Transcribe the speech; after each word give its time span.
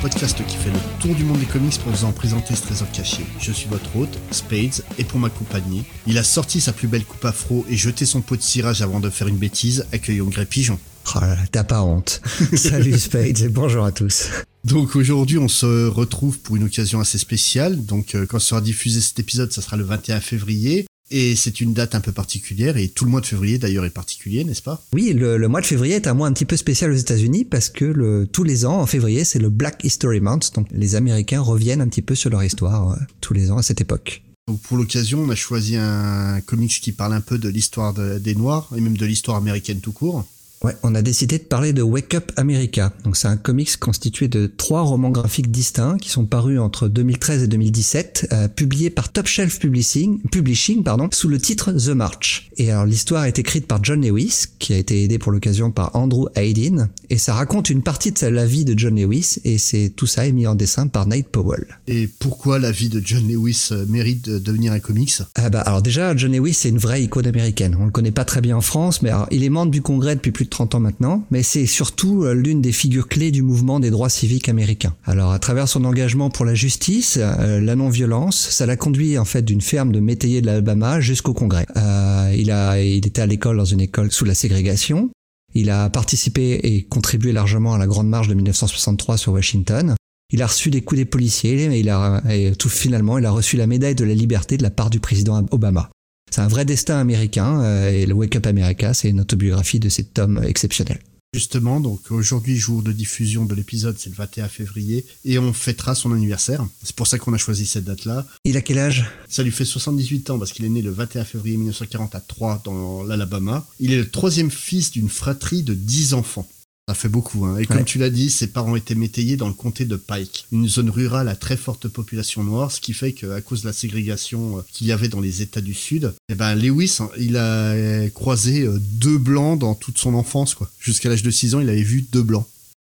podcast 0.00 0.42
qui 0.46 0.56
fait 0.56 0.70
le 0.70 0.78
tour 0.98 1.14
du 1.14 1.24
monde 1.24 1.38
des 1.40 1.46
comics 1.46 1.78
pour 1.78 1.92
vous 1.92 2.04
en 2.04 2.12
présenter 2.12 2.54
ce 2.54 2.62
trésor 2.62 2.90
caché. 2.90 3.22
Je 3.38 3.52
suis 3.52 3.68
votre 3.68 3.94
hôte, 3.96 4.18
Spades, 4.30 4.82
et 4.98 5.04
pour 5.04 5.18
m'accompagner, 5.18 5.84
il 6.06 6.16
a 6.16 6.22
sorti 6.22 6.60
sa 6.60 6.72
plus 6.72 6.88
belle 6.88 7.04
coupe 7.04 7.24
afro 7.24 7.66
et 7.68 7.76
jeté 7.76 8.06
son 8.06 8.22
pot 8.22 8.36
de 8.36 8.42
cirage 8.42 8.80
avant 8.80 9.00
de 9.00 9.10
faire 9.10 9.28
une 9.28 9.36
bêtise, 9.36 9.86
accueillons 9.92 10.26
Grey 10.26 10.46
Pigeon. 10.46 10.78
Oh 11.14 11.20
là 11.20 11.34
là, 11.34 11.42
t'as 11.52 11.64
pas 11.64 11.82
honte. 11.82 12.22
Salut 12.56 12.98
Spades 12.98 13.40
et 13.40 13.48
bonjour 13.48 13.84
à 13.84 13.92
tous. 13.92 14.28
Donc 14.64 14.96
aujourd'hui 14.96 15.38
on 15.38 15.48
se 15.48 15.86
retrouve 15.86 16.38
pour 16.38 16.56
une 16.56 16.64
occasion 16.64 17.00
assez 17.00 17.18
spéciale, 17.18 17.84
donc 17.84 18.14
euh, 18.14 18.26
quand 18.26 18.38
sera 18.38 18.60
diffusé 18.60 19.00
cet 19.00 19.18
épisode 19.18 19.52
ça 19.52 19.60
sera 19.60 19.76
le 19.76 19.84
21 19.84 20.20
février, 20.20 20.86
et 21.10 21.36
c'est 21.36 21.60
une 21.60 21.72
date 21.74 21.94
un 21.94 22.00
peu 22.00 22.12
particulière, 22.12 22.76
et 22.76 22.88
tout 22.88 23.04
le 23.04 23.10
mois 23.10 23.20
de 23.20 23.26
février 23.26 23.58
d'ailleurs 23.58 23.84
est 23.84 23.90
particulier, 23.90 24.44
n'est-ce 24.44 24.62
pas? 24.62 24.82
Oui, 24.92 25.12
le, 25.12 25.36
le 25.36 25.48
mois 25.48 25.60
de 25.60 25.66
février 25.66 25.94
est 25.96 26.06
un 26.06 26.14
mois 26.14 26.28
un 26.28 26.32
petit 26.32 26.44
peu 26.44 26.56
spécial 26.56 26.90
aux 26.90 26.96
États-Unis 26.96 27.44
parce 27.44 27.68
que 27.68 27.84
le, 27.84 28.26
tous 28.26 28.44
les 28.44 28.64
ans, 28.64 28.80
en 28.80 28.86
février, 28.86 29.24
c'est 29.24 29.38
le 29.38 29.50
Black 29.50 29.84
History 29.84 30.20
Month. 30.20 30.54
Donc 30.54 30.66
les 30.72 30.94
Américains 30.94 31.40
reviennent 31.40 31.80
un 31.80 31.88
petit 31.88 32.02
peu 32.02 32.14
sur 32.14 32.30
leur 32.30 32.42
histoire 32.44 32.92
euh, 32.92 32.96
tous 33.20 33.34
les 33.34 33.50
ans 33.50 33.58
à 33.58 33.62
cette 33.62 33.80
époque. 33.80 34.22
Donc 34.48 34.60
pour 34.62 34.76
l'occasion 34.76 35.20
on 35.20 35.30
a 35.30 35.34
choisi 35.36 35.76
un 35.76 36.40
comics 36.40 36.80
qui 36.80 36.92
parle 36.92 37.12
un 37.14 37.20
peu 37.20 37.38
de 37.38 37.48
l'histoire 37.48 37.94
de- 37.94 38.18
des 38.18 38.34
Noirs, 38.34 38.68
et 38.76 38.80
même 38.80 38.96
de 38.96 39.06
l'histoire 39.06 39.36
américaine 39.36 39.80
tout 39.80 39.92
court. 39.92 40.26
Ouais, 40.62 40.76
on 40.82 40.94
a 40.94 41.00
décidé 41.00 41.38
de 41.38 41.44
parler 41.44 41.72
de 41.72 41.80
Wake 41.80 42.14
Up 42.14 42.32
America. 42.36 42.92
Donc 43.04 43.16
c'est 43.16 43.28
un 43.28 43.38
comics 43.38 43.78
constitué 43.78 44.28
de 44.28 44.46
trois 44.46 44.82
romans 44.82 45.08
graphiques 45.08 45.50
distincts 45.50 45.96
qui 45.96 46.10
sont 46.10 46.26
parus 46.26 46.60
entre 46.60 46.86
2013 46.86 47.44
et 47.44 47.46
2017, 47.46 48.28
euh, 48.32 48.46
publiés 48.46 48.90
par 48.90 49.10
Top 49.10 49.26
Shelf 49.26 49.58
Publishing, 49.58 50.20
Publishing 50.30 50.82
pardon, 50.82 51.08
sous 51.12 51.28
le 51.28 51.38
titre 51.38 51.72
The 51.72 51.88
March. 51.88 52.50
Et 52.58 52.70
alors 52.70 52.84
l'histoire 52.84 53.24
est 53.24 53.38
écrite 53.38 53.66
par 53.66 53.82
John 53.82 54.06
Lewis, 54.06 54.44
qui 54.58 54.74
a 54.74 54.76
été 54.76 55.02
aidé 55.02 55.18
pour 55.18 55.32
l'occasion 55.32 55.70
par 55.70 55.96
Andrew 55.96 56.26
Hayden, 56.34 56.90
et 57.08 57.16
ça 57.16 57.32
raconte 57.32 57.70
une 57.70 57.82
partie 57.82 58.12
de 58.12 58.26
la 58.26 58.44
vie 58.44 58.66
de 58.66 58.78
John 58.78 59.00
Lewis, 59.00 59.38
et 59.44 59.56
c'est 59.56 59.90
tout 59.96 60.06
ça 60.06 60.26
est 60.26 60.32
mis 60.32 60.46
en 60.46 60.56
dessin 60.56 60.88
par 60.88 61.06
Nate 61.06 61.28
Powell. 61.28 61.64
Et 61.88 62.06
pourquoi 62.06 62.58
la 62.58 62.70
vie 62.70 62.90
de 62.90 63.00
John 63.02 63.26
Lewis 63.26 63.68
euh, 63.72 63.86
mérite 63.88 64.28
de 64.28 64.38
devenir 64.38 64.74
un 64.74 64.80
comics? 64.80 65.22
Ah 65.36 65.48
bah 65.48 65.62
alors 65.62 65.80
déjà 65.80 66.14
John 66.14 66.32
Lewis 66.32 66.52
c'est 66.52 66.68
une 66.68 66.76
vraie 66.76 67.02
icône 67.02 67.26
américaine. 67.26 67.78
On 67.80 67.86
le 67.86 67.90
connaît 67.90 68.10
pas 68.10 68.26
très 68.26 68.42
bien 68.42 68.58
en 68.58 68.60
France, 68.60 69.00
mais 69.00 69.08
alors, 69.08 69.26
il 69.30 69.42
est 69.42 69.48
membre 69.48 69.70
du 69.70 69.80
Congrès 69.80 70.16
depuis 70.16 70.32
plus 70.32 70.49
de 70.50 70.56
30 70.56 70.74
ans 70.74 70.80
maintenant, 70.80 71.24
mais 71.30 71.42
c'est 71.42 71.66
surtout 71.66 72.24
euh, 72.24 72.34
l'une 72.34 72.60
des 72.60 72.72
figures 72.72 73.06
clés 73.06 73.30
du 73.30 73.42
mouvement 73.42 73.78
des 73.78 73.90
droits 73.90 74.08
civiques 74.10 74.48
américains. 74.48 74.94
Alors 75.04 75.30
à 75.30 75.38
travers 75.38 75.68
son 75.68 75.84
engagement 75.84 76.28
pour 76.28 76.44
la 76.44 76.54
justice, 76.54 77.18
euh, 77.20 77.60
la 77.60 77.76
non-violence, 77.76 78.36
ça 78.50 78.66
l'a 78.66 78.76
conduit 78.76 79.16
en 79.16 79.24
fait 79.24 79.42
d'une 79.42 79.60
ferme 79.60 79.92
de 79.92 80.00
métayers 80.00 80.40
de 80.40 80.46
l'Alabama 80.46 81.00
jusqu'au 81.00 81.32
Congrès. 81.32 81.66
Euh, 81.76 82.34
il 82.36 82.50
a 82.50 82.82
il 82.82 83.06
était 83.06 83.22
à 83.22 83.26
l'école 83.26 83.56
dans 83.56 83.64
une 83.64 83.80
école 83.80 84.10
sous 84.10 84.24
la 84.24 84.34
ségrégation. 84.34 85.10
Il 85.54 85.70
a 85.70 85.88
participé 85.88 86.60
et 86.62 86.82
contribué 86.82 87.32
largement 87.32 87.74
à 87.74 87.78
la 87.78 87.86
Grande 87.86 88.08
Marche 88.08 88.28
de 88.28 88.34
1963 88.34 89.18
sur 89.18 89.32
Washington. 89.32 89.94
Il 90.32 90.42
a 90.42 90.46
reçu 90.46 90.70
des 90.70 90.82
coups 90.82 90.98
des 90.98 91.04
policiers, 91.04 91.68
mais 91.68 91.80
il 91.80 91.88
a, 91.88 92.22
et 92.30 92.52
tout 92.56 92.68
finalement, 92.68 93.18
il 93.18 93.26
a 93.26 93.32
reçu 93.32 93.56
la 93.56 93.66
médaille 93.66 93.96
de 93.96 94.04
la 94.04 94.14
liberté 94.14 94.56
de 94.56 94.62
la 94.62 94.70
part 94.70 94.90
du 94.90 95.00
président 95.00 95.44
Obama. 95.50 95.90
C'est 96.30 96.40
un 96.40 96.48
vrai 96.48 96.64
destin 96.64 96.98
américain, 96.98 97.60
euh, 97.62 97.90
et 97.90 98.06
le 98.06 98.14
Wake 98.14 98.36
Up 98.36 98.46
America, 98.46 98.94
c'est 98.94 99.08
une 99.08 99.20
autobiographie 99.20 99.80
de 99.80 99.88
cet 99.88 100.18
homme 100.18 100.42
exceptionnel. 100.44 101.00
Justement, 101.32 101.78
donc 101.78 102.10
aujourd'hui, 102.10 102.56
jour 102.56 102.82
de 102.82 102.90
diffusion 102.90 103.44
de 103.44 103.54
l'épisode, 103.54 103.96
c'est 103.98 104.10
le 104.10 104.16
21 104.16 104.48
février, 104.48 105.06
et 105.24 105.38
on 105.38 105.52
fêtera 105.52 105.94
son 105.94 106.12
anniversaire. 106.12 106.66
C'est 106.82 106.96
pour 106.96 107.06
ça 107.06 107.18
qu'on 107.18 107.32
a 107.32 107.38
choisi 107.38 107.66
cette 107.66 107.84
date-là. 107.84 108.26
Il 108.44 108.56
a 108.56 108.62
quel 108.62 108.78
âge? 108.78 109.06
Ça 109.28 109.44
lui 109.44 109.52
fait 109.52 109.64
78 109.64 110.30
ans 110.30 110.38
parce 110.40 110.52
qu'il 110.52 110.64
est 110.64 110.68
né 110.68 110.82
le 110.82 110.90
21 110.90 111.24
février 111.24 111.56
1940 111.56 112.16
à 112.16 112.20
Troy, 112.20 112.60
dans 112.64 113.04
l'Alabama. 113.04 113.64
Il 113.78 113.92
est 113.92 113.98
le 113.98 114.10
troisième 114.10 114.50
fils 114.50 114.90
d'une 114.90 115.08
fratrie 115.08 115.62
de 115.62 115.74
10 115.74 116.14
enfants. 116.14 116.48
Ça 116.90 116.94
fait 116.94 117.08
beaucoup, 117.08 117.44
hein. 117.46 117.56
Et 117.58 117.66
comme 117.66 117.84
tu 117.84 117.98
l'as 117.98 118.10
dit, 118.10 118.30
ses 118.30 118.48
parents 118.48 118.74
étaient 118.74 118.96
métayers 118.96 119.36
dans 119.36 119.46
le 119.46 119.54
comté 119.54 119.84
de 119.84 119.94
Pike, 119.94 120.46
une 120.50 120.66
zone 120.66 120.90
rurale 120.90 121.28
à 121.28 121.36
très 121.36 121.56
forte 121.56 121.86
population 121.86 122.42
noire, 122.42 122.72
ce 122.72 122.80
qui 122.80 122.94
fait 122.94 123.12
qu'à 123.12 123.40
cause 123.42 123.62
de 123.62 123.68
la 123.68 123.72
ségrégation 123.72 124.58
euh, 124.58 124.62
qu'il 124.72 124.88
y 124.88 124.92
avait 124.92 125.06
dans 125.06 125.20
les 125.20 125.40
États 125.40 125.60
du 125.60 125.72
Sud, 125.72 126.12
eh 126.28 126.34
ben 126.34 126.56
Lewis, 126.56 126.96
hein, 126.98 127.08
il 127.16 127.36
a 127.36 128.10
croisé 128.10 128.62
euh, 128.62 128.76
deux 128.80 129.18
blancs 129.18 129.56
dans 129.56 129.76
toute 129.76 129.98
son 129.98 130.14
enfance, 130.14 130.56
quoi. 130.56 130.68
Jusqu'à 130.80 131.08
l'âge 131.08 131.22
de 131.22 131.30
6 131.30 131.54
ans, 131.54 131.60
il 131.60 131.68
avait 131.68 131.84
vu 131.84 132.02
deux 132.10 132.24
blancs. 132.24 132.46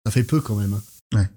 Ça 0.07 0.11
fait 0.11 0.23
peu 0.23 0.41
quand 0.41 0.55
même. 0.55 0.73
hein. 0.73 0.81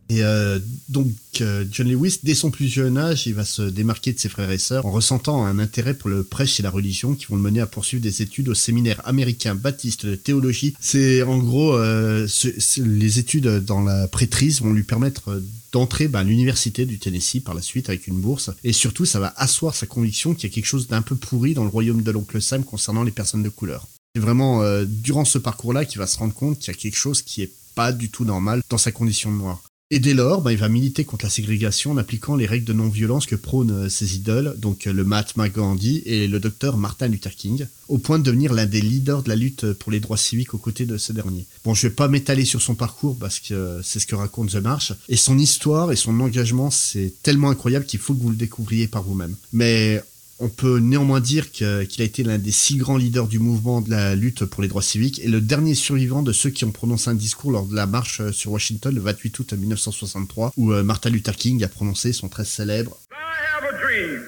Et 0.08 0.22
euh, 0.22 0.60
donc 0.88 1.08
euh, 1.40 1.64
John 1.70 1.88
Lewis, 1.88 2.20
dès 2.22 2.34
son 2.34 2.52
plus 2.52 2.68
jeune 2.68 2.96
âge, 2.96 3.26
il 3.26 3.34
va 3.34 3.44
se 3.44 3.62
démarquer 3.62 4.12
de 4.12 4.18
ses 4.20 4.28
frères 4.28 4.50
et 4.50 4.58
sœurs 4.58 4.86
en 4.86 4.92
ressentant 4.92 5.44
un 5.44 5.58
intérêt 5.58 5.94
pour 5.94 6.10
le 6.10 6.22
prêche 6.22 6.60
et 6.60 6.62
la 6.62 6.70
religion 6.70 7.14
qui 7.14 7.26
vont 7.26 7.36
le 7.36 7.42
mener 7.42 7.60
à 7.60 7.66
poursuivre 7.66 8.02
des 8.02 8.22
études 8.22 8.48
au 8.48 8.54
séminaire 8.54 9.00
américain 9.04 9.56
baptiste 9.56 10.06
de 10.06 10.14
théologie. 10.14 10.74
C'est 10.78 11.22
en 11.22 11.38
gros 11.38 11.74
euh, 11.76 12.28
les 12.76 13.18
études 13.18 13.48
dans 13.64 13.82
la 13.82 14.06
prêtrise 14.06 14.60
vont 14.60 14.72
lui 14.72 14.84
permettre 14.84 15.30
euh, 15.30 15.44
d'entrer 15.72 16.06
bah, 16.06 16.20
à 16.20 16.24
l'université 16.24 16.86
du 16.86 17.00
Tennessee 17.00 17.40
par 17.40 17.54
la 17.54 17.62
suite 17.62 17.88
avec 17.88 18.06
une 18.06 18.20
bourse 18.20 18.50
et 18.62 18.72
surtout 18.72 19.06
ça 19.06 19.18
va 19.18 19.34
asseoir 19.36 19.74
sa 19.74 19.86
conviction 19.86 20.34
qu'il 20.34 20.48
y 20.48 20.52
a 20.52 20.54
quelque 20.54 20.66
chose 20.66 20.86
d'un 20.86 21.02
peu 21.02 21.16
pourri 21.16 21.54
dans 21.54 21.64
le 21.64 21.70
royaume 21.70 22.02
de 22.02 22.10
l'oncle 22.12 22.40
Sam 22.40 22.62
concernant 22.62 23.02
les 23.02 23.10
personnes 23.10 23.42
de 23.42 23.48
couleur. 23.48 23.88
C'est 24.14 24.22
vraiment 24.22 24.62
euh, 24.62 24.84
durant 24.86 25.24
ce 25.24 25.38
parcours-là 25.38 25.84
qu'il 25.84 25.98
va 25.98 26.06
se 26.06 26.18
rendre 26.18 26.34
compte 26.34 26.60
qu'il 26.60 26.72
y 26.72 26.76
a 26.76 26.78
quelque 26.78 26.96
chose 26.96 27.22
qui 27.22 27.42
est 27.42 27.50
pas 27.74 27.92
du 27.92 28.10
tout 28.10 28.24
normal 28.24 28.62
dans 28.68 28.78
sa 28.78 28.92
condition 28.92 29.32
de 29.32 29.36
noir. 29.36 29.62
Et 29.90 30.00
dès 30.00 30.14
lors, 30.14 30.40
bah, 30.40 30.50
il 30.50 30.58
va 30.58 30.68
militer 30.68 31.04
contre 31.04 31.26
la 31.26 31.30
ségrégation 31.30 31.92
en 31.92 31.98
appliquant 31.98 32.36
les 32.36 32.46
règles 32.46 32.64
de 32.64 32.72
non-violence 32.72 33.26
que 33.26 33.36
prônent 33.36 33.84
euh, 33.84 33.88
ses 33.88 34.16
idoles, 34.16 34.56
donc 34.58 34.86
euh, 34.86 34.92
le 34.92 35.04
Mahatma 35.04 35.50
Gandhi 35.50 36.02
et 36.06 36.26
le 36.26 36.40
docteur 36.40 36.78
Martin 36.78 37.06
Luther 37.06 37.34
King, 37.36 37.66
au 37.88 37.98
point 37.98 38.18
de 38.18 38.24
devenir 38.24 38.54
l'un 38.54 38.64
des 38.64 38.80
leaders 38.80 39.22
de 39.22 39.28
la 39.28 39.36
lutte 39.36 39.72
pour 39.74 39.92
les 39.92 40.00
droits 40.00 40.16
civiques 40.16 40.54
aux 40.54 40.58
côtés 40.58 40.86
de 40.86 40.96
ce 40.96 41.12
dernier. 41.12 41.46
Bon, 41.64 41.74
je 41.74 41.86
vais 41.86 41.94
pas 41.94 42.08
m'étaler 42.08 42.46
sur 42.46 42.62
son 42.62 42.74
parcours 42.74 43.18
parce 43.18 43.38
que 43.38 43.54
euh, 43.54 43.82
c'est 43.82 44.00
ce 44.00 44.06
que 44.06 44.16
raconte 44.16 44.52
The 44.52 44.56
March, 44.56 44.92
et 45.10 45.16
son 45.16 45.38
histoire 45.38 45.92
et 45.92 45.96
son 45.96 46.18
engagement, 46.18 46.70
c'est 46.70 47.12
tellement 47.22 47.50
incroyable 47.50 47.84
qu'il 47.84 48.00
faut 48.00 48.14
que 48.14 48.22
vous 48.22 48.30
le 48.30 48.36
découvriez 48.36 48.88
par 48.88 49.02
vous-même. 49.02 49.36
Mais 49.52 50.02
on 50.40 50.48
peut 50.48 50.78
néanmoins 50.78 51.20
dire 51.20 51.50
qu'il 51.52 51.66
a 51.66 52.04
été 52.04 52.22
l'un 52.22 52.38
des 52.38 52.52
six 52.52 52.76
grands 52.76 52.96
leaders 52.96 53.28
du 53.28 53.38
mouvement 53.38 53.80
de 53.80 53.90
la 53.90 54.14
lutte 54.14 54.44
pour 54.44 54.62
les 54.62 54.68
droits 54.68 54.82
civiques 54.82 55.20
et 55.20 55.28
le 55.28 55.40
dernier 55.40 55.74
survivant 55.74 56.22
de 56.22 56.32
ceux 56.32 56.50
qui 56.50 56.64
ont 56.64 56.72
prononcé 56.72 57.10
un 57.10 57.14
discours 57.14 57.52
lors 57.52 57.66
de 57.66 57.74
la 57.74 57.86
marche 57.86 58.20
euh, 58.20 58.32
sur 58.32 58.52
Washington 58.52 58.94
le 58.94 59.00
28 59.00 59.38
août 59.38 59.52
1963 59.52 60.52
où 60.56 60.72
euh, 60.72 60.82
Martin 60.82 61.10
Luther 61.10 61.36
King 61.36 61.62
a 61.64 61.68
prononcé 61.68 62.12
son 62.12 62.28
très 62.28 62.44
célèbre 62.44 62.98
I 63.12 63.16
have 63.56 63.64
a 63.64 63.78
dream 63.80 64.22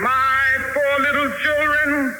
my 0.00 0.72
four 0.72 1.00
little 1.00 1.30
children 1.42 2.14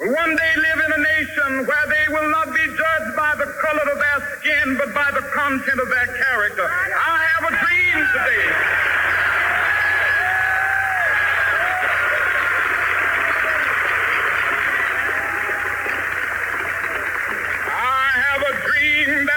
will 0.00 0.12
one 0.12 0.36
day 0.36 0.54
live 0.56 0.80
in 0.86 0.92
a 0.92 0.98
nation 0.98 1.66
where 1.66 1.86
they 1.86 2.12
will 2.12 2.30
not 2.30 2.52
be 2.52 2.64
judged 2.66 3.16
by 3.16 3.34
the 3.36 3.46
color 3.60 3.86
of 3.92 3.98
their 3.98 4.20
skin, 4.38 4.76
but 4.78 4.94
by 4.94 5.10
the 5.12 5.22
content 5.34 5.78
of 5.78 5.88
their 5.88 6.06
character. 6.06 6.64
I 6.64 7.24
have 7.36 7.44
a 7.52 7.54
dream 7.64 7.96
today. 8.12 8.79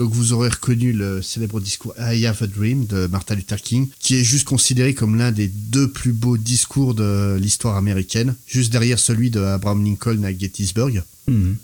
Donc 0.00 0.12
vous 0.14 0.32
aurez 0.32 0.48
reconnu 0.48 0.94
le 0.94 1.20
célèbre 1.20 1.60
discours 1.60 1.92
I 2.00 2.24
Have 2.24 2.42
a 2.42 2.46
Dream 2.46 2.86
de 2.86 3.06
Martin 3.06 3.34
Luther 3.34 3.60
King, 3.60 3.86
qui 3.98 4.14
est 4.16 4.24
juste 4.24 4.46
considéré 4.48 4.94
comme 4.94 5.16
l'un 5.18 5.30
des 5.30 5.46
deux 5.46 5.90
plus 5.92 6.14
beaux 6.14 6.38
discours 6.38 6.94
de 6.94 7.36
l'histoire 7.38 7.76
américaine, 7.76 8.34
juste 8.46 8.72
derrière 8.72 8.98
celui 8.98 9.28
de 9.28 9.40
Abraham 9.42 9.84
Lincoln 9.84 10.24
à 10.24 10.32
Gettysburg. 10.36 11.02
Qui- 11.28 11.56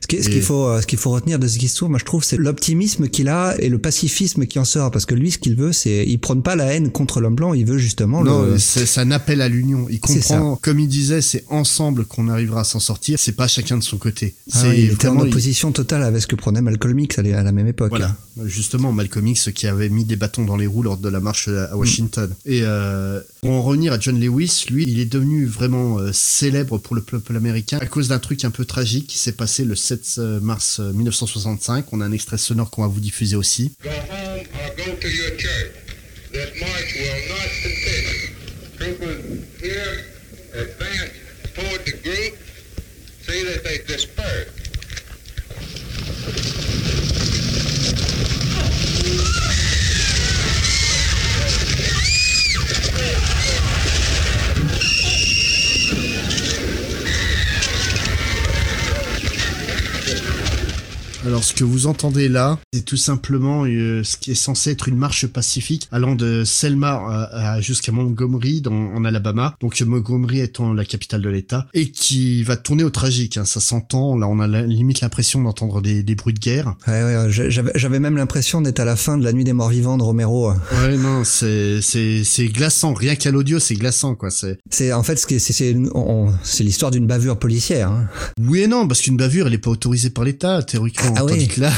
ce 0.00 0.06
qu'il 0.28 0.42
faut, 0.42 0.66
euh, 0.68 0.80
ce 0.80 0.86
qu'il 0.86 0.98
faut 0.98 1.10
retenir 1.10 1.38
de 1.38 1.46
ce 1.48 1.58
discours, 1.58 1.88
moi 1.88 1.98
je 1.98 2.04
trouve, 2.04 2.22
c'est 2.24 2.36
l'optimisme 2.36 3.08
qu'il 3.08 3.28
a 3.28 3.54
et 3.58 3.68
le 3.68 3.78
pacifisme 3.78 4.46
qui 4.46 4.58
en 4.58 4.64
sort. 4.64 4.90
Parce 4.90 5.06
que 5.06 5.14
lui, 5.14 5.30
ce 5.30 5.38
qu'il 5.38 5.56
veut, 5.56 5.72
c'est, 5.72 6.04
il 6.06 6.18
prône 6.18 6.42
pas 6.42 6.56
la 6.56 6.66
haine 6.72 6.90
contre 6.90 7.20
l'homme 7.20 7.34
blanc, 7.34 7.54
il 7.54 7.64
veut 7.66 7.78
justement 7.78 8.22
Non, 8.22 8.42
le, 8.42 8.58
c'est 8.58 8.98
un 9.00 9.10
appel 9.10 9.40
à 9.40 9.48
l'union. 9.48 9.86
Il 9.90 10.00
comprend, 10.00 10.56
comme 10.62 10.78
il 10.80 10.88
disait, 10.88 11.20
c'est 11.22 11.44
ensemble 11.48 12.04
qu'on 12.04 12.28
arrivera 12.28 12.60
à 12.60 12.64
s'en 12.64 12.80
sortir. 12.80 13.18
C'est 13.18 13.32
pas 13.32 13.48
chacun 13.48 13.78
de 13.78 13.82
son 13.82 13.96
côté. 13.98 14.34
Ah 14.52 14.58
c'est 14.60 14.68
oui, 14.68 14.74
il 14.78 14.92
était 14.92 15.08
en 15.08 15.16
il- 15.16 15.28
opposition 15.28 15.72
totale 15.72 16.02
avec 16.02 16.22
ce 16.22 16.26
que 16.26 16.36
prenait 16.36 16.60
Malcolm 16.60 16.98
X 16.98 17.18
à 17.18 17.22
la 17.22 17.52
même 17.52 17.66
époque. 17.66 17.90
Voilà, 17.90 18.16
justement 18.44 18.92
Malcolm 18.92 19.26
X 19.26 19.50
qui 19.54 19.66
avait 19.66 19.88
mis 19.88 20.04
des 20.04 20.16
bâtons 20.16 20.44
dans 20.44 20.56
les 20.56 20.66
roues 20.66 20.82
lors 20.82 20.96
de 20.96 21.08
la 21.08 21.20
marche 21.20 21.48
à 21.48 21.76
Washington. 21.76 22.30
Et 22.44 22.60
euh, 22.62 23.20
Pour 23.44 23.52
en 23.52 23.60
revenir 23.60 23.92
à 23.92 24.00
John 24.00 24.18
Lewis, 24.18 24.64
lui, 24.70 24.84
il 24.86 24.98
est 25.00 25.04
devenu 25.04 25.44
vraiment 25.44 25.98
euh, 25.98 26.12
célèbre 26.14 26.78
pour 26.78 26.96
le 26.96 27.02
peuple 27.02 27.36
américain 27.36 27.76
à 27.78 27.84
cause 27.84 28.08
d'un 28.08 28.18
truc 28.18 28.42
un 28.42 28.50
peu 28.50 28.64
tragique 28.64 29.06
qui 29.06 29.18
s'est 29.18 29.32
passé 29.32 29.66
le 29.66 29.76
7 29.76 30.14
euh, 30.16 30.40
mars 30.40 30.80
1965. 30.80 31.92
On 31.92 32.00
a 32.00 32.06
un 32.06 32.12
extrait 32.12 32.38
sonore 32.38 32.70
qu'on 32.70 32.80
va 32.80 32.88
vous 32.88 33.00
diffuser 33.00 33.36
aussi. 33.36 33.76
Alors 61.34 61.42
ce 61.42 61.52
que 61.52 61.64
vous 61.64 61.88
entendez 61.88 62.28
là, 62.28 62.60
c'est 62.72 62.84
tout 62.84 62.96
simplement 62.96 63.64
euh, 63.64 64.04
ce 64.04 64.16
qui 64.16 64.30
est 64.30 64.36
censé 64.36 64.70
être 64.70 64.86
une 64.86 64.96
marche 64.96 65.26
pacifique 65.26 65.88
allant 65.90 66.14
de 66.14 66.44
Selma 66.44 66.90
à- 66.92 67.54
à- 67.54 67.60
jusqu'à 67.60 67.90
Montgomery 67.90 68.60
dans, 68.60 68.70
en 68.72 69.04
Alabama, 69.04 69.56
donc 69.60 69.80
Montgomery 69.80 70.38
étant 70.38 70.72
la 70.72 70.84
capitale 70.84 71.22
de 71.22 71.28
l'État, 71.28 71.66
et 71.74 71.90
qui 71.90 72.44
va 72.44 72.56
tourner 72.56 72.84
au 72.84 72.90
tragique. 72.90 73.36
hein, 73.36 73.44
ça 73.46 73.58
s'entend, 73.58 74.16
là 74.16 74.28
on 74.28 74.38
a 74.38 74.46
la- 74.46 74.62
limite 74.62 75.00
l'impression 75.00 75.42
d'entendre 75.42 75.82
des, 75.82 76.04
des 76.04 76.14
bruits 76.14 76.34
de 76.34 76.38
guerre. 76.38 76.76
Ouais, 76.86 77.02
ouais, 77.02 77.26
j'avais 77.74 77.98
même 77.98 78.16
l'impression 78.16 78.60
d'être 78.60 78.78
à 78.78 78.84
la 78.84 78.94
fin 78.94 79.18
de 79.18 79.24
la 79.24 79.32
nuit 79.32 79.42
des 79.42 79.52
morts 79.52 79.70
vivants 79.70 79.96
de 79.98 80.04
Romero. 80.04 80.52
Ouais 80.52 80.96
non, 80.96 81.24
c'est 81.24 81.80
c'est 81.82 82.22
c'est 82.22 82.46
glaçant, 82.46 82.94
rien 82.94 83.16
qu'à 83.16 83.32
l'audio 83.32 83.58
c'est 83.58 83.74
glaçant 83.74 84.14
quoi. 84.14 84.30
C'est 84.30 84.58
C'est 84.70 84.92
en 84.92 85.02
fait 85.02 85.16
ce 85.16 85.26
qui 85.26 85.34
est- 85.34 85.38
c'est 85.40 85.52
c'est 85.52 85.76
c'est 86.44 86.62
l'histoire 86.62 86.92
d'une 86.92 87.08
bavure 87.08 87.40
policière. 87.40 87.90
Hein. 87.90 88.06
oui 88.40 88.60
et 88.60 88.66
non 88.68 88.86
parce 88.86 89.00
qu'une 89.00 89.16
bavure 89.16 89.48
elle 89.48 89.54
est 89.54 89.58
pas 89.58 89.70
autorisée 89.70 90.10
par 90.10 90.22
l'État 90.22 90.62
théoriquement. 90.62 91.12
Ah 91.16 91.23
tandis 91.26 91.40
oui. 91.42 91.48
que 91.48 91.60
là. 91.60 91.72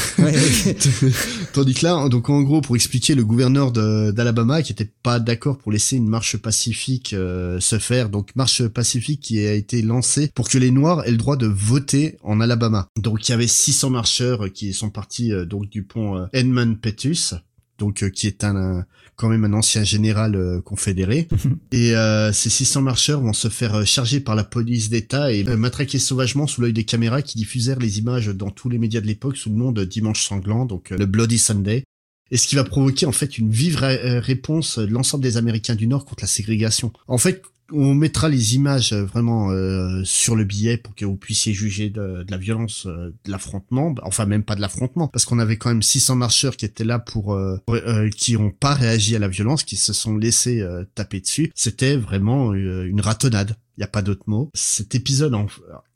Tandis 1.52 1.75
que 1.75 1.84
là, 1.87 2.08
donc 2.08 2.28
en 2.31 2.43
gros, 2.43 2.60
pour 2.60 2.76
expliquer, 2.76 3.14
le 3.14 3.25
gouverneur 3.25 3.72
d'Alabama 3.72 4.62
qui 4.62 4.72
était 4.72 4.90
pas 5.02 5.19
d'accord 5.20 5.58
pour 5.58 5.72
laisser 5.72 5.96
une 5.96 6.08
marche 6.08 6.37
pacifique 6.37 7.12
euh, 7.12 7.60
se 7.60 7.78
faire, 7.78 8.08
donc 8.08 8.34
marche 8.37 8.66
pacifique 8.69 9.20
qui 9.20 9.44
a 9.46 9.52
été 9.52 9.82
lancée 9.82 10.31
pour 10.34 10.48
que 10.48 10.58
les 10.58 10.70
Noirs 10.70 11.04
aient 11.06 11.10
le 11.10 11.16
droit 11.16 11.37
de 11.37 11.46
voter 11.46 12.16
en 12.22 12.40
Alabama. 12.40 12.88
Donc 13.00 13.28
il 13.28 13.32
y 13.32 13.34
avait 13.34 13.46
600 13.46 13.90
marcheurs 13.90 14.52
qui 14.52 14.72
sont 14.72 14.90
partis 14.90 15.32
euh, 15.32 15.44
donc 15.44 15.69
du 15.69 15.82
pont 15.82 16.16
euh, 16.16 16.26
Edmund 16.32 16.81
Pettus, 16.81 17.34
donc 17.78 18.02
euh, 18.02 18.08
qui 18.10 18.26
est 18.26 18.44
un, 18.44 18.56
un- 18.56 18.84
quand 19.16 19.28
même 19.28 19.44
un 19.44 19.52
ancien 19.54 19.82
général 19.82 20.36
euh, 20.36 20.60
confédéré. 20.60 21.26
et 21.72 21.96
euh, 21.96 22.32
ces 22.32 22.50
600 22.50 22.82
marcheurs 22.82 23.20
vont 23.20 23.32
se 23.32 23.48
faire 23.48 23.74
euh, 23.74 23.84
charger 23.84 24.20
par 24.20 24.34
la 24.34 24.44
police 24.44 24.90
d'État 24.90 25.32
et 25.32 25.42
matraquer 25.44 25.98
sauvagement 25.98 26.46
sous 26.46 26.60
l'œil 26.60 26.72
des 26.72 26.84
caméras 26.84 27.22
qui 27.22 27.38
diffusèrent 27.38 27.78
les 27.78 27.98
images 27.98 28.28
dans 28.28 28.50
tous 28.50 28.68
les 28.68 28.78
médias 28.78 29.00
de 29.00 29.06
l'époque 29.06 29.36
sous 29.36 29.48
le 29.50 29.56
nom 29.56 29.72
de 29.72 29.84
Dimanche 29.84 30.22
sanglant, 30.22 30.66
donc 30.66 30.90
le 30.90 31.06
Bloody 31.06 31.38
Sunday. 31.38 31.84
Et 32.30 32.36
ce 32.36 32.48
qui 32.48 32.56
va 32.56 32.64
provoquer 32.64 33.06
en 33.06 33.12
fait 33.12 33.38
une 33.38 33.50
vive 33.50 33.76
ré- 33.76 34.18
réponse 34.18 34.78
de 34.78 34.86
l'ensemble 34.86 35.22
des 35.22 35.36
Américains 35.36 35.76
du 35.76 35.86
Nord 35.86 36.04
contre 36.04 36.24
la 36.24 36.28
ségrégation. 36.28 36.92
En 37.06 37.19
fait, 37.19 37.42
on 37.72 37.94
mettra 37.94 38.28
les 38.28 38.54
images 38.54 38.92
euh, 38.92 39.04
vraiment 39.04 39.50
euh, 39.50 40.02
sur 40.04 40.36
le 40.36 40.44
billet 40.44 40.76
pour 40.76 40.94
que 40.94 41.04
vous 41.04 41.16
puissiez 41.16 41.52
juger 41.52 41.90
de, 41.90 42.24
la 42.28 42.36
violence 42.36 42.86
euh, 42.86 43.14
de 43.24 43.30
l'affrontement. 43.30 43.90
Bah, 43.90 44.02
Enfin, 44.06 44.26
même 44.26 44.44
pas 44.44 44.54
de 44.54 44.60
l'affrontement, 44.60 45.08
parce 45.08 45.24
qu'on 45.24 45.38
avait 45.38 45.56
quand 45.56 45.70
même 45.70 45.82
600 45.82 46.16
marcheurs 46.16 46.56
qui 46.56 46.64
étaient 46.64 46.84
là 46.84 46.98
pour, 46.98 47.34
euh, 47.34 47.58
pour, 47.66 47.74
euh, 47.74 48.08
qui 48.08 48.36
ont 48.36 48.50
pas 48.50 48.74
réagi 48.74 49.16
à 49.16 49.18
la 49.18 49.28
violence, 49.28 49.64
qui 49.64 49.76
se 49.76 49.92
sont 49.92 50.16
laissés 50.16 50.64
taper 50.94 51.20
dessus. 51.20 51.50
C'était 51.54 51.96
vraiment 51.96 52.54
une 52.54 53.00
ratonnade. 53.00 53.56
Il 53.76 53.82
y 53.82 53.84
a 53.84 53.88
pas 53.88 54.02
d'autre 54.02 54.22
mot. 54.26 54.50
Cet 54.54 54.94
épisode 54.94 55.34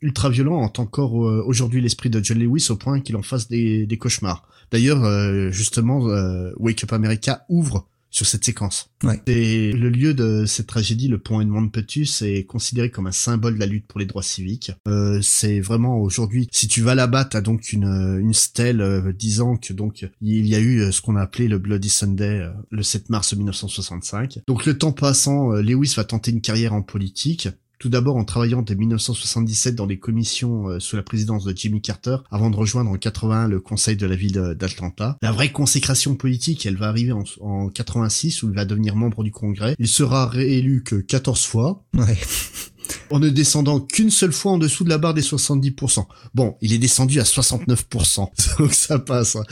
ultra 0.01 0.29
violent 0.29 0.61
hante 0.61 0.79
encore 0.79 1.13
aujourd'hui 1.13 1.81
l'esprit 1.81 2.09
de 2.09 2.23
John 2.23 2.37
Lewis 2.37 2.67
au 2.69 2.75
point 2.75 2.99
qu'il 2.99 3.15
en 3.15 3.23
fasse 3.23 3.47
des, 3.47 3.85
des 3.85 3.97
cauchemars. 3.97 4.47
D'ailleurs, 4.71 5.51
justement, 5.51 5.99
Wake 6.57 6.83
Up 6.83 6.93
America 6.93 7.45
ouvre 7.49 7.87
sur 8.11 8.25
cette 8.25 8.45
séquence. 8.45 8.89
Ouais. 9.03 9.19
Et 9.25 9.71
le 9.71 9.89
lieu 9.89 10.13
de 10.13 10.45
cette 10.45 10.67
tragédie, 10.67 11.07
le 11.07 11.17
pont 11.17 11.41
Edmond 11.41 11.69
Pettus, 11.69 12.21
est 12.21 12.43
considéré 12.43 12.91
comme 12.91 13.07
un 13.07 13.11
symbole 13.11 13.55
de 13.55 13.59
la 13.59 13.65
lutte 13.65 13.87
pour 13.87 13.99
les 13.99 14.05
droits 14.05 14.21
civiques. 14.21 14.71
Euh, 14.87 15.19
c'est 15.21 15.59
vraiment 15.61 15.99
aujourd'hui, 15.99 16.47
si 16.51 16.67
tu 16.67 16.81
vas 16.81 16.93
là-bas, 16.93 17.25
t'as 17.25 17.41
donc 17.41 17.71
une, 17.71 17.85
euh, 17.85 18.19
une 18.19 18.33
stèle 18.33 18.81
euh, 18.81 19.13
disant 19.13 19.55
que 19.55 19.73
donc 19.73 20.07
il 20.21 20.45
y 20.45 20.55
a 20.55 20.59
eu 20.59 20.81
euh, 20.81 20.91
ce 20.91 21.01
qu'on 21.01 21.15
a 21.15 21.21
appelé 21.21 21.47
le 21.47 21.57
Bloody 21.57 21.89
Sunday 21.89 22.45
le 22.69 22.83
7 22.83 23.09
mars 23.09 23.33
1965. 23.33 24.39
Donc 24.47 24.65
le 24.65 24.77
temps 24.77 24.91
passant, 24.91 25.51
Lewis 25.53 25.93
va 25.95 26.03
tenter 26.03 26.31
une 26.31 26.41
carrière 26.41 26.73
en 26.73 26.81
politique. 26.81 27.47
Tout 27.81 27.89
d'abord 27.89 28.15
en 28.15 28.23
travaillant 28.25 28.61
dès 28.61 28.75
1977 28.75 29.73
dans 29.73 29.87
des 29.87 29.97
commissions 29.97 30.69
euh, 30.69 30.79
sous 30.79 30.95
la 30.95 31.01
présidence 31.01 31.43
de 31.45 31.53
Jimmy 31.57 31.81
Carter, 31.81 32.17
avant 32.29 32.51
de 32.51 32.55
rejoindre 32.55 32.91
en 32.91 32.95
81 32.95 33.47
le 33.47 33.59
conseil 33.59 33.95
de 33.97 34.05
la 34.05 34.15
ville 34.15 34.33
de- 34.33 34.53
d'Atlanta. 34.53 35.17
La 35.23 35.31
vraie 35.31 35.51
consécration 35.51 36.13
politique, 36.15 36.67
elle 36.67 36.77
va 36.77 36.89
arriver 36.89 37.11
en, 37.11 37.23
en 37.39 37.69
86 37.69 38.43
où 38.43 38.49
il 38.49 38.55
va 38.55 38.65
devenir 38.65 38.95
membre 38.95 39.23
du 39.23 39.31
Congrès. 39.31 39.75
Il 39.79 39.87
sera 39.87 40.27
réélu 40.27 40.83
que 40.83 40.95
14 40.97 41.43
fois, 41.43 41.83
Ouais. 41.97 42.15
en 43.09 43.19
ne 43.19 43.29
descendant 43.29 43.79
qu'une 43.79 44.11
seule 44.11 44.31
fois 44.33 44.51
en 44.51 44.57
dessous 44.59 44.83
de 44.83 44.89
la 44.89 44.99
barre 44.99 45.15
des 45.15 45.21
70%. 45.23 46.05
Bon, 46.35 46.57
il 46.61 46.73
est 46.73 46.77
descendu 46.77 47.19
à 47.19 47.23
69%, 47.23 48.29
donc 48.59 48.73
ça 48.73 48.99
passe. 48.99 49.37
hein. 49.37 49.43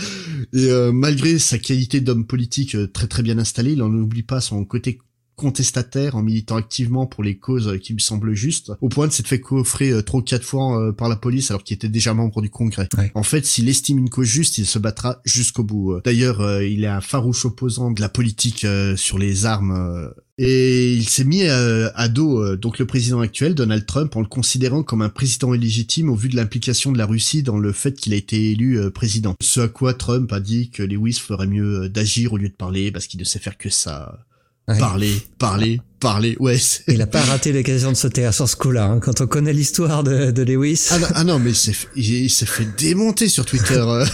Et 0.53 0.65
euh, 0.69 0.91
malgré 0.91 1.39
sa 1.39 1.57
qualité 1.57 1.99
d'homme 1.99 2.25
politique 2.27 2.75
euh, 2.75 2.85
très 2.87 3.07
très 3.07 3.23
bien 3.23 3.39
installé, 3.39 3.71
il 3.73 3.79
n'en 3.79 3.91
oublie 3.91 4.23
pas 4.23 4.39
son 4.39 4.63
côté 4.65 4.99
contestataire 5.39 6.15
en 6.15 6.21
militant 6.21 6.57
activement 6.57 7.07
pour 7.07 7.23
les 7.23 7.37
causes 7.37 7.69
euh, 7.69 7.77
qui 7.77 7.93
lui 7.93 8.01
semblent 8.01 8.33
justes, 8.33 8.71
au 8.81 8.89
point 8.89 9.07
de 9.07 9.13
s'être 9.13 9.27
fait 9.27 9.39
coffrer 9.39 9.89
euh, 9.89 10.01
trois 10.01 10.19
ou 10.19 10.23
quatre 10.23 10.43
fois 10.43 10.79
euh, 10.79 10.91
par 10.91 11.09
la 11.09 11.15
police 11.15 11.49
alors 11.49 11.63
qu'il 11.63 11.75
était 11.75 11.89
déjà 11.89 12.13
membre 12.13 12.41
du 12.41 12.49
Congrès. 12.49 12.87
Ouais. 12.97 13.11
En 13.15 13.23
fait, 13.23 13.45
s'il 13.45 13.69
estime 13.69 13.97
une 13.97 14.09
cause 14.09 14.27
juste, 14.27 14.57
il 14.57 14.65
se 14.65 14.77
battra 14.77 15.21
jusqu'au 15.25 15.63
bout. 15.63 15.99
D'ailleurs, 16.03 16.61
il 16.61 16.83
est 16.83 16.87
un 16.87 17.01
farouche 17.01 17.45
opposant 17.45 17.91
de 17.91 18.01
la 18.01 18.09
politique 18.09 18.65
sur 18.95 19.17
les 19.17 19.45
armes 19.45 20.11
et 20.41 20.93
il 20.93 21.09
s'est 21.09 21.25
mis 21.25 21.43
à 21.43 22.07
dos 22.07 22.41
euh, 22.41 22.55
donc 22.55 22.79
le 22.79 22.85
président 22.85 23.19
actuel, 23.19 23.55
Donald 23.55 23.85
Trump, 23.85 24.15
en 24.15 24.21
le 24.21 24.25
considérant 24.25 24.83
comme 24.83 25.01
un 25.01 25.09
président 25.09 25.53
illégitime 25.53 26.09
au 26.09 26.15
vu 26.15 26.29
de 26.29 26.37
l'implication 26.37 26.93
de 26.93 26.97
la 26.97 27.05
Russie 27.05 27.43
dans 27.43 27.57
le 27.57 27.73
fait 27.73 27.91
qu'il 27.91 28.13
a 28.13 28.15
été 28.15 28.51
élu 28.51 28.79
euh, 28.79 28.89
président. 28.89 29.35
Ce 29.41 29.59
à 29.59 29.67
quoi 29.67 29.93
Trump 29.93 30.31
a 30.31 30.39
dit 30.39 30.69
que 30.69 30.81
Lewis 30.81 31.19
ferait 31.21 31.45
mieux 31.45 31.89
d'agir 31.89 32.31
au 32.31 32.37
lieu 32.37 32.47
de 32.47 32.53
parler 32.53 32.89
parce 32.89 33.07
qu'il 33.07 33.19
ne 33.19 33.25
sait 33.25 33.39
faire 33.39 33.57
que 33.57 33.69
ça. 33.69 34.25
Ouais. 34.69 34.77
Parler, 34.77 35.19
parler, 35.39 35.81
parler. 35.99 36.37
Ouais. 36.39 36.57
Il 36.87 37.01
a 37.01 37.07
pas 37.07 37.21
raté 37.21 37.51
l'occasion 37.51 37.91
de 37.91 37.97
sauter 37.97 38.23
à 38.25 38.31
ce 38.31 38.55
coup-là. 38.55 38.85
Hein. 38.85 38.99
Quand 38.99 39.19
on 39.19 39.25
connaît 39.25 39.51
l'histoire 39.51 40.03
de, 40.03 40.29
de 40.29 40.43
Lewis. 40.43 40.89
Ah 40.91 40.99
non, 40.99 41.07
ah 41.15 41.23
non, 41.23 41.39
mais 41.39 41.55
c'est, 41.55 41.73
il, 41.95 42.05
il 42.05 42.29
s'est 42.29 42.45
fait 42.45 42.67
démonter 42.77 43.29
sur 43.29 43.47
Twitter, 43.47 43.83
euh, 43.83 44.05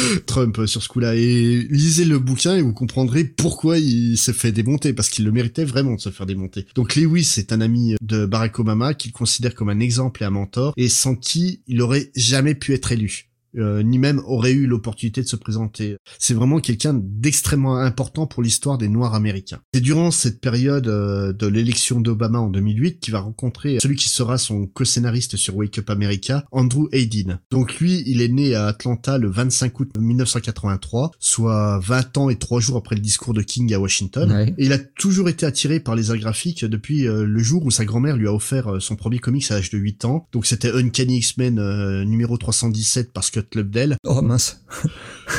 Trump, 0.26 0.58
euh, 0.58 0.66
sur 0.66 0.82
ce 0.82 0.88
coup-là. 0.88 1.14
Et 1.16 1.66
lisez 1.68 2.06
le 2.06 2.18
bouquin 2.18 2.56
et 2.56 2.62
vous 2.62 2.72
comprendrez 2.72 3.24
pourquoi 3.24 3.76
il 3.76 4.16
s'est 4.16 4.32
fait 4.32 4.52
démonter, 4.52 4.94
parce 4.94 5.10
qu'il 5.10 5.26
le 5.26 5.32
méritait 5.32 5.66
vraiment 5.66 5.96
de 5.96 6.00
se 6.00 6.08
faire 6.08 6.24
démonter. 6.24 6.64
Donc 6.74 6.96
Lewis 6.96 7.34
est 7.36 7.52
un 7.52 7.60
ami 7.60 7.96
de 8.00 8.24
Barack 8.24 8.58
Obama 8.58 8.94
qu'il 8.94 9.12
considère 9.12 9.54
comme 9.54 9.68
un 9.68 9.80
exemple 9.80 10.22
et 10.22 10.26
un 10.26 10.30
mentor, 10.30 10.72
et 10.78 10.88
sans 10.88 11.14
qui 11.14 11.60
il 11.66 11.82
aurait 11.82 12.10
jamais 12.16 12.54
pu 12.54 12.72
être 12.72 12.90
élu. 12.90 13.29
Euh, 13.58 13.82
ni 13.82 13.98
même 13.98 14.20
aurait 14.24 14.52
eu 14.52 14.66
l'opportunité 14.66 15.22
de 15.22 15.26
se 15.26 15.36
présenter. 15.36 15.96
C'est 16.18 16.34
vraiment 16.34 16.60
quelqu'un 16.60 16.94
d'extrêmement 16.94 17.78
important 17.78 18.26
pour 18.26 18.42
l'histoire 18.42 18.78
des 18.78 18.88
Noirs 18.88 19.14
américains. 19.14 19.60
C'est 19.74 19.80
durant 19.80 20.10
cette 20.10 20.40
période 20.40 20.88
euh, 20.88 21.32
de 21.32 21.46
l'élection 21.46 22.00
d'Obama 22.00 22.38
en 22.38 22.48
2008 22.48 23.00
qu'il 23.00 23.12
va 23.12 23.20
rencontrer 23.20 23.78
celui 23.80 23.96
qui 23.96 24.08
sera 24.08 24.38
son 24.38 24.66
co-scénariste 24.66 25.36
sur 25.36 25.56
Wake 25.56 25.78
Up 25.78 25.90
America, 25.90 26.44
Andrew 26.52 26.88
Hayden. 26.92 27.40
Donc 27.50 27.78
lui, 27.78 28.02
il 28.06 28.22
est 28.22 28.28
né 28.28 28.54
à 28.54 28.66
Atlanta 28.66 29.18
le 29.18 29.28
25 29.28 29.80
août 29.80 29.90
1983, 29.98 31.12
soit 31.18 31.80
20 31.80 32.18
ans 32.18 32.30
et 32.30 32.36
3 32.36 32.60
jours 32.60 32.76
après 32.76 32.94
le 32.94 33.00
discours 33.00 33.34
de 33.34 33.42
King 33.42 33.72
à 33.74 33.80
Washington. 33.80 34.30
Ouais. 34.30 34.54
Et 34.58 34.66
il 34.66 34.72
a 34.72 34.78
toujours 34.78 35.28
été 35.28 35.46
attiré 35.46 35.80
par 35.80 35.96
les 35.96 36.10
arts 36.10 36.18
graphiques 36.18 36.64
depuis 36.64 37.06
euh, 37.06 37.24
le 37.24 37.42
jour 37.42 37.64
où 37.64 37.70
sa 37.70 37.84
grand-mère 37.84 38.16
lui 38.16 38.28
a 38.28 38.32
offert 38.32 38.80
son 38.80 38.96
premier 38.96 39.18
comics 39.18 39.50
à 39.50 39.54
l'âge 39.54 39.70
de 39.70 39.78
8 39.78 40.04
ans. 40.04 40.28
Donc 40.32 40.46
c'était 40.46 40.70
Uncanny 40.70 41.18
X-Men 41.18 42.04
numéro 42.04 42.36
317 42.36 43.12
par 43.12 43.24
Scott 43.40 43.54
Lobdell. 43.54 43.96
Oh 44.04 44.22
mince. 44.22 44.60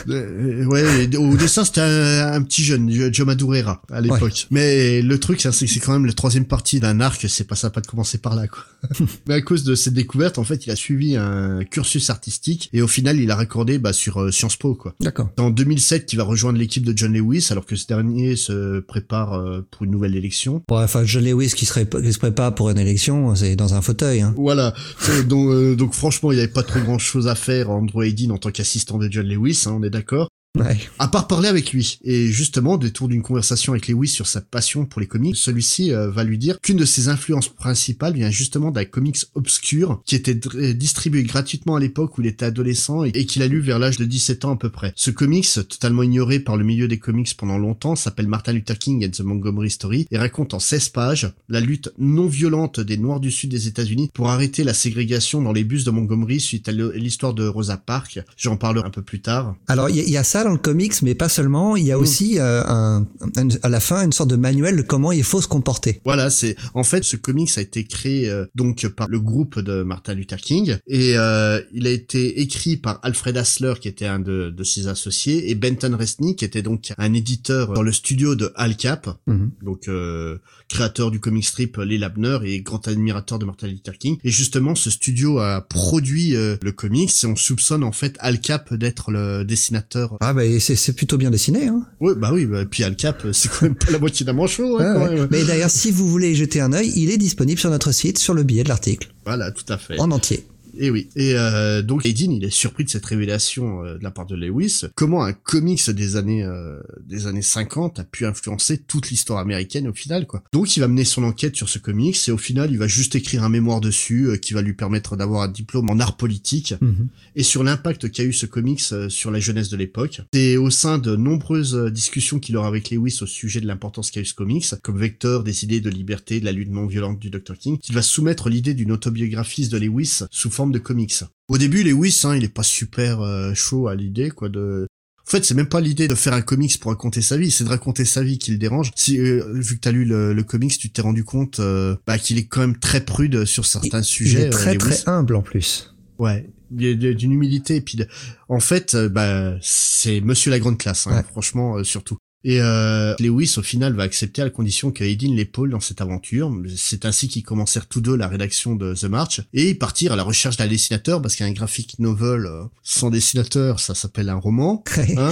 Euh, 0.08 0.64
ouais, 0.66 1.04
et 1.04 1.18
au 1.18 1.36
dessin 1.36 1.66
c'était 1.66 1.82
un, 1.82 2.34
un 2.34 2.42
petit 2.44 2.64
jeune, 2.64 2.90
Joe 3.14 3.28
Madureira 3.28 3.82
à 3.92 4.00
l'époque. 4.00 4.48
Mais 4.50 5.02
le 5.02 5.20
truc, 5.20 5.42
c'est 5.42 5.50
que 5.50 5.72
c'est 5.72 5.80
quand 5.82 5.92
même 5.92 6.06
la 6.06 6.14
troisième 6.14 6.46
partie 6.46 6.80
d'un 6.80 7.02
arc, 7.02 7.26
c'est 7.28 7.44
pas 7.44 7.58
sympa 7.58 7.82
de 7.82 7.88
commencer 7.88 8.18
par 8.18 8.34
là, 8.34 8.48
quoi. 8.48 8.64
Mais 9.28 9.34
à 9.34 9.42
cause 9.42 9.66
de 9.66 9.76
cette 9.76 9.94
découverte, 9.94 10.38
en 10.38 10.46
fait, 10.46 10.66
il 10.66 10.72
a 10.72 10.78
suivi 10.78 11.18
un 11.18 11.66
cursus 11.66 12.10
artistique 12.10 12.70
et 12.72 12.82
au 12.82 12.88
final, 12.88 13.20
il 13.20 13.30
a 13.32 13.36
raccordé 13.36 13.80
bah, 13.80 13.92
sur 13.92 14.22
euh, 14.22 14.32
Sciences 14.32 14.56
Po, 14.56 14.76
quoi. 14.76 14.96
D'accord. 15.02 15.30
C'est 15.38 15.44
en 15.44 15.50
2007 15.50 16.06
qu'il 16.06 16.18
va 16.18 16.24
rejoindre 16.24 16.58
l'équipe 16.58 16.86
de 16.86 16.98
John 16.98 17.12
Lewis 17.12 17.50
alors 17.52 17.66
que 17.66 17.76
ce 17.76 17.86
dernier 17.86 18.38
se 18.38 18.80
prépare 18.80 19.34
euh, 19.34 19.68
pour 19.72 19.84
une 19.84 19.92
nouvelle 19.92 20.16
élection. 20.16 20.64
Bon, 20.70 20.82
enfin, 20.82 21.04
John 21.04 21.26
Lewis 21.26 21.50
qui, 21.50 21.66
qui 21.66 22.14
se 22.14 22.18
prépare 22.18 22.56
pour 22.56 22.70
une 22.70 22.80
élection, 22.80 23.36
c'est 23.36 23.58
dans 23.58 23.74
un 23.74 23.82
fauteuil. 23.82 24.22
Hein. 24.22 24.34
Voilà. 24.38 24.74
Donc, 25.28 25.50
euh, 25.50 25.76
donc 25.76 25.94
franchement, 25.94 26.32
il 26.32 26.36
n'y 26.36 26.42
avait 26.42 26.52
pas 26.52 26.64
trop 26.64 26.80
grand 26.80 27.00
chose 27.00 27.28
à 27.28 27.36
faire 27.36 27.70
Andrew 27.70 27.91
Hayden 28.00 28.32
en 28.32 28.38
tant 28.38 28.52
qu'assistant 28.52 28.98
de 28.98 29.12
John 29.12 29.28
Lewis, 29.28 29.64
hein, 29.66 29.74
on 29.74 29.84
est 29.84 29.90
d'accord. 29.90 30.30
Ouais. 30.60 30.78
À 31.00 31.08
part 31.08 31.28
parler 31.28 31.48
avec 31.48 31.72
lui. 31.72 31.98
Et 32.04 32.28
justement, 32.28 32.78
détour 32.78 33.08
d'une 33.08 33.22
conversation 33.22 33.72
avec 33.72 33.88
Lewis 33.88 34.10
sur 34.10 34.28
sa 34.28 34.42
passion 34.42 34.86
pour 34.86 35.00
les 35.00 35.08
comics, 35.08 35.36
celui-ci 35.38 35.94
euh, 35.94 36.12
va 36.12 36.26
lui 36.26 36.38
dire 36.38 36.60
qu'une 36.60 36.76
de 36.76 36.84
ses 36.84 37.08
influences 37.08 37.48
principales 37.48 38.14
vient 38.16 38.30
justement 38.30 38.70
d'un 38.70 38.84
comics 38.84 39.18
obscur 39.34 40.02
qui 40.06 40.16
était 40.16 40.34
dr- 40.34 40.74
distribué 40.74 41.24
gratuitement 41.24 41.78
à 41.78 41.80
l'époque 41.80 42.18
où 42.18 42.22
il 42.22 42.28
était 42.28 42.46
adolescent 42.46 43.06
et, 43.06 43.12
et 43.16 43.26
qu'il 43.26 43.44
a 43.44 43.48
lu 43.48 43.62
vers 43.62 43.80
l'âge 43.80 43.96
de 43.96 44.04
17 44.04 44.44
ans 44.44 44.52
à 44.52 44.58
peu 44.58 44.70
près. 44.70 44.92
Ce 44.98 45.10
comics, 45.10 45.48
totalement 45.70 46.04
ignoré 46.04 46.42
par 46.42 46.58
le 46.58 46.66
milieu 46.66 46.90
des 46.90 47.00
comics 47.00 47.34
pendant 47.38 47.58
longtemps, 47.58 47.96
s'appelle 47.96 48.28
Martin 48.28 48.52
Luther 48.52 48.78
King 48.78 49.06
and 49.06 49.12
the 49.12 49.22
Montgomery 49.22 49.70
Story 49.72 50.06
et 50.12 50.18
raconte 50.18 50.54
en 50.54 50.60
16 50.60 50.90
pages 50.90 51.32
la 51.48 51.62
lutte 51.62 51.94
non 51.98 52.28
violente 52.28 52.82
des 52.82 52.98
Noirs 52.98 53.22
du 53.22 53.32
Sud 53.32 53.52
des 53.52 53.68
États-Unis 53.70 54.12
pour 54.14 54.30
arrêter 54.30 54.66
la 54.66 54.74
ségrégation 54.74 55.42
dans 55.42 55.54
les 55.54 55.64
bus 55.64 55.86
de 55.86 55.92
Montgomery 55.92 56.42
suite 56.42 56.68
à 56.68 56.74
l'histoire 56.74 57.34
de 57.34 57.48
Rosa 57.48 57.78
Parks. 57.78 58.20
J'en 58.36 58.58
parlerai 58.58 58.86
un 58.86 58.92
peu 58.92 59.02
plus 59.02 59.22
tard. 59.22 59.56
Alors 59.68 59.90
il 59.90 59.96
y, 59.96 60.00
a- 60.02 60.04
il 60.04 60.12
y 60.12 60.18
a 60.18 60.24
ça 60.26 60.41
dans 60.44 60.52
le 60.52 60.58
comics, 60.58 61.02
mais 61.02 61.16
pas 61.16 61.30
seulement. 61.30 61.76
Il 61.76 61.86
y 61.86 61.92
a 61.92 61.98
Mm. 61.98 62.02
aussi 62.02 62.40
euh, 62.40 62.64
un, 62.66 63.08
un- 63.38 63.48
à 63.64 63.70
la 63.70 63.80
fin 63.80 64.04
une 64.04 64.12
sorte 64.12 64.30
de 64.30 64.36
manuel 64.36 64.76
de 64.78 64.82
comment 64.82 65.12
il 65.12 65.24
faut 65.24 65.42
se 65.42 65.48
comporter. 65.48 66.02
Voilà, 66.06 66.30
c'est 66.30 66.56
en 66.74 66.84
fait 66.84 67.04
ce 67.04 67.16
comics 67.18 67.52
a 67.58 67.62
été 67.62 67.84
créé 67.86 68.30
euh, 68.30 68.46
donc 68.56 68.88
par 68.90 69.08
le 69.08 69.20
groupe 69.20 69.60
de 69.60 69.84
Martin 69.84 70.14
Luther 70.14 70.38
King 70.38 70.78
et 70.88 71.14
euh, 71.18 71.62
il 71.74 71.88
a 71.88 71.92
été 71.92 72.42
écrit 72.42 72.78
par 72.78 73.00
Alfred 73.04 73.36
Hassler 73.38 73.74
qui 73.82 73.88
était 73.88 74.06
un 74.06 74.20
de, 74.20 74.50
de 74.50 74.64
ses 74.64 74.88
associés 74.88 75.50
et 75.50 75.56
Benton 75.56 75.96
Resnick 75.98 76.40
qui 76.40 76.46
était 76.46 76.62
donc 76.62 76.94
un 76.98 77.14
éditeur 77.14 77.74
dans 77.74 77.84
le 77.84 77.92
studio 77.92 78.36
de 78.36 78.52
Al 78.56 78.76
Cap, 78.78 79.10
Mhm. 79.28 79.52
donc 79.64 79.88
euh, 79.88 80.38
créateur 80.72 81.12
du 81.12 81.20
comic 81.20 81.46
strip 81.46 81.78
Les 81.78 81.98
Labner 81.98 82.40
et 82.46 82.62
grand 82.62 82.88
admirateur 82.88 83.40
de 83.40 83.46
Martin 83.46 83.68
Luther 83.68 83.98
King. 83.98 84.18
Et 84.24 84.32
justement, 84.32 84.76
ce 84.76 84.90
studio 84.90 85.40
a 85.40 85.62
produit 85.62 86.36
euh, 86.36 86.56
le 86.62 86.72
comics 86.72 87.12
et 87.24 87.28
on 87.28 87.36
soupçonne 87.36 87.84
en 87.84 87.92
fait 87.92 88.16
Al 88.20 88.40
Cap 88.40 88.74
d'être 88.74 89.12
le 89.12 89.44
dessinateur. 89.44 90.18
Ah 90.22 90.34
bah 90.34 90.42
c'est 90.60 90.96
plutôt 90.96 91.18
bien 91.18 91.30
dessiné. 91.32 91.68
Hein. 91.68 91.86
Ouais, 92.00 92.14
bah 92.16 92.32
oui, 92.34 92.46
bah, 92.46 92.66
puis 92.66 92.84
Al 92.84 92.96
Cap, 92.96 93.24
c'est 93.34 93.50
quand 93.50 93.64
même 93.64 93.76
pas 93.76 93.92
la 93.92 94.00
moitié 94.00 94.26
d'un 94.26 94.34
manchot. 94.34 94.80
hein, 94.80 94.94
Ouais, 94.94 95.00
quand 95.00 95.06
ouais. 95.14 95.16
même. 95.20 95.28
Mais 95.32 95.44
d'ailleurs, 95.44 95.70
si 95.70 95.92
vous 95.92 96.08
voulez 96.08 96.32
y 96.32 96.36
jeter 96.36 96.62
un 96.62 96.74
œil, 96.74 96.92
il 96.96 97.12
est 97.12 97.18
disponible 97.18 97.60
sur 97.60 97.70
notre 97.70 97.92
site, 97.92 98.18
sur 98.18 98.34
le 98.34 98.44
billet 98.44 98.64
de 98.64 98.70
l'article, 98.70 99.14
Voilà, 99.26 99.52
tout 99.52 99.66
à 99.70 99.78
fait. 99.78 100.00
en 100.00 100.12
entier. 100.12 100.46
Et 100.78 100.90
oui. 100.90 101.10
Et 101.16 101.34
euh, 101.36 101.82
donc 101.82 102.06
Aydin, 102.06 102.32
il 102.32 102.44
est 102.44 102.50
surpris 102.50 102.84
de 102.84 102.90
cette 102.90 103.06
révélation 103.06 103.84
euh, 103.84 103.98
de 103.98 104.04
la 104.04 104.12
part 104.12 104.26
de 104.26 104.36
Lewis. 104.36 104.84
Comment 104.96 105.24
un 105.24 105.34
comics 105.34 105.90
des 105.90 106.16
années 106.16 106.44
euh, 106.44 106.80
des 107.06 107.28
années 107.28 107.42
50 107.42 108.00
a 108.00 108.04
pu 108.04 108.26
influencer 108.26 108.78
toute 108.78 109.10
l'histoire 109.10 109.40
américaine 109.40 109.88
au 109.88 109.94
final 109.94 110.28
quoi. 110.28 110.44
Donc 110.54 110.76
il 110.78 110.80
va 110.80 110.88
mener 110.88 111.04
son 111.04 111.24
enquête 111.24 111.56
sur 111.56 111.70
ce 111.70 111.80
comics 111.80 112.18
et 112.28 112.32
au 112.32 112.38
final 112.38 112.72
il 112.72 112.78
va 112.78 112.88
juste 112.88 113.16
écrire 113.16 113.44
un 113.44 113.50
mémoire 113.50 113.82
dessus 113.82 114.28
euh, 114.28 114.38
qui 114.38 114.54
va 114.54 114.62
lui 114.62 114.74
permettre 114.74 115.16
d'avoir 115.16 115.42
un 115.42 115.48
diplôme 115.48 115.90
en 115.90 116.00
art 116.00 116.18
politique 116.18 116.76
Mhm. 116.82 117.08
et 117.36 117.44
sur 117.44 117.64
l'impact 117.64 118.12
qu'a 118.12 118.24
eu 118.24 118.34
ce 118.34 118.46
comics 118.46 118.82
euh, 118.92 119.10
sur 119.10 119.32
la 119.32 119.40
jeunesse 119.40 119.70
de 119.70 119.78
l'époque. 119.78 120.22
C'est 120.34 120.58
au 120.58 120.70
sein 120.70 120.98
de 120.98 121.16
nombreuses 121.16 121.76
euh, 121.76 121.90
discussions 121.90 122.40
qu'il 122.40 122.56
aura 122.58 122.68
avec 122.68 122.90
Lewis 122.92 123.20
au 123.22 123.26
sujet 123.26 123.62
de 123.62 123.68
l'importance 123.68 124.12
qu'a 124.12 124.22
eu 124.22 124.26
ce 124.26 124.34
comics, 124.34 124.66
comme 124.84 124.98
vecteur 124.98 125.44
des 125.44 125.64
idées 125.64 125.82
de 125.82 125.90
liberté, 125.90 126.40
de 126.40 126.46
la 126.46 126.52
lutte 126.52 126.70
non 126.70 126.86
violente 126.86 127.20
du 127.20 127.30
Dr. 127.30 127.58
King, 127.58 127.78
qu'il 127.80 127.96
va 127.96 128.02
soumettre 128.02 128.50
l'idée 128.50 128.74
d'une 128.74 128.92
autobiographie 128.92 129.68
de 129.68 129.78
Lewis 129.78 130.22
sous 130.30 130.50
forme 130.50 130.61
de 130.70 130.78
comics. 130.80 131.24
Au 131.48 131.58
début, 131.58 131.84
Lewis, 131.84 132.22
hein, 132.26 132.36
il 132.36 132.44
est 132.44 132.54
pas 132.54 132.64
super 132.64 133.22
euh, 133.22 133.54
chaud 133.56 133.88
à 133.88 133.96
l'idée, 133.96 134.30
quoi, 134.30 134.50
de... 134.50 134.88
En 135.28 135.30
fait, 135.32 135.46
c'est 135.46 135.54
même 135.54 135.68
pas 135.70 135.82
l'idée 135.82 136.08
de 136.08 136.16
faire 136.16 136.34
un 136.34 136.42
comics 136.42 136.78
pour 136.80 136.92
raconter 136.92 137.22
sa 137.22 137.38
vie, 137.38 137.52
c'est 137.52 137.64
de 137.64 137.70
raconter 137.70 138.06
sa 138.06 138.22
vie 138.24 138.38
qui 138.38 138.52
le 138.52 138.58
dérange. 138.58 138.92
Si, 138.96 139.18
euh, 139.20 139.44
vu 139.54 139.76
que 139.76 139.82
t'as 139.82 139.92
lu 139.92 140.04
le, 140.04 140.34
le 140.34 140.44
comics, 140.44 140.78
tu 140.78 140.90
t'es 140.92 141.02
rendu 141.02 141.24
compte 141.24 141.60
euh, 141.60 141.96
bah, 142.06 142.18
qu'il 142.18 142.38
est 142.38 142.46
quand 142.48 142.62
même 142.62 142.78
très 142.78 143.06
prude 143.06 143.46
sur 143.46 143.66
certains 143.66 144.00
Il 144.02 144.04
sujets. 144.06 144.42
est 144.44 144.50
très 144.50 144.76
euh, 144.76 144.78
très 144.78 144.90
Lewis. 144.92 145.04
humble 145.06 145.36
en 145.36 145.42
plus. 145.42 145.94
Ouais, 146.20 146.50
il 146.76 146.86
y 146.86 146.90
a 146.92 146.96
de- 146.96 147.14
d'une 147.14 147.32
humilité 147.32 147.78
et 147.78 147.82
puis 147.82 147.98
de- 147.98 148.08
en 148.50 148.60
fait, 148.60 148.94
euh, 148.96 149.10
bah 149.10 149.56
c'est 149.62 150.22
Monsieur 150.22 150.52
la 150.52 150.60
grande 150.60 150.78
classe, 150.78 151.08
hein, 151.08 151.16
Ouais. 151.18 151.24
franchement 151.32 151.78
euh, 151.78 151.84
surtout. 151.84 152.18
Et 152.44 152.60
euh, 152.62 153.14
Lewis 153.20 153.56
au 153.58 153.62
final 153.62 153.94
va 153.94 154.04
accepter 154.04 154.42
à 154.42 154.46
la 154.46 154.52
condition 154.52 154.92
que 154.92 155.04
Aydin 155.04 155.34
l'épaule 155.34 155.70
dans 155.70 155.80
cette 155.80 156.02
aventure. 156.02 156.52
C'est 156.76 157.06
ainsi 157.06 157.28
qu'ils 157.28 157.44
commencèrent 157.44 157.88
tous 157.88 158.02
deux 158.02 158.16
la 158.16 158.28
rédaction 158.28 158.76
de 158.76 158.94
The 158.94 159.06
March 159.06 159.42
et 159.54 159.70
ils 159.70 159.78
partirent 159.78 160.14
à 160.14 160.16
la 160.16 160.24
recherche 160.24 160.58
d'un 160.58 160.68
dessinateur 160.68 161.22
parce 161.22 161.36
qu'un 161.36 161.52
graphic 161.52 162.00
novel 162.00 162.46
euh, 162.46 162.64
sans 162.84 163.10
dessinateur, 163.10 163.80
ça 163.80 163.96
s'appelle 163.96 164.30
un 164.30 164.36
roman. 164.36 164.84
Hein 165.18 165.32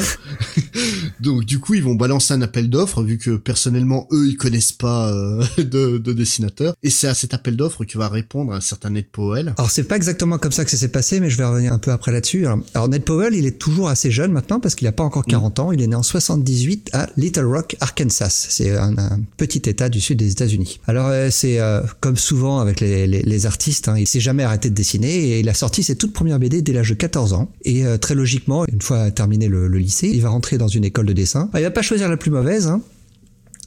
Donc 1.21 1.45
du 1.45 1.59
coup 1.59 1.73
ils 1.73 1.83
vont 1.83 1.95
balancer 1.95 2.33
un 2.33 2.41
appel 2.41 2.69
d'offres 2.69 3.01
vu 3.01 3.17
que 3.17 3.37
personnellement 3.37 4.07
eux 4.11 4.27
ils 4.27 4.35
connaissent 4.35 4.73
pas 4.73 5.11
euh, 5.11 5.43
de, 5.57 5.97
de 5.97 6.11
dessinateur 6.11 6.73
et 6.83 6.89
c'est 6.89 7.07
à 7.07 7.13
cet 7.13 7.33
appel 7.33 7.55
d'offres 7.55 7.85
que 7.85 7.97
va 7.97 8.09
répondre 8.09 8.51
un 8.51 8.59
certain 8.59 8.89
Ned 8.89 9.07
Powell. 9.09 9.53
Alors 9.57 9.71
c'est 9.71 9.85
pas 9.85 9.95
exactement 9.95 10.37
comme 10.37 10.51
ça 10.51 10.65
que 10.65 10.71
ça 10.71 10.77
s'est 10.77 10.91
passé, 10.91 11.19
mais 11.19 11.29
je 11.29 11.37
vais 11.37 11.45
revenir 11.45 11.71
un 11.71 11.79
peu 11.79 11.91
après 11.91 12.11
là-dessus. 12.11 12.45
Alors, 12.45 12.59
alors, 12.73 12.89
Ned 12.89 13.03
Powell, 13.03 13.35
il 13.35 13.45
est 13.45 13.57
toujours 13.57 13.89
assez 13.89 14.11
jeune 14.11 14.31
maintenant 14.31 14.59
parce 14.59 14.75
qu'il 14.75 14.87
a 14.87 14.91
pas 14.91 15.03
encore 15.03 15.25
40 15.25 15.59
ans. 15.59 15.71
Il 15.71 15.81
est 15.81 15.87
né 15.87 15.95
en 15.95 16.03
78 16.03 16.91
Little 17.17 17.45
Rock, 17.45 17.75
Arkansas. 17.79 18.47
C'est 18.49 18.75
un, 18.77 18.93
petit 19.37 19.69
état 19.69 19.89
du 19.89 20.01
sud 20.01 20.19
des 20.19 20.31
États-Unis. 20.31 20.79
Alors 20.87 21.07
euh, 21.07 21.29
c'est 21.31 21.59
euh, 21.59 21.81
comme 21.99 22.17
souvent 22.17 22.59
avec 22.59 22.79
les, 22.79 23.45
artistes, 23.45 23.87
hein, 23.87 23.95
il 23.97 24.07
s'est 24.07 24.19
jamais 24.19 24.43
arrêté 24.43 24.69
de 24.69 24.75
dessiner 24.75 25.13
et 25.13 25.39
il 25.39 25.49
a 25.49 25.53
sorti 25.53 25.83
ses 25.83 25.95
toutes 25.95 26.13
premières 26.13 26.39
BD 26.39 26.61
dès 26.61 26.73
l'âge 26.73 26.89
de 26.89 26.95
14 26.95 27.33
ans. 27.33 27.51
Et 27.63 27.85
euh, 27.85 27.97
très 27.97 28.15
logiquement, 28.15 28.65
une 28.65 28.81
fois 28.81 29.11
terminé 29.11 29.47
le, 29.47 29.67
lycée, 29.67 30.09
il 30.09 30.21
va 30.21 30.29
rentrer 30.29 30.57
dans 30.57 30.67
une 30.67 30.83
école 30.83 31.05
de 31.05 31.13
dessin. 31.13 31.49
Ah, 31.53 31.59
il 31.59 31.63
va 31.63 31.71
pas 31.71 31.81
choisir 31.81 32.09
la 32.09 32.17
plus 32.17 32.31
mauvaise. 32.31 32.67
Hein. 32.67 32.81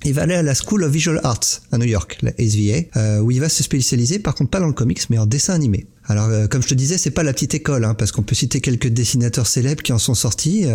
Il 0.04 0.14
va 0.14 0.22
aller 0.22 0.34
à 0.34 0.42
la 0.42 0.54
School 0.54 0.82
of 0.82 0.92
Visual 0.92 1.20
Arts 1.22 1.62
à 1.70 1.78
New 1.78 1.86
York, 1.86 2.18
la 2.22 2.32
SVA, 2.32 3.20
où 3.20 3.30
il 3.30 3.40
va 3.40 3.48
se 3.48 3.62
spécialiser, 3.62 4.18
par 4.18 4.34
contre 4.34 4.50
pas 4.50 4.58
dans 4.58 4.66
le 4.66 4.72
comics, 4.72 5.08
mais 5.10 5.18
en 5.18 5.26
dessin 5.26 5.54
animé. 5.54 5.86
Alors, 6.06 6.28
comme 6.48 6.60
je 6.60 6.66
te 6.66 6.74
disais, 6.74 6.98
c'est 6.98 7.12
pas 7.12 7.22
la 7.22 7.32
petite 7.32 7.54
école, 7.54 7.84
hein, 7.84 7.94
parce 7.94 8.10
qu'on 8.10 8.24
peut 8.24 8.34
citer 8.34 8.60
quelques 8.60 8.88
dessinateurs 8.88 9.46
célèbres 9.46 9.80
qui 9.80 9.92
en 9.92 9.98
sont 9.98 10.14
sortis. 10.14 10.66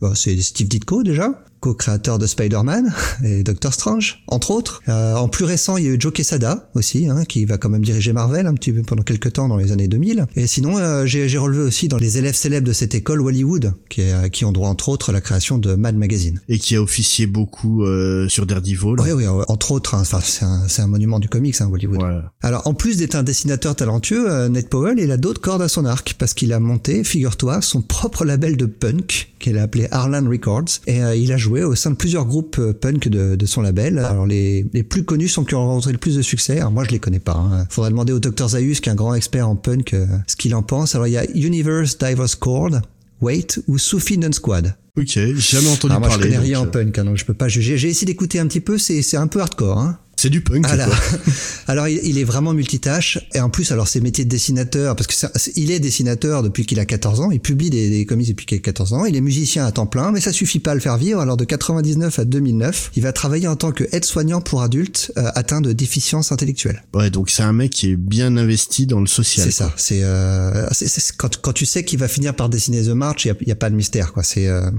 Bon, 0.00 0.16
c'est 0.16 0.36
Steve 0.42 0.66
Ditko 0.66 1.04
déjà, 1.04 1.44
co-créateur 1.64 2.18
de 2.18 2.26
Spider-Man 2.26 2.92
et 3.24 3.42
Doctor 3.42 3.72
Strange, 3.72 4.22
entre 4.26 4.50
autres. 4.50 4.82
Euh, 4.88 5.14
en 5.14 5.28
plus 5.28 5.44
récent, 5.46 5.78
il 5.78 5.84
y 5.84 5.88
a 5.88 5.92
eu 5.92 5.96
Joe 5.98 6.12
Quesada 6.12 6.68
aussi, 6.74 7.08
hein, 7.08 7.24
qui 7.24 7.46
va 7.46 7.56
quand 7.56 7.70
même 7.70 7.84
diriger 7.84 8.12
Marvel 8.12 8.46
un 8.46 8.52
petit 8.54 8.70
peu 8.70 8.82
pendant 8.82 9.02
quelques 9.02 9.32
temps 9.32 9.48
dans 9.48 9.56
les 9.56 9.72
années 9.72 9.88
2000. 9.88 10.26
Et 10.36 10.46
sinon, 10.46 10.76
euh, 10.78 11.06
j'ai 11.06 11.38
relevé 11.38 11.62
aussi 11.62 11.88
dans 11.88 11.96
les 11.96 12.18
élèves 12.18 12.34
célèbres 12.34 12.66
de 12.66 12.72
cette 12.74 12.94
école 12.94 13.22
Hollywood, 13.22 13.72
qui, 13.88 14.02
est- 14.02 14.30
qui 14.30 14.44
ont 14.44 14.52
droit 14.52 14.68
entre 14.68 14.90
autres 14.90 15.08
à 15.08 15.12
la 15.12 15.22
création 15.22 15.56
de 15.56 15.74
Mad 15.74 15.96
Magazine. 15.96 16.40
et 16.48 16.58
qui 16.58 16.76
a 16.76 16.82
officié 16.82 17.26
beaucoup 17.26 17.84
euh, 17.84 18.28
sur 18.28 18.44
Daredevil. 18.44 18.96
Oui, 18.98 19.12
oui, 19.12 19.24
entre 19.48 19.72
autres, 19.72 19.94
hein, 19.94 20.04
c'est 20.04 20.82
un, 20.82 20.86
monument 20.86 21.18
du 21.18 21.28
comics, 21.30 21.58
hein, 21.62 21.70
Hollywood. 21.72 22.02
Ouais. 22.02 22.20
Alors, 22.42 22.66
en 22.66 22.74
plus 22.74 22.98
d'être 22.98 23.14
un 23.14 23.22
dessinateur 23.22 23.74
talentueux, 23.74 24.30
euh, 24.30 24.48
Ned 24.50 24.68
Powell, 24.68 24.98
il 24.98 25.10
a 25.10 25.16
d'autres 25.16 25.40
cordes 25.40 25.62
à 25.62 25.68
son 25.68 25.86
arc, 25.86 26.14
parce 26.18 26.34
qu'il 26.34 26.52
a 26.52 26.60
monté, 26.60 27.04
figure-toi, 27.04 27.62
son 27.62 27.80
propre 27.80 28.24
label 28.26 28.56
de 28.58 28.66
punk, 28.66 29.32
qu'il 29.44 29.58
a 29.58 29.62
appelé 29.62 29.86
Harlan 29.90 30.28
Records, 30.28 30.80
et 30.86 31.02
euh, 31.02 31.14
il 31.14 31.30
a 31.32 31.36
joué 31.36 31.62
au 31.62 31.74
sein 31.74 31.90
de 31.90 31.96
plusieurs 31.96 32.24
groupes 32.24 32.56
euh, 32.58 32.72
punk 32.72 33.08
de, 33.08 33.36
de 33.36 33.46
son 33.46 33.60
label. 33.60 33.98
Alors, 33.98 34.26
les, 34.26 34.66
les 34.72 34.82
plus 34.82 35.04
connus 35.04 35.28
sont 35.28 35.44
qui 35.44 35.54
ont 35.54 35.66
rencontré 35.66 35.92
le 35.92 35.98
plus 35.98 36.16
de 36.16 36.22
succès. 36.22 36.58
Alors, 36.60 36.72
moi, 36.72 36.84
je 36.84 36.90
les 36.90 36.98
connais 36.98 37.20
pas. 37.20 37.34
Hein. 37.36 37.66
Faudrait 37.70 37.90
demander 37.90 38.12
au 38.12 38.20
Dr 38.20 38.48
Zaius, 38.48 38.80
qui 38.80 38.88
est 38.88 38.92
un 38.92 38.96
grand 38.96 39.14
expert 39.14 39.48
en 39.48 39.56
punk, 39.56 39.92
euh, 39.94 40.06
ce 40.26 40.36
qu'il 40.36 40.54
en 40.54 40.62
pense. 40.62 40.94
Alors, 40.94 41.06
il 41.06 41.12
y 41.12 41.18
a 41.18 41.24
Universe 41.34 41.98
Diverse 41.98 42.36
Chord, 42.36 42.80
Wait 43.20 43.60
ou 43.68 43.78
Sophie 43.78 44.18
Non 44.18 44.32
Squad. 44.32 44.74
Ok, 44.96 45.06
j'ai 45.08 45.34
jamais 45.36 45.68
entendu 45.68 45.92
Alors, 45.92 46.00
moi, 46.00 46.08
parler. 46.08 46.24
je 46.24 46.28
connais 46.28 46.36
donc, 46.36 46.44
rien 46.46 46.60
en 46.60 46.66
punk, 46.66 46.98
hein, 46.98 47.04
donc 47.04 47.16
je 47.16 47.24
peux 47.24 47.34
pas 47.34 47.48
juger. 47.48 47.76
J'ai 47.76 47.88
essayé 47.88 48.06
d'écouter 48.06 48.38
un 48.38 48.46
petit 48.46 48.60
peu, 48.60 48.78
c'est 48.78 49.02
c'est 49.02 49.16
un 49.16 49.26
peu 49.26 49.40
hardcore. 49.40 49.78
Hein. 49.78 49.98
C'est 50.24 50.30
du 50.30 50.40
punk. 50.40 50.64
Quoi. 50.66 50.72
alors 51.66 51.86
il, 51.88 52.00
il 52.02 52.18
est 52.18 52.24
vraiment 52.24 52.52
multitâche 52.54 53.18
et 53.34 53.40
en 53.40 53.50
plus 53.50 53.70
alors 53.72 53.88
ses 53.88 54.00
métiers 54.00 54.24
de 54.24 54.30
dessinateur 54.30 54.96
parce 54.96 55.06
que 55.06 55.14
ça- 55.14 55.30
il 55.56 55.70
est 55.70 55.80
dessinateur 55.80 56.42
depuis 56.42 56.64
qu'il 56.66 56.80
a 56.80 56.84
14 56.86 57.20
ans, 57.20 57.30
il 57.30 57.40
publie 57.40 57.68
des, 57.70 57.90
des 57.90 58.06
comics 58.06 58.28
depuis 58.28 58.46
qu'il 58.46 58.56
a 58.58 58.60
14 58.60 58.92
ans, 58.94 59.04
il 59.04 59.16
est 59.16 59.20
musicien 59.20 59.66
à 59.66 59.72
temps 59.72 59.86
plein 59.86 60.12
mais 60.12 60.20
ça 60.20 60.32
suffit 60.32 60.60
pas 60.60 60.70
à 60.72 60.74
le 60.74 60.80
faire 60.80 60.96
vivre. 60.96 61.20
Alors 61.20 61.36
de 61.36 61.44
99 61.44 62.18
à 62.18 62.24
2009, 62.24 62.90
il 62.96 63.02
va 63.02 63.12
travailler 63.12 63.48
en 63.48 63.56
tant 63.56 63.72
que 63.72 63.84
aide-soignant 63.92 64.40
pour 64.40 64.62
adultes 64.62 65.12
euh, 65.18 65.30
atteints 65.34 65.60
de 65.60 65.72
déficience 65.72 66.32
intellectuelle. 66.32 66.82
Ouais, 66.94 67.10
donc 67.10 67.28
c'est 67.30 67.42
un 67.42 67.52
mec 67.52 67.70
qui 67.72 67.90
est 67.90 67.96
bien 67.96 68.36
investi 68.36 68.86
dans 68.86 69.00
le 69.00 69.06
social. 69.06 69.44
C'est 69.46 69.52
ça. 69.52 69.72
C'est 69.76 70.02
euh, 70.04 70.66
c'est- 70.72 70.88
c'est- 70.88 71.16
quand, 71.16 71.36
quand 71.40 71.52
tu 71.52 71.66
sais 71.66 71.84
qu'il 71.84 71.98
va 71.98 72.08
finir 72.08 72.34
par 72.34 72.48
dessiner 72.48 72.82
The 72.82 72.88
March, 72.88 73.26
il 73.26 73.34
y 73.46 73.50
a, 73.50 73.52
a 73.52 73.56
pas 73.56 73.68
de 73.70 73.74
mystère 73.76 74.12
quoi. 74.12 74.22
C'est 74.22 74.48
euh, 74.48 74.70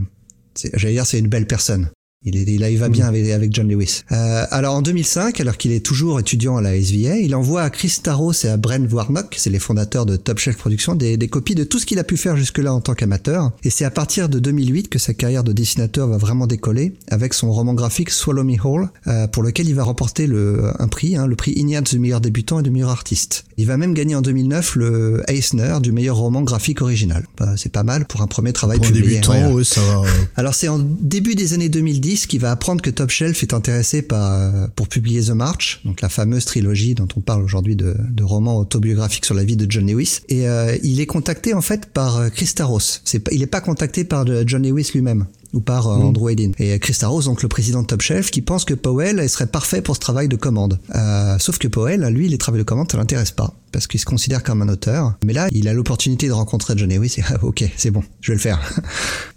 c'est- 0.55 0.71
j'allais 0.73 0.93
dire 0.95 1.05
c'est 1.05 1.19
une 1.19 1.27
belle 1.27 1.47
personne. 1.47 1.89
Il, 2.25 2.37
est, 2.37 2.43
il, 2.43 2.61
il 2.61 2.77
va 2.77 2.89
bien 2.89 3.07
avec, 3.07 3.29
avec 3.29 3.53
John 3.53 3.67
Lewis. 3.69 4.01
Euh, 4.11 4.45
alors 4.51 4.75
en 4.75 4.81
2005, 4.81 5.39
alors 5.39 5.57
qu'il 5.57 5.71
est 5.71 5.85
toujours 5.85 6.19
étudiant 6.19 6.57
à 6.57 6.61
la 6.61 6.79
SVA, 6.79 7.17
il 7.17 7.35
envoie 7.35 7.61
à 7.61 7.69
Chris 7.69 7.99
Taros 8.01 8.33
et 8.43 8.47
à 8.47 8.57
Brent 8.57 8.91
Warnock, 8.91 9.35
c'est 9.37 9.49
les 9.49 9.59
fondateurs 9.59 10.05
de 10.05 10.15
Top 10.15 10.39
Shelf 10.39 10.57
Productions, 10.57 10.95
des, 10.95 11.17
des 11.17 11.27
copies 11.27 11.55
de 11.55 11.63
tout 11.63 11.79
ce 11.79 11.85
qu'il 11.85 11.99
a 11.99 12.03
pu 12.03 12.17
faire 12.17 12.35
jusque-là 12.35 12.73
en 12.73 12.81
tant 12.81 12.93
qu'amateur. 12.93 13.51
Et 13.63 13.69
c'est 13.69 13.85
à 13.85 13.91
partir 13.91 14.29
de 14.29 14.39
2008 14.39 14.89
que 14.89 14.99
sa 14.99 15.13
carrière 15.13 15.43
de 15.43 15.53
dessinateur 15.53 16.07
va 16.07 16.17
vraiment 16.17 16.47
décoller 16.47 16.93
avec 17.09 17.33
son 17.33 17.51
roman 17.51 17.73
graphique 17.73 18.09
Swallow 18.09 18.43
Me 18.43 18.55
Whole, 18.61 18.89
euh, 19.07 19.27
pour 19.27 19.43
lequel 19.43 19.69
il 19.69 19.75
va 19.75 19.83
remporter 19.83 20.25
le, 20.27 20.71
un 20.79 20.87
prix, 20.87 21.15
hein, 21.15 21.27
le 21.27 21.35
prix 21.35 21.51
Ignatz 21.55 21.91
du 21.91 21.99
meilleur 21.99 22.21
débutant 22.21 22.59
et 22.59 22.63
du 22.63 22.71
meilleur 22.71 22.89
artiste. 22.89 23.45
Il 23.57 23.67
va 23.67 23.77
même 23.77 23.93
gagner 23.93 24.15
en 24.15 24.21
2009 24.21 24.75
le 24.77 25.23
Eisner 25.27 25.77
du 25.81 25.91
meilleur 25.91 26.17
roman 26.17 26.41
graphique 26.41 26.81
original. 26.81 27.25
Bah, 27.37 27.53
c'est 27.57 27.71
pas 27.71 27.83
mal 27.83 28.05
pour 28.05 28.21
un 28.21 28.27
premier 28.27 28.53
travail 28.53 28.77
Pour 28.77 28.87
publié. 28.87 29.09
débutant, 29.19 29.51
ouais. 29.53 29.63
ça 29.63 29.81
va. 29.81 30.03
Alors 30.35 30.55
c'est 30.55 30.67
en 30.67 30.79
début 30.79 31.35
des 31.35 31.53
années 31.53 31.69
2010 31.69 32.14
qu'il 32.15 32.39
va 32.39 32.51
apprendre 32.51 32.81
que 32.81 32.89
Top 32.89 33.09
Shelf 33.09 33.43
est 33.43 33.53
intéressé 33.53 34.01
par, 34.01 34.31
euh, 34.31 34.67
pour 34.75 34.87
publier 34.87 35.21
The 35.21 35.31
March, 35.31 35.81
donc 35.85 36.01
la 36.01 36.09
fameuse 36.09 36.45
trilogie 36.45 36.95
dont 36.95 37.07
on 37.15 37.21
parle 37.21 37.43
aujourd'hui 37.43 37.75
de, 37.75 37.95
de 38.09 38.23
romans 38.23 38.57
autobiographiques 38.57 39.25
sur 39.25 39.35
la 39.35 39.43
vie 39.43 39.55
de 39.55 39.69
John 39.69 39.85
Lewis. 39.85 40.21
Et 40.29 40.47
euh, 40.47 40.75
il 40.83 40.99
est 41.01 41.05
contacté 41.05 41.53
en 41.53 41.61
fait 41.61 41.87
par 41.87 42.17
euh, 42.17 42.29
Chris 42.29 42.51
Taros. 42.55 43.01
Il 43.31 43.41
est 43.41 43.47
pas 43.47 43.61
contacté 43.61 44.03
par 44.03 44.25
John 44.47 44.63
Lewis 44.63 44.91
lui-même. 44.93 45.25
ou 45.53 45.59
par. 45.59 45.87
Andrew 45.87 46.29
Hedin. 46.29 46.51
Et 46.59 46.77
Chris 46.79 46.93
Staros, 46.93 47.23
donc 47.23 47.41
le 47.43 47.49
président 47.49 47.81
de 47.81 47.87
Top 47.87 48.01
Shelf, 48.01 48.31
qui 48.31 48.41
pense 48.41 48.65
que 48.65 48.73
Powell 48.73 49.27
serait 49.29 49.47
parfait 49.47 49.81
pour 49.81 49.95
ce 49.95 49.99
travail 49.99 50.27
de 50.27 50.35
commande. 50.35 50.79
Euh, 50.93 51.37
sauf 51.39 51.57
que 51.57 51.67
Powell, 51.67 52.01
lui, 52.07 52.27
les 52.27 52.37
travaux 52.37 52.57
de 52.57 52.63
commande, 52.63 52.91
ça 52.91 52.97
l'intéresse 52.97 53.31
pas 53.31 53.53
parce 53.75 53.87
qu'il 53.87 53.99
se 53.99 54.05
considère 54.05 54.41
comme 54.41 54.61
un 54.61 54.69
auteur. 54.69 55.15
Mais 55.25 55.33
là, 55.33 55.49
il 55.51 55.67
a 55.67 55.73
l'opportunité 55.73 56.27
de 56.27 56.31
rencontrer 56.31 56.75
John 56.77 56.89
Lewis 56.89 57.15
et 57.17 57.23
ah, 57.29 57.35
ok, 57.41 57.65
c'est 57.75 57.91
bon, 57.91 58.03
je 58.21 58.31
vais 58.31 58.35
le 58.35 58.41
faire. 58.41 58.59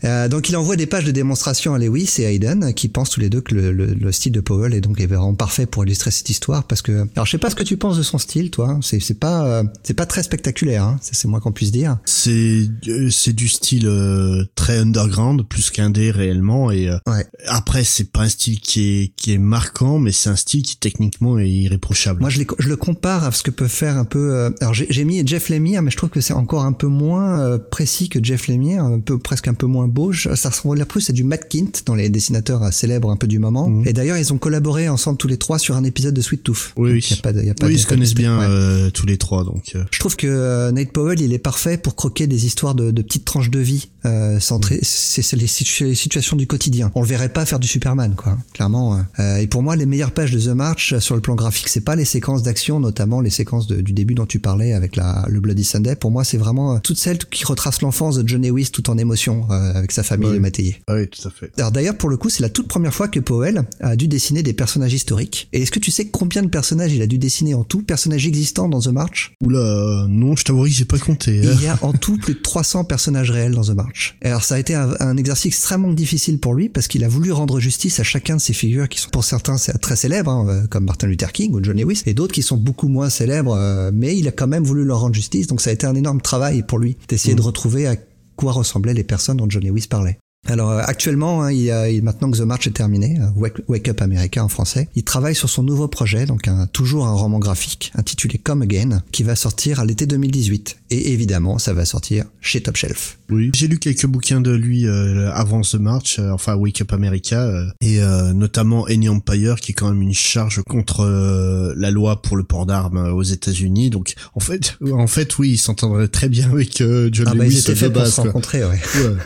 Euh, 0.04 0.28
donc 0.28 0.48
il 0.48 0.56
envoie 0.56 0.76
des 0.76 0.86
pages 0.86 1.02
de 1.04 1.10
démonstration 1.10 1.74
à 1.74 1.78
Lewis 1.80 2.08
et 2.18 2.22
Hayden 2.22 2.72
qui 2.72 2.88
pensent 2.88 3.10
tous 3.10 3.18
les 3.18 3.28
deux 3.30 3.40
que 3.40 3.52
le, 3.52 3.72
le- 3.72 3.94
le 3.94 4.12
style 4.12 4.30
de 4.30 4.38
Powell 4.38 4.72
est 4.72 4.80
donc 4.80 5.00
est 5.00 5.06
vraiment 5.06 5.34
parfait 5.34 5.66
pour 5.66 5.84
illustrer 5.84 6.12
cette 6.12 6.30
histoire 6.30 6.62
parce 6.68 6.82
que 6.82 7.04
alors 7.16 7.26
je 7.26 7.32
sais 7.32 7.38
pas 7.38 7.50
ce 7.50 7.56
que 7.56 7.64
tu 7.64 7.76
penses 7.76 7.96
de 7.96 8.04
son 8.04 8.18
style 8.18 8.52
toi 8.52 8.78
c'est 8.80 9.00
c'est 9.00 9.18
pas 9.18 9.44
euh, 9.48 9.64
c'est 9.82 9.94
pas 9.94 10.06
très 10.06 10.22
spectaculaire 10.22 10.84
hein, 10.84 10.98
c'est 11.02 11.16
c'est 11.16 11.26
moins 11.26 11.40
qu'on 11.40 11.50
puisse 11.50 11.72
dire 11.72 11.98
C'est 12.04 12.68
euh, 12.86 13.10
c'est 13.10 13.32
du 13.32 13.48
style 13.48 13.88
euh, 13.88 14.44
très 14.54 14.78
underground 14.78 15.42
plus 15.48 15.70
qu'indé 15.70 16.12
réellement 16.12 16.70
et 16.70 16.88
euh, 16.88 16.96
ouais 17.08 17.26
après 17.48 17.82
c'est 17.82 18.12
pas 18.12 18.20
un 18.20 18.28
style 18.28 18.60
qui 18.60 18.82
est 19.02 19.12
qui 19.16 19.32
est 19.32 19.38
marquant 19.38 19.98
mais 19.98 20.12
c'est 20.12 20.30
un 20.30 20.36
style 20.36 20.62
qui 20.62 20.76
techniquement 20.76 21.40
est 21.40 21.50
irréprochable. 21.50 22.20
Moi, 22.20 22.30
je, 22.30 22.40
je 22.60 22.68
le 22.68 22.76
compare 22.76 23.24
à 23.24 23.32
ce 23.32 23.42
que 23.42 23.50
peut 23.50 23.66
faire 23.66 23.96
un 23.98 24.04
peu. 24.04 24.27
Euh, 24.28 24.50
alors, 24.60 24.74
j'ai 24.74 25.04
mis 25.04 25.26
Jeff 25.26 25.48
Lemire, 25.48 25.82
mais 25.82 25.90
je 25.90 25.96
trouve 25.96 26.10
que 26.10 26.20
c'est 26.20 26.32
encore 26.34 26.64
un 26.64 26.72
peu 26.72 26.86
moins 26.86 27.40
euh, 27.40 27.58
précis 27.58 28.08
que 28.08 28.22
Jeff 28.22 28.48
Lemire, 28.48 28.84
un 28.84 29.00
peu 29.00 29.18
presque 29.18 29.48
un 29.48 29.54
peu 29.54 29.66
moins 29.66 29.88
beau. 29.88 30.12
Ça 30.12 30.48
ressemble 30.50 30.84
plus 30.86 31.10
à 31.10 31.12
du 31.12 31.24
Matt 31.24 31.48
Kint 31.48 31.82
dans 31.86 31.94
les 31.94 32.08
dessinateurs 32.08 32.62
euh, 32.62 32.70
célèbres 32.70 33.10
un 33.10 33.16
peu 33.16 33.26
du 33.26 33.38
moment. 33.38 33.68
Mhm. 33.68 33.86
Et 33.86 33.92
d'ailleurs, 33.92 34.16
ils 34.18 34.32
ont 34.32 34.38
collaboré 34.38 34.88
ensemble 34.88 35.18
tous 35.18 35.28
les 35.28 35.36
trois 35.38 35.58
sur 35.58 35.76
un 35.76 35.84
épisode 35.84 36.14
de 36.14 36.20
Sweet 36.20 36.42
Tooth. 36.42 36.72
Oui, 36.76 36.90
Donc, 36.90 37.02
oui. 37.02 37.08
y 37.10 37.18
a 37.18 37.22
pas 37.22 37.32
de- 37.32 37.42
y 37.42 37.50
a 37.50 37.54
pas 37.54 37.66
oui, 37.66 37.74
ils 37.74 37.78
se 37.80 37.86
connaissent 37.86 38.14
bien 38.14 38.38
ouais. 38.38 38.46
euh, 38.48 38.90
tous 38.90 39.06
les 39.06 39.18
trois 39.18 39.44
donc. 39.44 39.74
Je 39.90 39.98
trouve 39.98 40.16
que 40.16 40.26
euh, 40.26 40.70
Nate 40.72 40.92
Powell, 40.92 41.20
il 41.20 41.32
est 41.32 41.38
parfait 41.38 41.78
pour 41.78 41.94
croquer 41.96 42.26
des 42.26 42.46
histoires 42.46 42.74
de, 42.74 42.90
de 42.90 43.02
petites 43.02 43.24
tranches 43.24 43.50
de 43.50 43.58
vie 43.58 43.88
euh, 44.04 44.38
centrées. 44.40 44.78
C'est 44.82 45.22
c'est 45.22 45.36
les, 45.36 45.46
situ- 45.46 45.84
les 45.84 45.94
situations 45.94 46.36
du 46.36 46.46
quotidien. 46.46 46.90
On 46.94 47.02
le 47.02 47.06
verrait 47.08 47.28
pas 47.28 47.44
faire 47.46 47.58
du 47.58 47.68
Superman, 47.68 48.14
quoi. 48.16 48.38
Clairement. 48.54 49.00
euh. 49.18 49.36
Et 49.38 49.46
pour 49.46 49.62
moi, 49.62 49.76
les 49.76 49.86
meilleures 49.86 50.12
pages 50.12 50.30
de 50.32 50.40
The 50.40 50.54
March 50.54 50.98
sur 50.98 51.14
le 51.14 51.20
plan 51.20 51.34
graphique, 51.34 51.68
c'est 51.68 51.80
pas 51.80 51.96
les 51.96 52.04
séquences 52.04 52.42
d'action, 52.42 52.80
notamment 52.80 53.20
les 53.20 53.30
séquences 53.30 53.66
de- 53.66 53.80
du 53.80 53.92
début 53.92 54.14
dont 54.18 54.26
tu 54.26 54.38
parlais 54.38 54.72
avec 54.72 54.96
la, 54.96 55.24
le 55.28 55.40
Bloody 55.40 55.64
Sunday. 55.64 55.96
Pour 55.96 56.10
moi, 56.10 56.24
c'est 56.24 56.36
vraiment 56.36 56.74
euh, 56.74 56.78
toutes 56.82 56.98
celles 56.98 57.18
qui 57.18 57.44
retracent 57.44 57.82
l'enfance 57.82 58.16
de 58.16 58.28
John 58.28 58.42
Lewis 58.42 58.70
tout 58.72 58.90
en 58.90 58.98
émotion 58.98 59.46
euh, 59.50 59.72
avec 59.74 59.92
sa 59.92 60.02
famille 60.02 60.30
le 60.30 60.40
métayer. 60.40 60.82
Ah 60.86 60.94
oui, 60.94 61.08
tout 61.08 61.26
à 61.26 61.30
fait. 61.30 61.50
Alors 61.58 61.72
d'ailleurs, 61.72 61.96
pour 61.96 62.08
le 62.08 62.16
coup, 62.16 62.28
c'est 62.28 62.42
la 62.42 62.48
toute 62.48 62.68
première 62.68 62.94
fois 62.94 63.08
que 63.08 63.20
Powell 63.20 63.62
a 63.80 63.96
dû 63.96 64.08
dessiner 64.08 64.42
des 64.42 64.52
personnages 64.52 64.92
historiques. 64.92 65.48
Et 65.52 65.62
est-ce 65.62 65.70
que 65.70 65.78
tu 65.78 65.90
sais 65.90 66.08
combien 66.08 66.42
de 66.42 66.48
personnages 66.48 66.92
il 66.92 67.02
a 67.02 67.06
dû 67.06 67.18
dessiner 67.18 67.54
en 67.54 67.64
tout, 67.64 67.82
personnages 67.82 68.26
existants 68.26 68.68
dans 68.68 68.80
The 68.80 68.88
March? 68.88 69.34
Oula, 69.42 70.06
non, 70.08 70.36
je 70.36 70.44
t'avoue 70.44 70.64
que 70.64 70.70
j'ai 70.70 70.84
pas 70.84 70.98
compté. 70.98 71.36
Et 71.36 71.46
hein. 71.46 71.52
il 71.54 71.62
y 71.62 71.68
a 71.68 71.78
en 71.82 71.92
tout 71.92 72.18
plus 72.18 72.34
de 72.34 72.40
300 72.40 72.84
personnages 72.84 73.30
réels 73.30 73.54
dans 73.54 73.64
The 73.64 73.74
March. 73.74 74.16
Et 74.22 74.26
alors 74.26 74.44
ça 74.44 74.56
a 74.56 74.58
été 74.58 74.74
un, 74.74 74.94
un 75.00 75.16
exercice 75.16 75.54
extrêmement 75.54 75.92
difficile 75.92 76.38
pour 76.38 76.54
lui 76.54 76.68
parce 76.68 76.88
qu'il 76.88 77.04
a 77.04 77.08
voulu 77.08 77.32
rendre 77.32 77.60
justice 77.60 78.00
à 78.00 78.02
chacun 78.02 78.36
de 78.36 78.40
ces 78.40 78.52
figures 78.52 78.88
qui 78.88 78.98
sont 79.00 79.10
pour 79.10 79.24
certains 79.24 79.56
très 79.80 79.96
célèbres, 79.96 80.30
hein, 80.30 80.46
euh, 80.48 80.66
comme 80.66 80.84
Martin 80.84 81.06
Luther 81.06 81.32
King 81.32 81.52
ou 81.54 81.62
John 81.62 81.76
Lewis, 81.76 82.02
et 82.06 82.14
d'autres 82.14 82.32
qui 82.32 82.42
sont 82.42 82.56
beaucoup 82.56 82.88
moins 82.88 83.10
célèbres, 83.10 83.54
euh, 83.54 83.90
mais 83.92 84.07
il 84.16 84.28
a 84.28 84.32
quand 84.32 84.46
même 84.46 84.64
voulu 84.64 84.84
leur 84.84 85.00
rendre 85.00 85.14
justice. 85.14 85.46
Donc 85.46 85.60
ça 85.60 85.70
a 85.70 85.72
été 85.72 85.86
un 85.86 85.94
énorme 85.94 86.20
travail 86.20 86.62
pour 86.62 86.78
lui 86.78 86.96
d'essayer 87.08 87.34
de 87.34 87.42
retrouver 87.42 87.86
à 87.86 87.96
quoi 88.36 88.52
ressemblaient 88.52 88.94
les 88.94 89.04
personnes 89.04 89.38
dont 89.38 89.48
John 89.48 89.64
Lewis 89.64 89.86
parlait. 89.88 90.18
Alors 90.46 90.70
euh, 90.70 90.80
actuellement, 90.82 91.42
hein, 91.42 91.52
il 91.52 91.60
y 91.62 91.70
a, 91.70 91.86
maintenant 92.00 92.30
que 92.30 92.38
The 92.38 92.42
March 92.42 92.66
est 92.66 92.70
terminé, 92.70 93.18
euh, 93.20 93.26
Wake, 93.36 93.56
Wake 93.68 93.88
Up 93.88 94.00
America 94.00 94.42
en 94.42 94.48
français, 94.48 94.88
il 94.94 95.02
travaille 95.04 95.34
sur 95.34 95.50
son 95.50 95.62
nouveau 95.62 95.88
projet, 95.88 96.24
donc 96.26 96.48
un, 96.48 96.66
toujours 96.66 97.06
un 97.06 97.12
roman 97.12 97.38
graphique 97.38 97.92
intitulé 97.96 98.38
Come 98.38 98.62
Again, 98.62 99.02
qui 99.12 99.24
va 99.24 99.36
sortir 99.36 99.80
à 99.80 99.84
l'été 99.84 100.06
2018. 100.06 100.78
Et 100.90 101.12
évidemment, 101.12 101.58
ça 101.58 101.74
va 101.74 101.84
sortir 101.84 102.24
chez 102.40 102.62
Top 102.62 102.76
Shelf. 102.76 103.18
Oui, 103.30 103.50
j'ai 103.54 103.68
lu 103.68 103.78
quelques 103.78 104.06
bouquins 104.06 104.40
de 104.40 104.52
lui 104.52 104.86
euh, 104.86 105.30
avant 105.32 105.60
The 105.60 105.74
March, 105.74 106.18
euh, 106.18 106.30
enfin 106.30 106.54
Wake 106.54 106.80
Up 106.80 106.92
America, 106.94 107.42
euh, 107.42 107.66
et 107.82 108.00
euh, 108.00 108.32
notamment 108.32 108.86
Any 108.86 109.08
Empire, 109.10 109.56
qui 109.56 109.72
est 109.72 109.74
quand 109.74 109.90
même 109.90 110.00
une 110.00 110.14
charge 110.14 110.62
contre 110.66 111.00
euh, 111.00 111.74
la 111.76 111.90
loi 111.90 112.22
pour 112.22 112.36
le 112.38 112.44
port 112.44 112.64
d'armes 112.64 113.12
aux 113.12 113.22
États-Unis. 113.24 113.90
Donc, 113.90 114.14
en 114.34 114.40
fait, 114.40 114.78
en 114.92 115.06
fait, 115.08 115.36
oui, 115.38 115.50
il 115.50 115.58
s'entendrait 115.58 116.08
très 116.08 116.30
bien 116.30 116.50
avec 116.50 116.80
euh, 116.80 117.10
John 117.12 117.26
Ah 117.28 117.34
bah 117.34 117.44
ils 117.44 117.50
Lewis 117.50 117.58
étaient 117.58 117.72
de 117.72 117.76
faits 117.76 117.92
pour 117.92 118.02
base. 118.02 118.14
se 118.14 118.20
rencontrer, 118.22 118.64
ouais. 118.64 118.80
Ouais. 119.02 119.16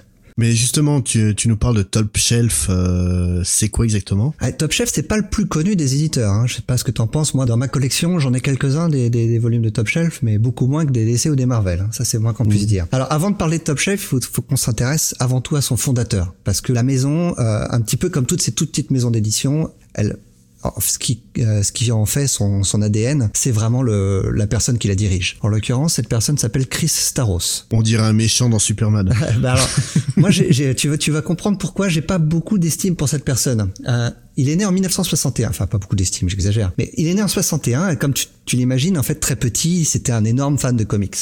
Mais 0.43 0.55
justement, 0.55 1.01
tu, 1.01 1.37
tu 1.37 1.47
nous 1.47 1.57
parles 1.57 1.77
de 1.77 1.85
Top 1.85 2.17
Shelf, 2.17 2.67
euh, 2.69 3.43
c'est 3.45 3.69
quoi 3.69 3.85
exactement? 3.85 4.35
Ah, 4.41 4.51
Top 4.51 4.73
Chef, 4.73 4.91
c'est 4.93 5.05
pas 5.05 5.17
le 5.17 5.23
plus 5.23 5.47
connu 5.47 5.77
des 5.77 5.95
éditeurs. 5.95 6.33
Hein. 6.33 6.49
Je 6.49 6.55
sais 6.55 6.63
pas 6.63 6.77
ce 6.77 6.83
que 6.83 6.91
t'en 6.91 7.07
penses. 7.07 7.33
Moi, 7.35 7.47
dans 7.47 7.57
ma 7.57 7.69
collection, 7.69 8.19
j'en 8.19 8.35
ai 8.35 8.41
quelques-uns 8.41 8.89
des, 8.89 9.09
des, 9.09 9.29
des 9.29 9.39
volumes 9.39 9.63
de 9.63 9.69
Top 9.69 9.87
Shelf, 9.87 10.19
mais 10.23 10.39
beaucoup 10.39 10.67
moins 10.67 10.85
que 10.85 10.91
des 10.91 11.05
DC 11.05 11.27
ou 11.27 11.37
des 11.37 11.47
Marvel. 11.47 11.79
hein. 11.79 11.91
Ça, 11.93 12.05
c'est 12.05 12.19
moins 12.19 12.33
qu'on 12.33 12.45
puisse 12.45 12.67
dire. 12.67 12.89
Alors, 12.91 13.07
avant 13.13 13.31
de 13.31 13.37
parler 13.37 13.59
de 13.59 13.63
Top 13.63 13.81
il 13.87 13.97
faut, 13.97 14.19
faut 14.21 14.43
qu'on 14.43 14.57
s'intéresse 14.57 15.15
avant 15.21 15.41
tout 15.41 15.55
à 15.55 15.63
son 15.63 15.77
fondateur, 15.77 16.35
parce 16.43 16.61
que 16.61 16.73
la 16.73 16.83
maison, 16.83 17.39
euh, 17.39 17.65
un 17.71 17.81
petit 17.81 17.97
peu 17.97 18.09
comme 18.09 18.27
toutes 18.27 18.43
ces 18.43 18.51
toutes 18.51 18.71
petites 18.71 18.91
maisons 18.91 19.13
d'édition, 19.13 19.71
elle 19.95 20.17
ce 20.79 20.99
qui, 20.99 21.23
euh, 21.39 21.63
ce 21.63 21.73
qui 21.73 21.91
en 21.93 22.07
fait 22.07 22.27
son, 22.27 22.63
son 22.63 22.83
ADN, 22.83 23.31
c'est 23.35 23.51
vraiment 23.51 23.83
le, 23.83 24.31
la 24.35 24.47
personne 24.47 24.79
qui 24.79 24.89
la 24.89 24.95
dirige. 24.95 25.39
En 25.41 25.49
l'occurrence, 25.49 25.95
cette 25.95 26.09
personne 26.09 26.39
s'appelle 26.39 26.67
Chris 26.67 26.89
Staros. 26.89 27.67
On 27.73 27.83
dirait 27.83 28.05
un 28.05 28.13
méchant 28.13 28.49
dans 28.49 28.59
Superman. 28.59 29.13
bah 29.41 29.53
alors, 29.53 29.69
moi, 30.17 30.31
j'ai- 30.31 30.75
tu, 30.75 30.89
vas, 30.89 30.99
tu 30.99 31.11
vas 31.11 31.23
comprendre 31.23 31.59
pourquoi 31.59 31.89
j'ai 31.89 32.03
pas 32.03 32.19
beaucoup 32.19 32.59
d'estime 32.59 32.97
pour 32.97 33.09
cette 33.09 33.25
personne. 33.25 33.73
Euh, 33.89 34.11
il 34.37 34.49
est 34.49 34.57
né 34.57 34.65
en 34.65 34.73
1961, 34.73 35.51
enfin 35.51 35.67
pas 35.67 35.79
beaucoup 35.79 35.97
d'estime, 35.97 36.29
j'exagère, 36.29 36.73
mais 36.79 36.91
il 36.97 37.07
est 37.07 37.15
né 37.15 37.23
en 37.23 37.29
61 37.29 37.91
et 37.91 37.97
comme 37.97 38.15
tu, 38.15 38.27
tu 38.47 38.57
l'imagines, 38.57 38.97
en 38.97 39.03
fait 39.03 39.17
très 39.17 39.37
petit, 39.37 39.85
c'était 39.85 40.13
un 40.13 40.25
énorme 40.25 40.59
fan 40.59 40.77
de 40.77 40.85
comics. 40.85 41.17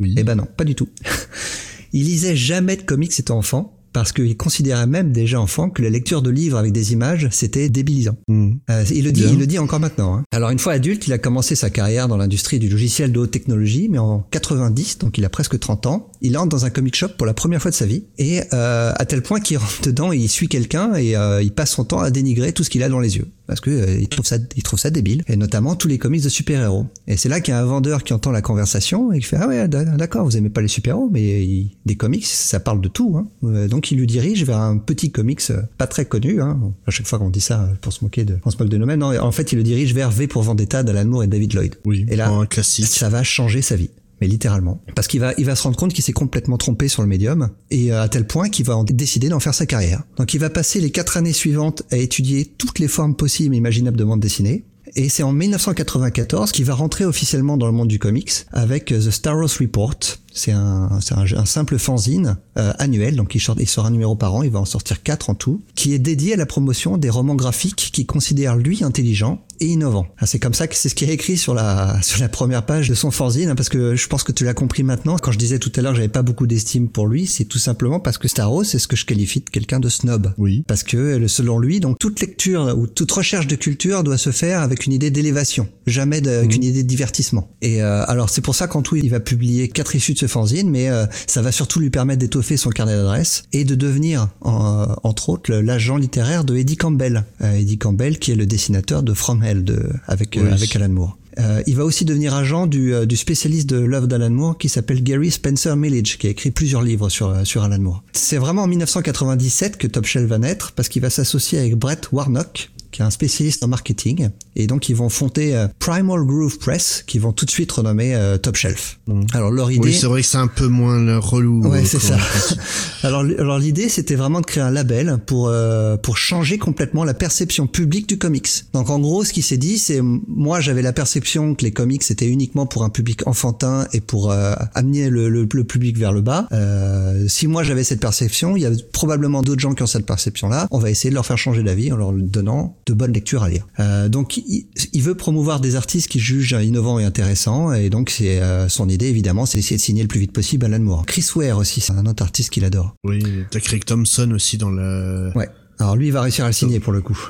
Oui. 0.00 0.14
Eh 0.18 0.24
ben 0.24 0.34
non, 0.34 0.46
pas 0.56 0.64
du 0.64 0.74
tout. 0.74 0.88
il 1.92 2.04
lisait 2.04 2.36
jamais 2.36 2.76
de 2.76 2.82
comics 2.82 3.18
étant 3.18 3.38
enfant 3.38 3.75
parce 3.96 4.12
qu'il 4.12 4.36
considérait 4.36 4.86
même 4.86 5.10
déjà 5.10 5.40
enfant 5.40 5.70
que 5.70 5.80
la 5.80 5.88
lecture 5.88 6.20
de 6.20 6.28
livres 6.28 6.58
avec 6.58 6.70
des 6.70 6.92
images 6.92 7.28
c'était 7.30 7.70
débilisant. 7.70 8.14
Hmm. 8.28 8.50
Euh, 8.68 8.84
il 8.94 9.04
le 9.06 9.10
dit, 9.10 9.22
Bien. 9.22 9.30
il 9.32 9.38
le 9.38 9.46
dit 9.46 9.58
encore 9.58 9.80
maintenant. 9.80 10.18
hein. 10.18 10.24
Alors 10.32 10.50
une 10.50 10.58
fois 10.58 10.74
adulte, 10.74 11.06
il 11.06 11.14
a 11.14 11.18
commencé 11.18 11.54
sa 11.54 11.70
carrière 11.70 12.06
dans 12.06 12.18
l'industrie 12.18 12.58
du 12.58 12.68
logiciel 12.68 13.10
de 13.10 13.18
haute 13.18 13.30
technologie, 13.30 13.88
mais 13.88 13.96
en 13.96 14.18
90, 14.32 14.98
donc 14.98 15.16
il 15.16 15.24
a 15.24 15.30
presque 15.30 15.58
30 15.58 15.86
ans, 15.86 16.10
il 16.22 16.36
entre 16.38 16.48
dans 16.48 16.64
un 16.64 16.70
comic 16.70 16.94
shop 16.96 17.08
pour 17.16 17.26
la 17.26 17.34
première 17.34 17.60
fois 17.62 17.70
de 17.70 17.76
sa 17.76 17.86
vie, 17.86 18.04
et 18.18 18.40
euh, 18.52 18.92
à 18.96 19.04
tel 19.04 19.22
point 19.22 19.40
qu'il 19.40 19.58
rentre 19.58 19.82
dedans 19.82 20.12
et 20.12 20.16
il 20.18 20.28
suit 20.28 20.48
quelqu'un 20.48 20.94
et 20.94 21.16
euh, 21.16 21.42
il 21.42 21.52
passe 21.52 21.70
son 21.72 21.84
temps 21.84 22.00
à 22.00 22.10
dénigrer 22.10 22.52
tout 22.52 22.64
ce 22.64 22.70
qu'il 22.70 22.82
a 22.82 22.88
dans 22.88 23.00
les 23.00 23.16
yeux, 23.16 23.28
parce 23.46 23.60
que 23.60 23.70
euh, 23.70 23.98
il 24.00 24.08
trouve 24.08 24.26
ça, 24.26 24.36
il 24.56 24.62
trouve 24.62 24.78
ça 24.78 24.90
débile, 24.90 25.22
et 25.28 25.36
notamment 25.36 25.74
tous 25.76 25.88
les 25.88 25.98
comics 25.98 26.22
de 26.22 26.28
super-héros. 26.28 26.86
Et 27.06 27.16
c'est 27.16 27.28
là 27.28 27.40
qu'il 27.40 27.52
y 27.52 27.56
a 27.56 27.60
un 27.60 27.64
vendeur 27.66 28.04
qui 28.04 28.12
entend 28.12 28.30
la 28.30 28.42
conversation 28.42 29.12
et 29.12 29.18
qui 29.18 29.24
fait 29.26 29.36
ah 29.40 29.48
ouais 29.48 29.68
d'accord, 29.68 30.24
vous 30.24 30.36
aimez 30.36 30.50
pas 30.50 30.60
les 30.60 30.68
super-héros, 30.68 31.08
mais 31.12 31.44
il- 31.44 31.76
des 31.86 31.96
comics, 31.96 32.26
ça 32.26 32.58
parle 32.60 32.80
de 32.80 32.88
tout. 32.88 33.16
Hein. 33.16 33.28
Euh, 33.44 33.68
donc 33.68 33.90
il 33.92 33.98
lui 33.98 34.06
dirige 34.06 34.44
vers 34.44 34.58
un 34.58 34.78
petit 34.78 35.10
comics 35.12 35.40
euh, 35.50 35.62
pas 35.78 35.86
très 35.86 36.04
connu. 36.04 36.40
Hein. 36.40 36.58
À 36.86 36.90
chaque 36.90 37.06
fois 37.06 37.18
qu'on 37.18 37.30
dit 37.30 37.40
ça 37.40 37.62
euh, 37.62 37.74
pour 37.80 37.92
se 37.92 38.02
moquer 38.04 38.24
de, 38.24 38.38
on 38.44 38.50
se 38.50 38.56
moque 38.58 38.68
de 38.68 38.76
nous-mêmes. 38.76 39.00
Non, 39.00 39.16
en 39.18 39.32
fait, 39.32 39.52
il 39.52 39.56
le 39.56 39.62
dirige 39.62 39.94
vers 39.94 40.10
V 40.10 40.26
pour 40.26 40.42
Vendetta 40.42 40.82
d'Alan 40.82 41.04
Moore 41.04 41.24
et 41.24 41.26
David 41.28 41.54
Lloyd. 41.54 41.76
Oui, 41.84 42.04
Et 42.08 42.16
là, 42.16 42.28
un 42.28 42.46
classique. 42.46 42.86
ça 42.86 43.08
va 43.08 43.22
changer 43.22 43.62
sa 43.62 43.76
vie. 43.76 43.90
Mais 44.20 44.28
littéralement. 44.28 44.80
Parce 44.94 45.08
qu'il 45.08 45.20
va, 45.20 45.34
il 45.36 45.44
va 45.44 45.54
se 45.54 45.62
rendre 45.62 45.76
compte 45.76 45.92
qu'il 45.92 46.04
s'est 46.04 46.12
complètement 46.12 46.56
trompé 46.56 46.88
sur 46.88 47.02
le 47.02 47.08
médium, 47.08 47.50
et 47.70 47.92
euh, 47.92 48.02
à 48.02 48.08
tel 48.08 48.26
point 48.26 48.48
qu'il 48.48 48.64
va 48.64 48.76
en 48.76 48.84
décider 48.84 49.28
d'en 49.28 49.40
faire 49.40 49.54
sa 49.54 49.66
carrière. 49.66 50.04
Donc 50.16 50.32
il 50.34 50.40
va 50.40 50.50
passer 50.50 50.80
les 50.80 50.90
quatre 50.90 51.16
années 51.16 51.32
suivantes 51.32 51.82
à 51.90 51.96
étudier 51.96 52.46
toutes 52.58 52.78
les 52.78 52.88
formes 52.88 53.14
possibles 53.14 53.54
et 53.54 53.58
imaginables 53.58 53.96
de 53.96 54.04
bande 54.04 54.20
dessinée, 54.20 54.64
et 54.94 55.10
c'est 55.10 55.22
en 55.22 55.32
1994 55.32 56.52
qu'il 56.52 56.64
va 56.64 56.74
rentrer 56.74 57.04
officiellement 57.04 57.56
dans 57.56 57.66
le 57.66 57.72
monde 57.72 57.88
du 57.88 57.98
comics 57.98 58.32
avec 58.52 58.92
euh, 58.92 58.98
The 58.98 59.10
Star 59.10 59.36
Wars 59.36 59.50
Report. 59.60 59.98
C'est 60.36 60.52
un, 60.52 61.00
c'est 61.00 61.14
un, 61.14 61.24
un 61.36 61.44
simple 61.46 61.78
fanzine 61.78 62.36
euh, 62.58 62.72
annuel, 62.78 63.16
donc 63.16 63.34
il 63.34 63.40
sort, 63.40 63.56
il 63.58 63.68
sort 63.68 63.86
un 63.86 63.90
numéro 63.90 64.14
par 64.16 64.34
an, 64.34 64.42
il 64.42 64.50
va 64.50 64.60
en 64.60 64.64
sortir 64.66 65.02
quatre 65.02 65.30
en 65.30 65.34
tout, 65.34 65.62
qui 65.74 65.94
est 65.94 65.98
dédié 65.98 66.34
à 66.34 66.36
la 66.36 66.46
promotion 66.46 66.98
des 66.98 67.08
romans 67.10 67.34
graphiques 67.34 67.90
qu'il 67.92 68.06
considère 68.06 68.56
lui 68.56 68.84
intelligents 68.84 69.42
et 69.60 69.66
innovants. 69.66 70.06
Ah, 70.18 70.26
C'est 70.26 70.38
comme 70.38 70.52
ça 70.52 70.66
que 70.68 70.74
c'est 70.76 70.90
ce 70.90 70.94
qui 70.94 71.06
est 71.06 71.14
écrit 71.14 71.38
sur 71.38 71.54
la 71.54 71.98
sur 72.02 72.20
la 72.20 72.28
première 72.28 72.66
page 72.66 72.90
de 72.90 72.94
son 72.94 73.10
fanzine, 73.10 73.48
hein, 73.48 73.54
parce 73.54 73.70
que 73.70 73.96
je 73.96 74.06
pense 74.08 74.22
que 74.22 74.32
tu 74.32 74.44
l'as 74.44 74.52
compris 74.52 74.82
maintenant. 74.82 75.16
Quand 75.16 75.32
je 75.32 75.38
disais 75.38 75.58
tout 75.58 75.72
à 75.76 75.80
l'heure, 75.80 75.92
que 75.92 75.96
j'avais 75.96 76.08
pas 76.08 76.22
beaucoup 76.22 76.46
d'estime 76.46 76.88
pour 76.90 77.06
lui, 77.06 77.26
c'est 77.26 77.46
tout 77.46 77.58
simplement 77.58 77.98
parce 77.98 78.18
que 78.18 78.28
Star 78.28 78.52
Wars, 78.52 78.66
c'est 78.66 78.78
ce 78.78 78.86
que 78.86 78.96
je 78.96 79.06
qualifie 79.06 79.40
de 79.40 79.48
quelqu'un 79.48 79.80
de 79.80 79.88
snob. 79.88 80.34
Oui. 80.36 80.62
Parce 80.68 80.82
que 80.82 81.26
selon 81.26 81.58
lui, 81.58 81.80
donc 81.80 81.98
toute 81.98 82.20
lecture 82.20 82.74
ou 82.76 82.86
toute 82.86 83.10
recherche 83.10 83.46
de 83.46 83.56
culture 83.56 84.04
doit 84.04 84.18
se 84.18 84.30
faire 84.30 84.60
avec 84.60 84.84
une 84.84 84.92
idée 84.92 85.10
d'élévation, 85.10 85.68
jamais 85.86 86.20
de- 86.20 86.28
avec 86.30 86.54
une 86.54 86.64
idée 86.64 86.82
de 86.82 86.88
divertissement. 86.88 87.48
Et 87.62 87.82
euh, 87.82 88.04
alors 88.08 88.28
c'est 88.28 88.42
pour 88.42 88.54
ça 88.54 88.66
qu'en 88.68 88.82
tout 88.82 88.96
il 88.96 89.08
va 89.08 89.20
publier 89.20 89.68
quatre 89.70 89.94
issues 89.96 90.12
de 90.12 90.18
ce 90.18 90.25
fanzine, 90.26 90.70
mais 90.70 90.88
euh, 90.88 91.06
ça 91.26 91.42
va 91.42 91.52
surtout 91.52 91.80
lui 91.80 91.90
permettre 91.90 92.20
d'étoffer 92.20 92.56
son 92.56 92.70
carnet 92.70 92.94
d'adresses 92.94 93.44
et 93.52 93.64
de 93.64 93.74
devenir 93.74 94.28
en- 94.40 94.82
euh, 94.82 94.94
entre 95.02 95.28
autres 95.30 95.52
l'agent 95.54 95.96
littéraire 95.96 96.44
de 96.44 96.56
Eddie 96.56 96.76
Campbell. 96.76 97.24
Euh, 97.42 97.52
Eddie 97.54 97.78
Campbell 97.78 98.18
qui 98.18 98.32
est 98.32 98.36
le 98.36 98.46
dessinateur 98.46 99.02
de 99.02 99.12
From 99.14 99.42
Hell 99.42 99.64
de, 99.64 99.82
avec 100.06 100.38
Oui. 100.40 100.48
avec 100.50 100.74
Alan 100.76 100.88
Moore. 100.88 101.16
Euh, 101.38 101.62
il 101.66 101.76
va 101.76 101.84
aussi 101.84 102.06
devenir 102.06 102.32
agent 102.34 102.66
du, 102.66 102.94
euh, 102.94 103.04
du 103.04 103.14
spécialiste 103.14 103.68
de 103.68 103.76
l'œuvre 103.76 104.06
d'Alan 104.06 104.30
Moore 104.30 104.56
qui 104.56 104.70
s'appelle 104.70 105.02
Gary 105.02 105.30
Spencer 105.30 105.76
Millage, 105.76 106.16
qui 106.16 106.26
a 106.28 106.30
écrit 106.30 106.50
plusieurs 106.50 106.80
livres 106.80 107.10
sur, 107.10 107.28
euh, 107.28 107.44
sur 107.44 107.62
Alan 107.62 107.78
Moore. 107.78 108.02
C'est 108.14 108.38
vraiment 108.38 108.62
en 108.62 108.66
1997 108.66 109.76
que 109.76 109.86
Top 109.86 110.06
Shelf 110.06 110.26
va 110.28 110.38
naître 110.38 110.72
parce 110.72 110.88
qu'il 110.88 111.02
va 111.02 111.10
s'associer 111.10 111.58
avec 111.58 111.74
Brett 111.76 112.08
Warnock, 112.10 112.70
qui 112.90 113.02
est 113.02 113.04
un 113.04 113.10
spécialiste 113.10 113.64
en 113.64 113.68
marketing. 113.68 114.30
Et 114.54 114.66
donc, 114.66 114.88
ils 114.88 114.96
vont 114.96 115.08
fonder 115.08 115.52
euh, 115.52 115.68
Primal 115.78 116.24
Groove 116.24 116.58
Press, 116.58 117.04
qui 117.06 117.18
vont 117.18 117.32
tout 117.32 117.44
de 117.44 117.50
suite 117.50 117.70
renommer 117.72 118.14
euh, 118.14 118.38
Top 118.38 118.56
Shelf. 118.56 118.98
Mm. 119.06 119.22
Alors, 119.32 119.50
leur 119.50 119.70
idée... 119.70 119.88
Oui, 119.88 119.94
c'est 119.94 120.06
vrai 120.06 120.22
que 120.22 120.26
c'est 120.26 120.38
un 120.38 120.46
peu 120.46 120.66
moins 120.66 120.98
le 120.98 121.18
relou. 121.18 121.62
Ouais, 121.68 121.80
euh, 121.80 121.84
c'est 121.84 122.00
ça. 122.00 122.16
alors, 123.02 123.58
l'idée, 123.58 123.88
c'était 123.88 124.14
vraiment 124.14 124.40
de 124.40 124.46
créer 124.46 124.62
un 124.62 124.70
label 124.70 125.18
pour 125.26 125.48
euh, 125.48 125.96
pour 125.96 126.16
changer 126.16 126.58
complètement 126.58 127.04
la 127.04 127.14
perception 127.14 127.66
publique 127.66 128.08
du 128.08 128.18
comics. 128.18 128.48
Donc, 128.72 128.90
en 128.90 128.98
gros, 128.98 129.24
ce 129.24 129.32
qui 129.32 129.42
s'est 129.42 129.56
dit, 129.56 129.78
c'est 129.78 130.00
moi, 130.02 130.60
j'avais 130.60 130.82
la 130.82 130.92
perception 130.92 131.54
que 131.54 131.64
les 131.64 131.72
comics 131.72 132.02
c'était 132.02 132.26
uniquement 132.26 132.66
pour 132.66 132.84
un 132.84 132.90
public 132.90 133.26
enfantin 133.26 133.86
et 133.92 134.00
pour 134.00 134.30
euh, 134.30 134.54
amener 134.74 135.10
le, 135.10 135.28
le, 135.28 135.48
le 135.52 135.64
public 135.64 135.98
vers 135.98 136.12
le 136.12 136.20
bas. 136.20 136.48
Euh, 136.52 137.26
si 137.28 137.46
moi 137.46 137.62
j'avais 137.62 137.84
cette 137.84 138.00
perception, 138.00 138.56
il 138.56 138.62
y 138.62 138.66
a 138.66 138.70
probablement 138.92 139.42
d'autres 139.42 139.60
gens 139.60 139.74
qui 139.74 139.82
ont 139.82 139.86
cette 139.86 140.06
perception-là. 140.06 140.66
On 140.70 140.78
va 140.78 140.90
essayer 140.90 141.10
de 141.10 141.14
leur 141.14 141.26
faire 141.26 141.38
changer 141.38 141.62
d'avis 141.62 141.92
en 141.92 141.96
leur 141.96 142.12
donnant 142.12 142.76
de 142.86 142.94
bonnes 142.94 143.12
lectures 143.12 143.42
à 143.42 143.48
lire. 143.48 143.66
Euh, 143.80 144.08
donc, 144.08 144.36
il, 144.36 144.66
il 144.92 145.02
veut 145.02 145.16
promouvoir 145.16 145.60
des 145.60 145.76
artistes 145.76 146.08
qui 146.08 146.20
jugent 146.20 146.56
innovants 146.62 146.98
et 146.98 147.04
intéressants, 147.04 147.72
et 147.72 147.90
donc 147.90 148.10
c'est 148.10 148.40
euh, 148.40 148.68
son 148.68 148.88
idée 148.88 149.06
évidemment, 149.06 149.44
c'est 149.44 149.58
d'essayer 149.58 149.76
de 149.76 149.82
signer 149.82 150.02
le 150.02 150.08
plus 150.08 150.20
vite 150.20 150.32
possible 150.32 150.64
Alan 150.66 150.78
Moore. 150.78 151.04
Chris 151.06 151.26
Ware 151.34 151.58
aussi, 151.58 151.80
c'est 151.80 151.92
un 151.92 152.06
autre 152.06 152.22
artiste 152.22 152.50
qu'il 152.50 152.64
adore. 152.64 152.94
Oui, 153.04 153.22
t'as 153.50 153.60
Craig 153.60 153.84
Thompson 153.84 154.30
aussi 154.32 154.56
dans 154.56 154.70
la. 154.70 155.32
Ouais. 155.34 155.48
Alors 155.78 155.96
lui, 155.96 156.06
il 156.06 156.12
va 156.12 156.22
réussir 156.22 156.44
à 156.44 156.48
le 156.48 156.52
signer 156.54 156.80
pour 156.80 156.92
le 156.92 157.00
coup. 157.02 157.18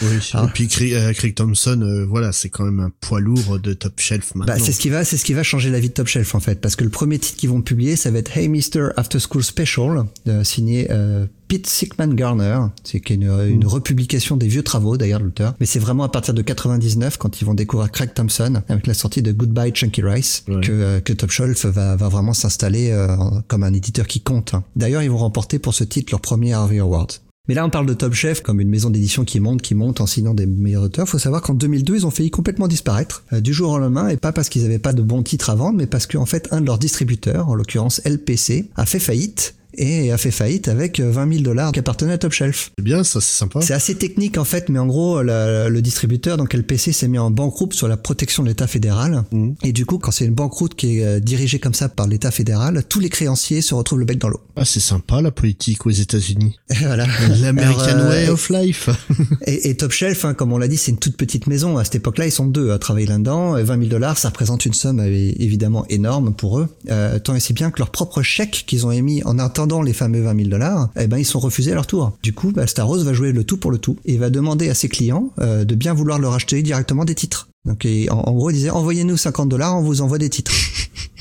Oui. 0.00 0.30
Ah. 0.34 0.44
Et 0.44 0.52
puis 0.52 0.68
Craig, 0.68 0.92
euh, 0.92 1.12
Craig 1.12 1.34
Thompson, 1.34 1.80
euh, 1.82 2.06
voilà, 2.06 2.30
c'est 2.30 2.50
quand 2.50 2.62
même 2.64 2.78
un 2.78 2.92
poids 3.00 3.18
lourd 3.18 3.58
de 3.58 3.72
top 3.72 3.94
shelf 3.98 4.32
maintenant. 4.36 4.54
Bah, 4.54 4.60
c'est 4.62 4.70
ce 4.70 4.78
qui 4.78 4.90
va, 4.90 5.04
c'est 5.04 5.16
ce 5.16 5.24
qui 5.24 5.32
va 5.32 5.42
changer 5.42 5.70
la 5.70 5.80
vie 5.80 5.88
de 5.88 5.92
Top 5.94 6.06
Shelf 6.06 6.36
en 6.36 6.40
fait, 6.40 6.60
parce 6.60 6.76
que 6.76 6.84
le 6.84 6.90
premier 6.90 7.18
titre 7.18 7.36
qu'ils 7.36 7.48
vont 7.50 7.62
publier, 7.62 7.96
ça 7.96 8.12
va 8.12 8.18
être 8.18 8.36
Hey 8.36 8.48
Mr. 8.48 8.90
After 8.96 9.18
School 9.18 9.42
Special, 9.42 10.04
euh, 10.28 10.44
signé 10.44 10.86
euh, 10.92 11.26
Pete 11.48 11.66
Sickman 11.66 12.14
Garner, 12.14 12.60
c'est 12.84 13.10
une, 13.10 13.24
une 13.48 13.66
republication 13.66 14.36
des 14.36 14.46
vieux 14.46 14.62
travaux 14.62 14.96
d'ailleurs 14.96 15.18
de 15.18 15.24
l'auteur, 15.24 15.54
mais 15.58 15.66
c'est 15.66 15.80
vraiment 15.80 16.04
à 16.04 16.08
partir 16.10 16.32
de 16.32 16.42
99 16.42 17.16
quand 17.16 17.40
ils 17.40 17.44
vont 17.44 17.54
découvrir 17.54 17.90
Craig 17.90 18.14
Thompson 18.14 18.62
avec 18.68 18.86
la 18.86 18.94
sortie 18.94 19.22
de 19.22 19.32
Goodbye 19.32 19.72
Chunky 19.74 20.02
Rice 20.02 20.44
Ouais. 20.46 20.60
que, 20.60 20.70
euh, 20.70 21.00
que 21.00 21.12
Top 21.12 21.32
Shelf 21.32 21.66
va, 21.66 21.96
va 21.96 22.08
vraiment 22.08 22.34
s'installer 22.34 22.90
euh, 22.92 23.16
comme 23.48 23.64
un 23.64 23.72
éditeur 23.74 24.06
qui 24.06 24.20
compte. 24.20 24.54
hein. 24.54 24.62
D'ailleurs, 24.76 25.02
ils 25.02 25.10
vont 25.10 25.16
remporter 25.18 25.58
pour 25.58 25.74
ce 25.74 25.82
titre 25.82 26.12
leur 26.12 26.20
premier 26.20 26.52
Harvey 26.52 26.78
Award. 26.78 27.14
Mais 27.48 27.54
là, 27.54 27.64
on 27.64 27.70
parle 27.70 27.86
de 27.86 27.94
Top 27.94 28.12
Chef 28.12 28.42
comme 28.42 28.60
une 28.60 28.68
maison 28.68 28.90
d'édition 28.90 29.24
qui 29.24 29.40
monte, 29.40 29.62
qui 29.62 29.74
monte 29.74 30.02
en 30.02 30.06
signant 30.06 30.34
des 30.34 30.44
meilleurs 30.44 30.82
auteurs. 30.82 31.08
Faut 31.08 31.18
savoir 31.18 31.40
qu'en 31.40 31.54
2002, 31.54 31.96
ils 31.96 32.06
ont 32.06 32.10
failli 32.10 32.30
complètement 32.30 32.68
disparaître 32.68 33.24
euh, 33.32 33.40
du 33.40 33.54
jour 33.54 33.72
au 33.72 33.78
lendemain, 33.78 34.08
et 34.08 34.18
pas 34.18 34.32
parce 34.32 34.50
qu'ils 34.50 34.62
n'avaient 34.62 34.78
pas 34.78 34.92
de 34.92 35.00
bons 35.00 35.22
titres 35.22 35.48
à 35.48 35.54
vendre, 35.54 35.78
mais 35.78 35.86
parce 35.86 36.06
qu'en 36.06 36.26
fait, 36.26 36.48
un 36.50 36.60
de 36.60 36.66
leurs 36.66 36.78
distributeurs, 36.78 37.48
en 37.48 37.54
l'occurrence 37.54 38.02
LPC, 38.04 38.68
a 38.76 38.84
fait 38.84 38.98
faillite 38.98 39.54
et 39.78 40.12
a 40.12 40.18
fait 40.18 40.30
faillite 40.30 40.68
avec 40.68 41.00
euh, 41.00 41.10
20 41.10 41.30
000 41.32 41.42
dollars 41.42 41.72
qui 41.72 41.78
appartenaient 41.78 42.12
à 42.12 42.18
Top 42.18 42.32
Shelf. 42.32 42.70
C'est 42.76 42.84
bien, 42.84 43.04
ça, 43.04 43.20
c'est 43.20 43.36
sympa. 43.36 43.60
C'est 43.62 43.74
assez 43.74 43.94
technique 43.94 44.36
en 44.38 44.44
fait, 44.44 44.68
mais 44.68 44.78
en 44.78 44.86
gros, 44.86 45.22
la- 45.22 45.68
le 45.68 45.82
distributeur, 45.82 46.36
donc 46.36 46.52
LPC, 46.54 46.92
s'est 46.92 47.08
mis 47.08 47.18
en 47.18 47.30
banqueroute 47.30 47.74
sur 47.74 47.88
la 47.88 47.96
protection 47.96 48.42
de 48.42 48.48
l'État 48.48 48.66
fédéral. 48.66 49.24
Mhm. 49.32 49.54
Et 49.64 49.72
du 49.72 49.86
coup, 49.86 49.98
quand 49.98 50.10
c'est 50.10 50.24
une 50.24 50.34
banqueroute 50.34 50.74
qui 50.74 50.98
est 50.98 51.04
euh, 51.04 51.20
dirigée 51.20 51.58
comme 51.58 51.74
ça 51.74 51.88
par 51.88 52.06
l'État 52.06 52.30
fédéral, 52.30 52.82
tous 52.88 53.00
les 53.00 53.08
créanciers 53.08 53.60
se 53.62 53.74
retrouvent 53.74 54.00
le 54.00 54.04
bec 54.04 54.18
dans 54.18 54.28
l'eau. 54.28 54.40
Ah, 54.56 54.64
c'est 54.64 54.80
sympa 54.80 55.20
la 55.22 55.30
politique 55.30 55.86
aux 55.86 55.90
États-Unis. 55.90 56.56
Voilà. 56.80 57.06
L'American 57.40 57.98
euh, 57.98 58.08
way 58.10 58.28
of 58.28 58.48
life. 58.50 58.88
Et, 59.46 59.70
et 59.70 59.76
Top 59.76 59.92
Shelf, 59.92 60.24
hein, 60.24 60.34
comme 60.34 60.52
on 60.52 60.58
l'a 60.58 60.68
dit, 60.68 60.76
c'est 60.76 60.90
une 60.90 60.98
toute 60.98 61.16
petite 61.16 61.46
maison. 61.46 61.78
À 61.78 61.84
cette 61.84 61.96
époque-là, 61.96 62.26
ils 62.26 62.32
sont 62.32 62.46
deux 62.46 62.70
à 62.72 62.78
travailler 62.78 63.06
là-dedans. 63.06 63.56
Et 63.56 63.62
20 63.62 63.76
000 63.78 63.88
dollars, 63.88 64.18
ça 64.18 64.28
représente 64.28 64.64
une 64.66 64.72
somme 64.74 65.00
euh, 65.00 65.06
évidemment 65.38 65.84
énorme 65.88 66.34
pour 66.34 66.58
eux. 66.58 66.68
Euh, 66.90 67.18
tant 67.18 67.34
et 67.34 67.40
si 67.40 67.52
bien 67.52 67.70
que 67.70 67.78
leur 67.78 67.90
propre 67.90 68.22
chèque 68.22 68.64
qu'ils 68.66 68.86
ont 68.86 68.90
émis 68.90 69.22
en 69.24 69.38
attendant 69.38 69.67
les 69.82 69.92
fameux 69.92 70.22
20 70.22 70.36
000 70.36 70.48
dollars, 70.48 70.90
eh 70.98 71.06
ben 71.06 71.18
ils 71.18 71.24
sont 71.24 71.38
refusés 71.38 71.72
à 71.72 71.74
leur 71.74 71.86
tour. 71.86 72.16
Du 72.22 72.32
coup, 72.32 72.52
bah, 72.52 72.66
Staros 72.66 73.02
va 73.04 73.12
jouer 73.12 73.32
le 73.32 73.44
tout 73.44 73.58
pour 73.58 73.70
le 73.70 73.78
tout 73.78 73.96
et 74.04 74.16
va 74.16 74.30
demander 74.30 74.68
à 74.68 74.74
ses 74.74 74.88
clients 74.88 75.30
euh, 75.40 75.64
de 75.64 75.74
bien 75.74 75.94
vouloir 75.94 76.18
leur 76.18 76.34
acheter 76.34 76.62
directement 76.62 77.04
des 77.04 77.14
titres. 77.14 77.48
Donc 77.64 77.86
en, 78.10 78.14
en 78.14 78.32
gros, 78.32 78.50
il 78.50 78.54
disait 78.54 78.70
envoyez-nous 78.70 79.16
50 79.16 79.48
dollars, 79.48 79.76
on 79.76 79.82
vous 79.82 80.00
envoie 80.00 80.18
des 80.18 80.30
titres. 80.30 80.52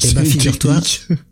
C'est 0.00 0.14
ben, 0.14 0.24
figure-toi. 0.24 0.80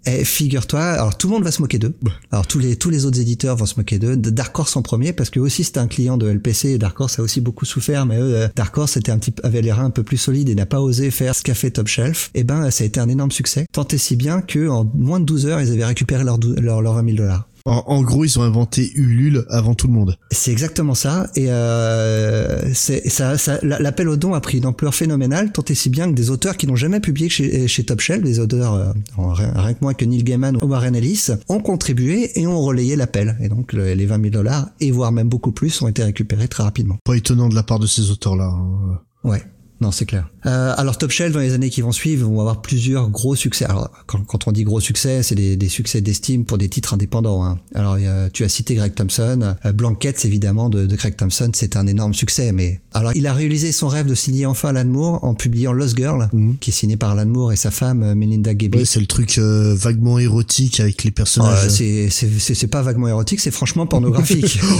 Et 0.06 0.24
figure-toi, 0.24 0.82
alors 0.82 1.16
tout 1.16 1.28
le 1.28 1.34
monde 1.34 1.44
va 1.44 1.52
se 1.52 1.60
moquer 1.60 1.78
d'eux. 1.78 1.94
Alors 2.30 2.46
tous 2.46 2.58
les 2.58 2.76
tous 2.76 2.90
les 2.90 3.06
autres 3.06 3.20
éditeurs 3.20 3.56
vont 3.56 3.66
se 3.66 3.74
moquer 3.76 3.98
d'eux. 3.98 4.16
De 4.16 4.30
Dark 4.30 4.58
Horse 4.58 4.76
en 4.76 4.82
premier 4.82 5.12
parce 5.12 5.30
que 5.30 5.40
aussi 5.40 5.64
c'était 5.64 5.80
un 5.80 5.86
client 5.86 6.16
de 6.16 6.28
LPC 6.28 6.70
et 6.70 6.78
Dark 6.78 6.98
Horse 7.00 7.18
a 7.18 7.22
aussi 7.22 7.40
beaucoup 7.40 7.64
souffert. 7.64 8.06
Mais 8.06 8.18
eux, 8.18 8.36
euh, 8.36 8.48
Dark 8.56 8.76
Horse 8.76 8.96
était 8.96 9.12
un 9.12 9.18
petit 9.18 9.34
avait 9.42 9.62
les 9.62 9.72
reins 9.72 9.86
un 9.86 9.90
peu 9.90 10.02
plus 10.02 10.16
solides 10.16 10.48
et 10.48 10.54
n'a 10.54 10.66
pas 10.66 10.80
osé 10.80 11.10
faire 11.10 11.34
ce 11.34 11.42
qu'a 11.42 11.54
fait 11.54 11.70
Top 11.70 11.88
Shelf. 11.88 12.30
Et 12.34 12.44
ben 12.44 12.70
ça 12.70 12.84
a 12.84 12.86
été 12.86 13.00
un 13.00 13.08
énorme 13.08 13.30
succès. 13.30 13.66
Tant 13.72 13.86
et 13.88 13.98
si 13.98 14.16
bien 14.16 14.40
que 14.40 14.68
en 14.68 14.90
moins 14.94 15.20
de 15.20 15.24
12 15.24 15.46
heures 15.46 15.60
ils 15.60 15.72
avaient 15.72 15.84
récupéré 15.84 16.24
leurs 16.24 16.38
leurs 16.58 16.82
leurs 16.82 16.94
20 16.94 17.04
000 17.04 17.16
dollars. 17.16 17.48
En, 17.64 17.82
en 17.86 18.02
gros, 18.02 18.24
ils 18.24 18.38
ont 18.38 18.42
inventé 18.42 18.90
Ulule 18.94 19.44
avant 19.48 19.74
tout 19.74 19.86
le 19.86 19.92
monde. 19.92 20.16
C'est 20.30 20.50
exactement 20.52 20.94
ça. 20.94 21.28
Et 21.36 21.46
euh, 21.50 22.72
c'est 22.74 23.08
ça, 23.08 23.38
ça 23.38 23.58
la- 23.62 23.78
l'appel 23.78 24.08
au 24.08 24.16
don 24.16 24.34
a 24.34 24.40
pris 24.40 24.58
une 24.58 24.66
ampleur 24.66 24.94
phénoménale, 24.94 25.52
tant 25.52 25.62
et 25.68 25.74
si 25.74 25.88
bien 25.90 26.08
que 26.08 26.14
des 26.14 26.30
auteurs 26.30 26.56
qui 26.56 26.66
n'ont 26.66 26.76
jamais 26.76 27.00
publié 27.00 27.28
chez, 27.28 27.68
chez 27.68 27.84
Top 27.84 28.00
Shelf, 28.00 28.22
des 28.22 28.38
auteurs 28.40 28.74
euh, 28.74 28.92
rien, 29.16 29.52
rien 29.54 29.74
que 29.74 29.78
moins 29.82 29.94
que 29.94 30.04
Neil 30.04 30.22
Gaiman 30.24 30.56
ou 30.62 30.66
Warren 30.66 30.94
Ellis, 30.96 31.28
ont 31.48 31.60
contribué 31.60 32.38
et 32.40 32.46
ont 32.46 32.60
relayé 32.60 32.96
l'appel. 32.96 33.36
Et 33.40 33.48
donc 33.48 33.72
le- 33.72 33.94
les 33.94 34.06
20 34.06 34.20
000 34.20 34.30
dollars 34.32 34.68
et 34.80 34.90
voire 34.90 35.12
même 35.12 35.28
beaucoup 35.28 35.52
plus 35.52 35.80
ont 35.82 35.88
été 35.88 36.02
récupérés 36.02 36.48
très 36.48 36.62
rapidement. 36.62 36.96
Pas 37.04 37.16
étonnant 37.16 37.48
de 37.48 37.54
la 37.54 37.62
part 37.62 37.78
de 37.78 37.86
ces 37.86 38.10
auteurs-là. 38.10 38.46
hein. 38.54 38.98
Ouais. 39.24 39.42
Non, 39.82 39.90
c'est 39.90 40.06
clair. 40.06 40.28
Euh, 40.46 40.74
alors 40.76 40.96
Top 40.96 41.10
Shelf, 41.10 41.32
dans 41.32 41.40
les 41.40 41.54
années 41.54 41.70
qui 41.70 41.80
vont 41.82 41.92
suivre, 41.92 42.26
vont 42.28 42.38
avoir 42.40 42.62
plusieurs 42.62 43.10
gros 43.10 43.34
succès. 43.34 43.64
Alors, 43.64 43.90
quand, 44.06 44.24
quand 44.24 44.46
on 44.46 44.52
dit 44.52 44.62
gros 44.64 44.80
succès, 44.80 45.22
c'est 45.22 45.34
des, 45.34 45.56
des 45.56 45.68
succès 45.68 46.00
d'estime 46.00 46.44
pour 46.44 46.56
des 46.58 46.68
titres 46.68 46.94
indépendants. 46.94 47.44
Hein. 47.44 47.58
Alors, 47.74 47.94
a- 47.94 48.30
tu 48.30 48.44
as 48.44 48.48
cité 48.48 48.74
Greg 48.76 48.94
Thompson. 48.94 49.56
Euh, 49.66 49.72
Blankets, 49.72 50.24
évidemment, 50.24 50.68
de, 50.68 50.86
de 50.86 50.96
Greg 50.96 51.16
Thompson, 51.16 51.50
c'est 51.54 51.76
un 51.76 51.86
énorme 51.86 52.14
succès. 52.14 52.52
Mais 52.52 52.80
alors, 52.94 53.12
il 53.16 53.26
a 53.26 53.34
réalisé 53.34 53.72
son 53.72 53.88
rêve 53.88 54.06
de 54.06 54.14
signer 54.14 54.46
enfin 54.46 54.68
Alan 54.70 54.84
Moore 54.88 55.24
en 55.24 55.34
publiant 55.34 55.72
Lost 55.72 55.96
Girl, 55.96 56.28
Mhm. 56.32 56.56
qui 56.60 56.70
est 56.70 56.72
signé 56.72 56.96
par 56.96 57.10
Alan 57.10 57.26
Moore 57.26 57.52
et 57.52 57.56
sa 57.56 57.70
femme 57.72 58.02
euh, 58.04 58.14
Melinda 58.14 58.54
Gaby. 58.54 58.78
Ouais, 58.78 58.84
c'est 58.84 59.00
le 59.00 59.06
truc 59.06 59.38
euh, 59.38 59.74
vaguement 59.76 60.18
érotique 60.18 60.78
avec 60.80 61.02
les 61.04 61.10
Euh, 61.10 61.14
personnages. 61.14 61.68
c'est 61.70 62.08
c'est- 62.10 62.38
c'est- 62.38 62.54
c'est 62.54 62.66
pas 62.68 62.82
vaguement 62.82 63.08
érotique, 63.08 63.40
c'est 63.40 63.50
franchement 63.50 63.86
pornographique. 63.86 64.60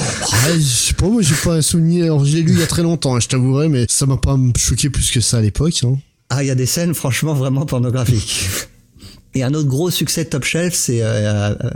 Ah, 0.45 0.49
je 0.57 0.61
sais 0.63 0.95
pas, 0.95 1.09
moi 1.09 1.23
j'ai 1.23 1.35
pas 1.35 1.55
un 1.57 1.63
souvenir. 1.63 2.05
Alors, 2.05 2.25
je 2.25 2.35
l'ai 2.37 2.43
lu 2.43 2.53
il 2.53 2.59
y 2.59 2.63
a 2.63 2.67
très 2.67 2.83
longtemps, 2.83 3.15
hein, 3.17 3.21
je 3.21 3.29
t'avouerai, 3.29 3.69
mais 3.69 3.87
ça 3.89 4.07
m'a 4.07 4.17
pas 4.17 4.37
choqué 4.57 4.91
plus 4.93 5.11
que 5.11 5.21
ça 5.21 5.39
à 5.39 5.41
l'époque. 5.41 5.81
Hein. 5.85 5.99
Ah, 6.31 6.43
il 6.43 6.47
y 6.47 6.51
a 6.51 6.55
des 6.55 6.67
scènes 6.67 6.95
franchement 6.95 7.35
vraiment 7.35 7.67
pornographiques. 7.67 8.47
Et 9.35 9.43
un 9.43 9.55
autre 9.55 9.69
gros 9.69 9.91
succès 9.91 10.25
de 10.25 10.29
Top 10.29 10.45
Shelf, 10.45 10.75
c'est 10.75 11.03
euh, 11.03 11.55
euh, 11.55 11.71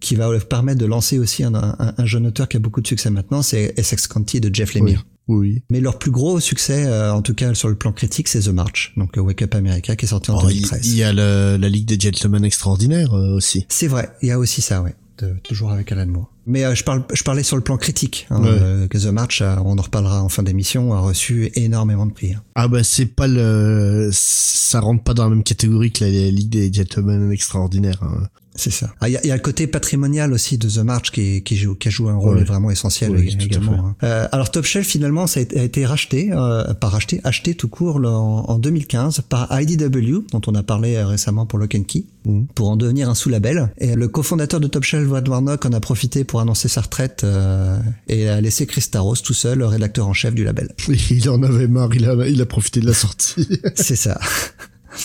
qui 0.00 0.14
va 0.16 0.30
leur 0.30 0.46
permettre 0.48 0.80
de 0.80 0.86
lancer 0.86 1.18
aussi 1.18 1.44
un, 1.44 1.54
un- 1.54 1.94
un 1.98 2.06
jeune 2.06 2.26
auteur 2.26 2.48
qui 2.48 2.56
a 2.56 2.60
beaucoup 2.60 2.80
de 2.80 2.86
succès 2.86 3.10
maintenant, 3.10 3.42
c'est 3.42 3.74
Essex 3.76 4.06
County 4.06 4.40
de 4.40 4.54
Jeff 4.54 4.72
Lemire. 4.74 5.04
Oui. 5.28 5.36
oui. 5.54 5.62
Mais 5.70 5.80
leur 5.80 5.98
plus 5.98 6.10
gros 6.10 6.40
succès, 6.40 6.86
euh, 6.86 7.12
en 7.12 7.20
tout 7.22 7.34
cas 7.34 7.52
sur 7.54 7.68
le 7.68 7.74
plan 7.74 7.92
critique, 7.92 8.28
c'est 8.28 8.40
The 8.40 8.48
March, 8.48 8.94
donc 8.96 9.16
euh, 9.18 9.20
Wake 9.20 9.42
Up 9.42 9.54
America, 9.54 9.96
qui 9.96 10.06
est 10.06 10.08
sorti 10.08 10.30
en 10.30 10.38
Oh, 10.42 10.48
il 10.48 10.62
2013. 10.62 10.86
il 10.86 10.96
y 10.96 11.02
a 11.02 11.12
le- 11.12 11.56
la 11.58 11.68
Ligue 11.68 11.86
des 11.86 11.98
Gentlemen 12.00 12.44
Extraordinaires 12.44 13.12
euh, 13.14 13.34
aussi. 13.36 13.66
C'est 13.68 13.86
vrai, 13.88 14.10
il 14.22 14.28
y 14.28 14.32
a 14.32 14.38
aussi 14.38 14.62
ça, 14.62 14.80
ouais. 14.82 14.94
de- 15.18 15.34
toujours 15.42 15.72
avec 15.72 15.92
Alan 15.92 16.06
Moore. 16.06 16.30
Mais 16.46 16.64
euh, 16.64 16.74
je 16.74 16.84
parle, 16.84 17.04
je 17.12 17.22
parlais 17.22 17.42
sur 17.42 17.56
le 17.56 17.62
plan 17.62 17.76
critique. 17.76 18.26
Hein, 18.30 18.42
Ouais. 18.42 18.48
euh, 18.50 18.86
The 18.88 19.06
March, 19.06 19.42
on 19.42 19.78
en 19.78 19.82
reparlera 19.82 20.22
en 20.22 20.28
fin 20.28 20.42
d'émission, 20.42 20.92
a 20.94 21.00
reçu 21.00 21.50
énormément 21.54 22.06
de 22.06 22.12
prix. 22.12 22.34
hein. 22.34 22.42
Ah 22.54 22.68
bah 22.68 22.84
c'est 22.84 23.06
pas 23.06 23.26
le... 23.26 24.10
Ça 24.12 24.80
rentre 24.80 25.02
pas 25.02 25.14
dans 25.14 25.24
la 25.24 25.30
même 25.30 25.42
catégorie 25.44 25.90
que 25.92 26.04
la 26.04 26.10
Ligue 26.10 26.50
des 26.50 26.72
Gentlemen 26.72 27.30
Extraordinaires. 27.32 28.00
hein. 28.02 28.28
C'est 28.56 28.70
ça. 28.70 28.94
Ah, 29.00 29.08
Il 29.08 29.12
y, 29.12 29.16
a, 29.16 29.26
y 29.26 29.32
a 29.32 29.34
le 29.34 29.40
côté 29.42 29.66
patrimonial 29.66 30.32
aussi 30.32 30.58
de 30.58 30.68
The 30.68 30.78
March 30.84 31.10
qui, 31.10 31.42
qui, 31.42 31.56
joue, 31.56 31.74
qui 31.74 31.88
a 31.88 31.90
joué 31.90 32.12
un 32.12 32.16
rôle 32.16 32.36
Ouais. 32.36 32.44
vraiment 32.44 32.70
essentiel 32.70 33.12
également. 33.18 33.72
hein. 33.72 33.96
Euh, 34.04 34.28
alors 34.30 34.52
Top 34.52 34.64
Shelf 34.64 34.86
finalement 34.86 35.26
ça 35.26 35.40
a 35.40 35.42
été, 35.42 35.58
a 35.58 35.64
été 35.64 35.84
racheté, 35.84 36.30
euh, 36.32 36.72
pas 36.74 36.88
racheté, 36.88 37.20
acheté 37.24 37.56
tout 37.56 37.66
court 37.66 37.98
là, 37.98 38.10
en, 38.10 38.44
en 38.48 38.58
2015 38.60 39.22
par 39.28 39.48
IDW 39.60 40.20
dont 40.30 40.40
on 40.46 40.54
a 40.54 40.62
parlé 40.62 40.94
euh, 40.94 41.04
récemment 41.08 41.46
pour 41.46 41.58
Lock 41.58 41.74
and 41.74 41.82
Key 41.82 42.04
Mhm. 42.26 42.46
pour 42.54 42.70
en 42.70 42.76
devenir 42.78 43.10
un 43.10 43.14
sous-label. 43.14 43.70
Et 43.76 43.96
le 43.96 44.08
cofondateur 44.08 44.58
de 44.58 44.66
Top 44.66 44.82
Shelf, 44.82 45.06
Brad 45.08 45.28
Warnock, 45.28 45.66
en 45.66 45.72
a 45.74 45.80
profité 45.80 46.24
pour 46.24 46.33
annoncer 46.40 46.68
sa 46.68 46.80
retraite 46.80 47.22
euh, 47.24 47.78
et 48.08 48.28
a 48.28 48.40
laissé 48.40 48.66
Chris 48.66 48.84
Taros 48.90 49.16
tout 49.16 49.34
seul, 49.34 49.58
le 49.58 49.66
rédacteur 49.66 50.06
en 50.08 50.12
chef 50.12 50.34
du 50.34 50.44
label. 50.44 50.68
Il 51.10 51.28
en 51.30 51.42
avait 51.42 51.68
marre, 51.68 51.94
il 51.94 52.04
a, 52.08 52.14
il 52.28 52.40
a 52.40 52.46
profité 52.46 52.80
de 52.80 52.86
la 52.86 52.94
sortie. 52.94 53.48
C'est 53.74 53.96
ça. 53.96 54.18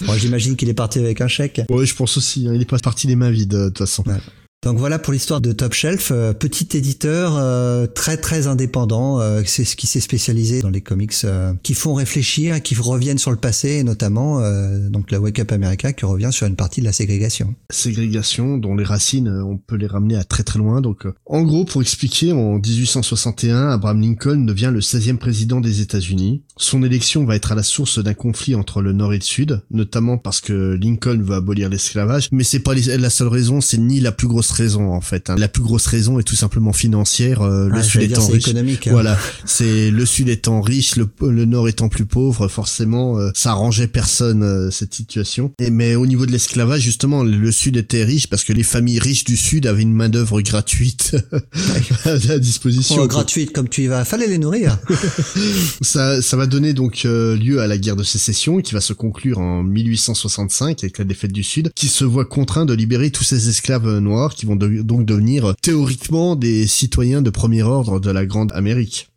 Bon, 0.05 0.13
j'imagine 0.13 0.55
qu'il 0.55 0.69
est 0.69 0.75
parti 0.75 0.99
avec 0.99 1.19
un 1.19 1.27
chèque. 1.27 1.61
ouais, 1.67 1.83
je 1.83 1.95
pense 1.95 2.15
aussi. 2.15 2.47
hein, 2.47 2.51
il 2.53 2.61
est 2.61 2.69
pas 2.69 2.77
parti 2.77 3.07
les 3.07 3.15
mains 3.15 3.31
vides 3.31 3.49
de 3.49 3.67
toute 3.69 3.79
façon. 3.79 4.03
Ouais. 4.05 4.17
Donc 4.61 4.77
voilà 4.77 4.99
pour 4.99 5.13
l'histoire 5.13 5.39
de 5.39 5.53
Top 5.53 5.71
Shelf, 5.71 6.11
euh, 6.11 6.33
petit 6.33 6.67
éditeur 6.75 7.37
euh, 7.37 7.87
très 7.87 8.17
très 8.17 8.47
indépendant, 8.47 9.21
euh, 9.21 9.41
c'est 9.45 9.63
ce 9.63 9.77
qui 9.77 9.87
s'est 9.87 10.01
spécialisé 10.01 10.61
dans 10.61 10.69
les 10.69 10.81
comics 10.81 11.13
euh, 11.23 11.53
qui 11.63 11.73
font 11.73 11.93
réfléchir, 11.93 12.61
qui 12.61 12.75
reviennent 12.75 13.17
sur 13.17 13.31
le 13.31 13.37
passé, 13.37 13.69
et 13.69 13.83
notamment 13.83 14.41
euh, 14.41 14.89
donc 14.89 15.11
la 15.11 15.21
Wake 15.21 15.39
Up 15.39 15.53
America 15.53 15.93
qui 15.93 16.03
revient 16.03 16.31
sur 16.33 16.45
une 16.45 16.57
partie 16.57 16.81
de 16.81 16.85
la 16.85 16.91
ségrégation. 16.91 17.55
ségrégation 17.69 18.57
dont 18.57 18.75
les 18.75 18.83
racines, 18.83 19.29
euh, 19.29 19.45
on 19.45 19.57
peut 19.57 19.77
les 19.77 19.87
ramener 19.87 20.17
à 20.17 20.25
très 20.25 20.43
très 20.43 20.59
loin. 20.59 20.81
Donc, 20.81 21.07
en 21.25 21.43
gros, 21.43 21.63
pour 21.63 21.81
expliquer, 21.81 22.33
en 22.33 22.55
1861, 22.59 23.69
Abraham 23.69 24.01
Lincoln 24.01 24.43
devient 24.43 24.71
le 24.73 24.81
16e 24.81 25.19
président 25.19 25.61
des 25.61 25.79
États-Unis. 25.79 26.43
Son 26.57 26.83
élection 26.83 27.23
va 27.23 27.37
être 27.37 27.53
à 27.53 27.55
la 27.55 27.63
source 27.63 28.03
d'un 28.03 28.13
conflit 28.13 28.55
entre 28.55 28.81
le 28.81 28.91
Nord 28.91 29.13
et 29.13 29.19
le 29.19 29.23
Sud, 29.23 29.61
notamment 29.71 30.17
parce 30.17 30.41
que 30.41 30.77
Lincoln 30.81 31.21
veut 31.21 31.35
abolir 31.35 31.69
l'esclavage, 31.69 32.27
mais 32.33 32.43
c'est 32.43 32.59
pas 32.59 32.73
la 32.75 33.09
seule 33.09 33.29
raison, 33.29 33.61
c'est 33.61 33.77
ni 33.77 34.01
la 34.01 34.11
plus 34.11 34.27
grosse 34.27 34.48
grosses 34.49 34.57
raisons 34.59 34.91
en 34.93 35.01
fait. 35.01 35.29
hein. 35.29 35.35
La 35.37 35.47
plus 35.47 35.61
grosse 35.63 35.85
raison 35.85 36.19
est 36.19 36.23
tout 36.23 36.35
simplement 36.35 36.73
financière. 36.73 37.41
euh, 37.41 37.67
le 37.69 37.77
Ah, 37.79 37.83
Sud 37.83 38.01
étant 38.01 38.25
riche. 38.27 38.47
économique, 38.47 38.87
hein. 38.87 38.91
Voilà, 38.91 39.17
c'est 39.45 39.91
le 39.91 40.05
Sud 40.05 40.29
étant 40.29 40.61
riche, 40.61 40.95
le, 40.95 41.07
le 41.21 41.45
Nord 41.45 41.67
étant 41.67 41.89
plus 41.89 42.05
pauvre. 42.05 42.47
Forcément, 42.47 43.17
euh, 43.19 43.31
ça 43.35 43.51
arrangeait 43.51 43.87
personne 43.87 44.43
euh, 44.43 44.71
cette 44.71 44.93
situation. 44.93 45.51
Et 45.59 45.69
mais 45.71 45.95
au 45.95 46.05
niveau 46.05 46.25
de 46.25 46.31
l'esclavage, 46.31 46.81
justement, 46.81 47.23
le 47.23 47.51
Sud 47.51 47.77
était 47.77 48.03
riche 48.03 48.27
parce 48.27 48.43
que 48.43 48.53
les 48.53 48.63
familles 48.63 48.99
riches 48.99 49.23
du 49.23 49.37
Sud 49.37 49.67
avaient 49.67 49.81
une 49.83 49.93
main 49.93 50.09
d'œuvre 50.09 50.41
gratuite 50.41 51.15
à 52.05 52.15
la 52.27 52.39
disposition. 52.39 52.97
Oh, 52.99 53.07
gratuite 53.07 53.51
comme 53.53 53.69
tu 53.69 53.83
y 53.83 53.87
vas, 53.87 54.05
fallait 54.05 54.27
les 54.27 54.37
nourrir. 54.37 54.77
Ça, 55.81 56.21
ça 56.21 56.37
va 56.37 56.45
donner 56.45 56.73
donc 56.73 57.03
euh, 57.05 57.35
lieu 57.37 57.61
à 57.61 57.67
la 57.67 57.77
guerre 57.77 57.95
de 57.95 58.03
sécession 58.03 58.59
qui 58.61 58.73
va 58.73 58.81
se 58.81 58.93
conclure 58.93 59.39
en 59.39 59.63
1865 59.63 60.83
avec 60.83 60.97
la 60.97 61.05
défaite 61.05 61.31
du 61.31 61.43
Sud, 61.43 61.71
qui 61.75 61.87
se 61.87 62.03
voit 62.03 62.25
contraint 62.25 62.65
de 62.65 62.73
libérer 62.73 63.11
tous 63.11 63.23
ces 63.23 63.49
esclaves 63.49 63.87
euh, 63.87 63.99
noirs 63.99 64.35
qui 64.39 64.45
vont 64.45 64.55
de- 64.55 64.81
donc 64.81 65.05
devenir 65.05 65.45
euh, 65.49 65.53
théoriquement 65.61 66.35
des 66.35 66.65
citoyens 66.67 67.21
de 67.21 67.29
premier 67.29 67.61
ordre 67.63 67.99
de 67.99 68.09
la 68.11 68.25
Grande 68.25 68.51
Amérique. 68.53 69.09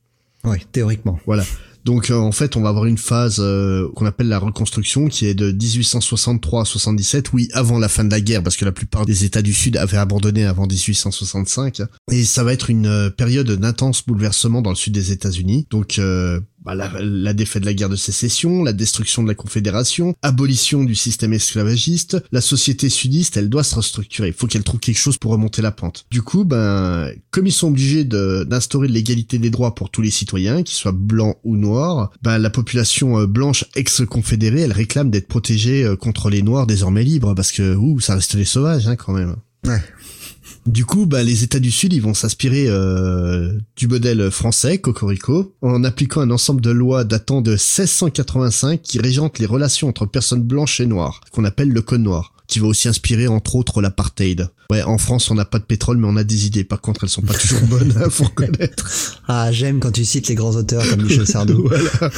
oui, 0.45 0.59
théoriquement. 0.73 1.19
Voilà. 1.27 1.45
Donc 1.85 2.11
euh, 2.11 2.15
en 2.17 2.31
fait, 2.31 2.55
on 2.57 2.61
va 2.63 2.69
avoir 2.69 2.85
une 2.87 2.97
phase 2.99 3.39
euh, 3.41 3.89
qu'on 3.97 4.07
appelle 4.07 4.29
la 4.29 4.39
reconstruction 4.39 5.09
qui 5.09 5.27
est 5.27 5.35
de 5.35 5.51
1863 5.51 6.63
à 6.63 6.65
77, 6.65 7.33
oui, 7.33 7.49
avant 7.55 7.79
la 7.81 7.89
fin 7.89 8.05
de 8.05 8.11
la 8.11 8.21
guerre 8.21 8.43
parce 8.45 8.57
que 8.57 8.65
la 8.65 8.71
plupart 8.71 9.05
des 9.05 9.25
États 9.25 9.43
du 9.43 9.53
Sud 9.53 9.77
avaient 9.77 9.97
abandonné 9.97 10.45
avant 10.45 10.67
1865 10.67 11.83
et 12.13 12.25
ça 12.25 12.45
va 12.45 12.53
être 12.53 12.71
une 12.71 12.87
euh, 12.87 13.11
période 13.11 13.51
d'intense 13.51 14.07
bouleversement 14.07 14.63
dans 14.63 14.71
le 14.71 14.77
sud 14.77 14.95
des 14.95 15.11
États-Unis. 15.11 15.67
Donc 15.71 15.99
euh, 15.99 16.39
bah, 16.65 16.75
la, 16.75 17.33
défaite 17.33 17.63
de 17.63 17.67
la 17.67 17.75
guerre 17.75 17.89
de 17.89 17.97
sécession, 17.97 18.63
la 18.63 18.73
destruction 18.73 19.23
de 19.23 19.29
la 19.29 19.35
Confédération, 19.35 20.15
abolition 20.23 20.85
du 20.85 20.95
système 20.95 21.33
esclavagiste, 21.33 22.23
la 22.33 22.41
société 22.41 22.89
sudiste, 22.89 23.37
elle 23.37 23.49
doit 23.49 23.65
se 23.65 23.75
restructurer. 23.75 24.29
Il 24.29 24.35
faut 24.35 24.47
qu'elle 24.47 24.63
trouve 24.63 24.81
quelque 24.81 24.99
chose 24.99 25.19
pour 25.19 25.33
remonter 25.33 25.63
la 25.63 25.73
pente. 25.73 26.07
Du 26.11 26.23
coup, 26.23 26.45
ben, 26.45 27.11
comme 27.31 27.47
ils 27.47 27.53
sont 27.53 27.69
obligés 27.69 28.05
de- 28.05 28.45
d'instaurer 28.49 28.89
l'égalité 28.89 29.39
des 29.39 29.51
droits 29.51 29.75
pour 29.75 29.91
tous 29.91 30.03
les 30.03 30.11
citoyens, 30.11 30.63
qu'ils 30.63 30.77
soient 30.77 30.93
blancs 30.93 31.37
ou 31.45 31.57
noirs, 31.57 32.13
ben, 32.23 32.39
la 32.39 32.51
population 32.51 33.19
euh, 33.19 33.27
blanche 33.27 33.65
ex-confédérée, 33.75 34.61
elle 34.61 34.73
réclame 34.73 35.11
d'être 35.11 35.29
protégée 35.29 35.85
euh, 35.85 35.97
contre 35.97 36.31
les 36.31 36.43
noirs 36.43 36.67
désormais 36.67 37.05
libres, 37.05 37.35
parce 37.35 37.53
que, 37.53 37.75
ouh, 37.75 38.01
ça 38.01 38.15
reste 38.15 38.35
les 38.35 38.45
sauvages, 38.45 38.87
hein, 38.87 38.97
quand 38.97 39.13
même. 39.13 39.37
Du 40.67 40.85
coup, 40.85 41.07
bah, 41.07 41.25
les 41.25 41.43
États 41.43 41.59
du 41.59 41.73
Sud, 41.73 41.93
ils 41.93 42.03
vont 42.03 42.15
s'inspirer 42.15 42.67
euh, 42.69 43.53
du 43.77 43.89
modèle 43.89 44.31
français, 44.31 44.79
Cocorico, 44.79 45.55
en 45.61 45.83
appliquant 45.83 46.21
un 46.21 46.31
ensemble 46.31 46.61
de 46.61 46.71
lois 46.71 47.03
datant 47.03 47.41
de 47.41 47.53
1685 47.53 48.81
qui 48.81 49.01
régentent 49.01 49.41
les 49.41 49.47
relations 49.47 49.89
entre 49.89 50.07
personnes 50.07 50.43
blanches 50.43 50.81
et 50.81 50.87
noires, 50.87 51.21
qu'on 51.33 51.45
appelle 51.45 51.71
le 51.71 51.83
Code 51.83 52.03
noir, 52.03 52.33
qui 52.47 52.61
va 52.61 52.69
aussi 52.69 52.89
inspirer 52.89 53.27
entre 53.27 53.57
autres 53.57 53.83
l'apartheid. 53.83 54.51
Ouais, 54.73 54.83
en 54.83 54.97
France, 54.97 55.31
on 55.31 55.35
n'a 55.35 55.45
pas 55.45 55.59
de 55.59 55.65
pétrole, 55.65 55.99
mais 55.99 56.07
on 56.09 56.17
a 56.17 56.25
des 56.25 56.47
idées. 56.47 56.65
Par 56.65 56.81
contre, 56.81 57.05
elles 57.05 57.11
sont 57.11 57.21
pas 57.23 57.35
toujours 57.35 57.61
bonnes, 57.69 57.93
hein, 57.97 58.09
faut 58.09 58.25
reconnaître. 58.35 58.91
Ah, 59.29 59.53
j'aime 59.53 59.81
quand 59.81 59.93
tu 59.93 60.05
cites 60.05 60.29
les 60.29 60.35
grands 60.35 60.57
auteurs 60.57 60.83
comme 60.89 61.03
Michel 61.03 61.27
Sardou. 61.27 61.69
Voilà. 61.69 62.11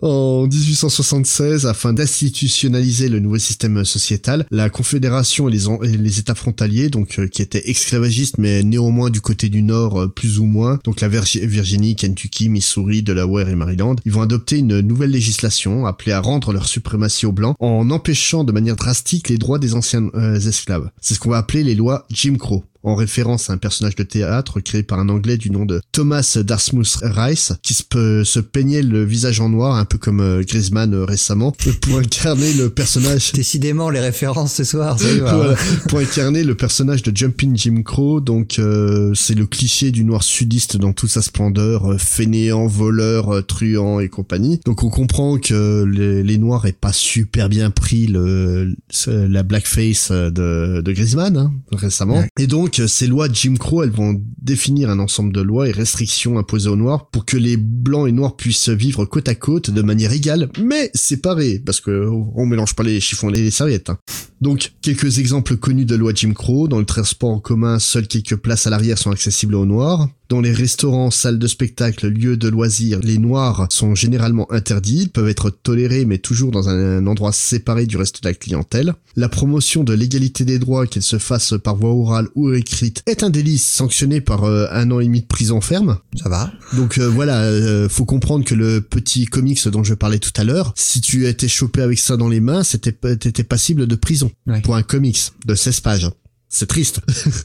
En 0.00 0.46
1876, 0.46 1.66
afin 1.66 1.92
d'institutionnaliser 1.92 3.08
le 3.08 3.18
nouveau 3.20 3.38
système 3.38 3.84
sociétal, 3.84 4.46
la 4.50 4.70
Confédération 4.70 5.48
et 5.48 5.52
les, 5.52 5.66
en- 5.68 5.82
et 5.82 5.96
les 5.96 6.18
États 6.18 6.34
frontaliers, 6.34 6.88
donc 6.90 7.18
euh, 7.18 7.26
qui 7.26 7.42
étaient 7.42 7.68
esclavagistes 7.70 8.38
mais 8.38 8.62
néanmoins 8.62 9.10
du 9.10 9.20
côté 9.20 9.48
du 9.48 9.62
Nord 9.62 10.00
euh, 10.02 10.08
plus 10.08 10.38
ou 10.38 10.44
moins, 10.44 10.78
donc 10.84 11.00
la 11.00 11.08
Virgi- 11.08 11.44
Virginie, 11.46 11.96
Kentucky, 11.96 12.48
Missouri, 12.48 13.02
Delaware 13.02 13.48
et 13.48 13.56
Maryland, 13.56 13.96
ils 14.04 14.12
vont 14.12 14.22
adopter 14.22 14.58
une 14.58 14.80
nouvelle 14.80 15.10
législation 15.10 15.86
appelée 15.86 16.12
à 16.12 16.20
rendre 16.20 16.52
leur 16.52 16.66
suprématie 16.68 17.26
aux 17.26 17.32
Blancs 17.32 17.56
en 17.58 17.90
empêchant 17.90 18.44
de 18.44 18.52
manière 18.52 18.76
drastique 18.76 19.28
les 19.28 19.38
droits 19.38 19.58
des 19.58 19.74
anciens 19.74 20.08
euh, 20.14 20.38
esclaves. 20.38 20.90
C'est 21.00 21.14
ce 21.14 21.18
qu'on 21.20 21.30
va 21.30 21.38
appeler 21.48 21.64
les 21.64 21.74
lois 21.74 22.04
Jim 22.10 22.36
Crow 22.36 22.62
en 22.82 22.94
référence 22.94 23.50
à 23.50 23.52
un 23.52 23.58
personnage 23.58 23.96
de 23.96 24.02
théâtre 24.02 24.60
créé 24.60 24.82
par 24.82 24.98
un 24.98 25.08
anglais 25.08 25.36
du 25.36 25.50
nom 25.50 25.64
de 25.64 25.80
Thomas 25.92 26.38
Dartmouth 26.42 26.98
Rice, 27.02 27.52
qui 27.62 27.74
se, 27.74 28.22
se 28.24 28.40
peignait 28.40 28.82
le 28.82 29.04
visage 29.04 29.40
en 29.40 29.48
noir, 29.48 29.76
un 29.76 29.84
peu 29.84 29.98
comme 29.98 30.20
euh, 30.20 30.42
Griezmann 30.42 30.94
euh, 30.94 31.04
récemment, 31.04 31.52
pour 31.82 31.98
incarner 31.98 32.52
le 32.54 32.70
personnage 32.70 33.32
Décidément, 33.32 33.90
les 33.90 34.00
références 34.00 34.54
ce 34.54 34.64
soir, 34.64 34.98
ça 34.98 35.10
y 35.10 35.18
va. 35.18 35.34
voilà, 35.34 35.56
pour 35.88 35.98
incarner 35.98 36.44
le 36.44 36.54
personnage 36.54 37.02
de 37.02 37.16
Jumping 37.16 37.56
Jim 37.56 37.82
Crow. 37.82 38.20
Donc 38.20 38.58
euh, 38.58 39.12
c'est 39.14 39.34
le 39.34 39.46
cliché 39.46 39.90
du 39.90 40.04
noir 40.04 40.22
sudiste 40.22 40.76
dans 40.76 40.92
toute 40.92 41.10
sa 41.10 41.22
splendeur, 41.22 41.92
euh, 41.92 41.98
fainéant, 41.98 42.66
voleur, 42.66 43.34
euh, 43.34 43.42
truand 43.42 44.00
et 44.00 44.08
compagnie. 44.08 44.60
Donc 44.64 44.82
on 44.82 44.90
comprend 44.90 45.38
que 45.38 45.84
les, 45.84 46.22
les 46.22 46.38
noirs 46.38 46.66
aient 46.66 46.72
pas 46.72 46.92
super 46.92 47.48
bien 47.48 47.70
pris 47.70 48.06
le, 48.06 48.74
la 49.06 49.42
blackface 49.42 50.10
de, 50.10 50.80
de 50.80 50.92
Griezmann 50.92 51.36
hein, 51.36 51.52
récemment. 51.72 52.18
Ouais. 52.18 52.28
Et 52.38 52.46
donc 52.46 52.67
euh, 52.80 52.86
ces 52.86 53.06
lois 53.06 53.28
Jim 53.32 53.54
Crow, 53.58 53.82
elles 53.82 53.90
vont 53.90 54.20
définir 54.40 54.90
un 54.90 54.98
ensemble 54.98 55.32
de 55.32 55.40
lois 55.40 55.68
et 55.68 55.72
restrictions 55.72 56.38
imposées 56.38 56.68
aux 56.68 56.76
noirs 56.76 57.08
pour 57.10 57.24
que 57.24 57.36
les 57.36 57.56
blancs 57.56 58.08
et 58.08 58.12
noirs 58.12 58.36
puissent 58.36 58.68
vivre 58.68 59.04
côte 59.04 59.28
à 59.28 59.34
côte 59.34 59.70
de 59.70 59.82
manière 59.82 60.12
égale, 60.12 60.50
mais 60.60 60.90
séparée, 60.94 61.62
parce 61.64 61.80
que 61.80 62.08
on 62.34 62.46
mélange 62.46 62.74
pas 62.74 62.82
les 62.82 63.00
chiffons 63.00 63.30
et 63.30 63.40
les 63.40 63.50
serviettes. 63.50 63.90
hein. 63.90 63.98
Donc, 64.40 64.72
quelques 64.82 65.18
exemples 65.18 65.56
connus 65.56 65.84
de 65.84 65.96
loi 65.96 66.12
Jim 66.14 66.32
Crow. 66.32 66.68
Dans 66.68 66.78
le 66.78 66.84
transport 66.84 67.30
en 67.30 67.40
commun, 67.40 67.78
seules 67.78 68.06
quelques 68.06 68.36
places 68.36 68.66
à 68.66 68.70
l'arrière 68.70 68.98
sont 68.98 69.10
accessibles 69.10 69.56
aux 69.56 69.66
Noirs. 69.66 70.08
Dans 70.28 70.40
les 70.42 70.52
restaurants, 70.52 71.10
salles 71.10 71.38
de 71.38 71.46
spectacle, 71.46 72.06
lieux 72.06 72.36
de 72.36 72.48
loisirs, 72.48 73.00
les 73.02 73.16
Noirs 73.16 73.66
sont 73.70 73.94
généralement 73.94 74.50
interdits, 74.52 75.08
peuvent 75.08 75.28
être 75.28 75.48
tolérés 75.48 76.04
mais 76.04 76.18
toujours 76.18 76.50
dans 76.50 76.68
un, 76.68 77.06
endroit 77.06 77.32
séparé 77.32 77.86
du 77.86 77.96
reste 77.96 78.22
de 78.22 78.28
la 78.28 78.34
clientèle. 78.34 78.94
La 79.16 79.30
promotion 79.30 79.84
de 79.84 79.94
l'égalité 79.94 80.44
des 80.44 80.58
droits, 80.58 80.86
qu'elle 80.86 81.02
se 81.02 81.18
fasse 81.18 81.54
par 81.64 81.76
voie 81.76 81.94
orale 81.94 82.28
ou 82.34 82.52
écrite, 82.58 83.02
est 83.06 83.22
un 83.22 83.30
délit 83.30 83.58
sanctionné 83.58 84.20
par 84.20 84.44
euh, 84.44 84.66
un 84.70 84.90
an 84.90 85.00
et 85.00 85.04
demi 85.06 85.22
de 85.22 85.26
prison 85.26 85.60
ferme. 85.60 85.98
Ça 86.22 86.28
va. 86.28 86.52
Donc 86.74 86.98
euh, 86.98 87.08
voilà, 87.08 87.42
euh, 87.44 87.88
faut 87.88 88.04
comprendre 88.04 88.44
que 88.44 88.54
le 88.54 88.80
petit 88.80 89.24
comics 89.24 89.66
dont 89.68 89.84
je 89.84 89.94
parlais 89.94 90.18
tout 90.18 90.32
à 90.36 90.44
l'heure, 90.44 90.72
si 90.76 91.00
tu 91.00 91.26
étais 91.26 91.48
chopé 91.48 91.80
avec 91.82 91.98
ça 91.98 92.16
dans 92.16 92.28
les 92.28 92.40
mains, 92.40 92.62
c'était 92.62 92.92
t'étais 92.92 93.44
passible 93.44 93.86
de 93.86 93.94
prison 93.94 94.30
Ouais. 94.46 94.60
pour 94.62 94.76
un 94.76 94.82
comics 94.82 95.32
de 95.46 95.54
16 95.54 95.80
pages. 95.80 96.10
C'est 96.50 96.66
triste. 96.66 97.00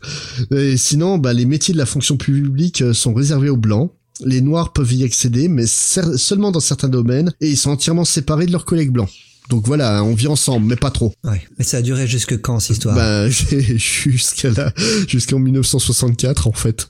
Et 0.55 0.77
sinon, 0.77 1.17
bah, 1.17 1.33
les 1.33 1.45
métiers 1.45 1.73
de 1.73 1.77
la 1.77 1.85
fonction 1.85 2.15
publique 2.17 2.81
euh, 2.81 2.93
sont 2.93 3.13
réservés 3.13 3.49
aux 3.49 3.57
blancs. 3.57 3.91
Les 4.23 4.41
noirs 4.41 4.71
peuvent 4.73 4.93
y 4.93 5.03
accéder, 5.03 5.47
mais 5.49 5.65
seulement 5.67 6.51
dans 6.51 6.59
certains 6.59 6.87
domaines, 6.87 7.33
et 7.41 7.49
ils 7.49 7.57
sont 7.57 7.71
entièrement 7.71 8.05
séparés 8.05 8.45
de 8.45 8.51
leurs 8.51 8.63
collègues 8.63 8.91
blancs. 8.91 9.09
Donc 9.49 9.65
voilà, 9.67 10.03
on 10.03 10.13
vit 10.13 10.27
ensemble, 10.27 10.65
mais 10.67 10.75
pas 10.75 10.91
trop. 10.91 11.13
Ouais. 11.23 11.41
Mais 11.57 11.65
ça 11.65 11.77
a 11.77 11.81
duré 11.81 12.07
jusque 12.07 12.39
quand, 12.41 12.59
cette 12.59 12.77
histoire? 12.77 12.95
Bah, 12.95 13.29
jusqu'à 13.29 14.49
là, 14.51 14.73
jusqu'en 15.07 15.39
1964 15.39 16.47
en 16.47 16.53
fait. 16.53 16.89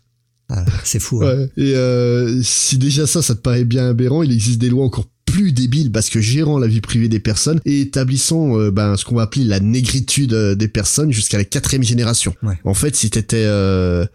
Ah, 0.49 0.65
c'est 0.83 0.99
fou. 0.99 1.23
hein. 1.23 1.25
Ouais. 1.35 1.49
Et 1.57 1.75
euh, 1.75 2.41
si 2.43 2.77
déjà 2.77 3.07
ça, 3.07 3.21
ça 3.21 3.33
te 3.33 3.39
paraît 3.41 3.63
bien 3.65 3.89
aberrant, 3.89 4.23
il 4.23 4.31
existe 4.31 4.59
des 4.59 4.69
lois 4.69 4.85
encore 4.85 5.07
plus 5.25 5.51
débiles 5.51 5.91
parce 5.91 6.09
que 6.09 6.19
gérant 6.21 6.59
la 6.59 6.67
vie 6.67 6.81
privée 6.81 7.07
des 7.09 7.19
personnes 7.19 7.59
et 7.65 7.81
établissant 7.81 8.59
euh, 8.59 8.69
ben, 8.71 8.97
ce 8.97 9.05
qu'on 9.05 9.15
va 9.15 9.23
appeler 9.23 9.45
la 9.45 9.59
négritude 9.59 10.33
euh, 10.33 10.53
des 10.53 10.67
personnes 10.67 11.11
jusqu'à 11.11 11.37
la 11.37 11.45
quatrième 11.45 11.83
génération. 11.83 12.35
Ouais. 12.43 12.59
En 12.65 12.73
fait, 12.73 12.95
si 12.95 13.09
t'étais 13.09 13.45
euh, 13.45 14.05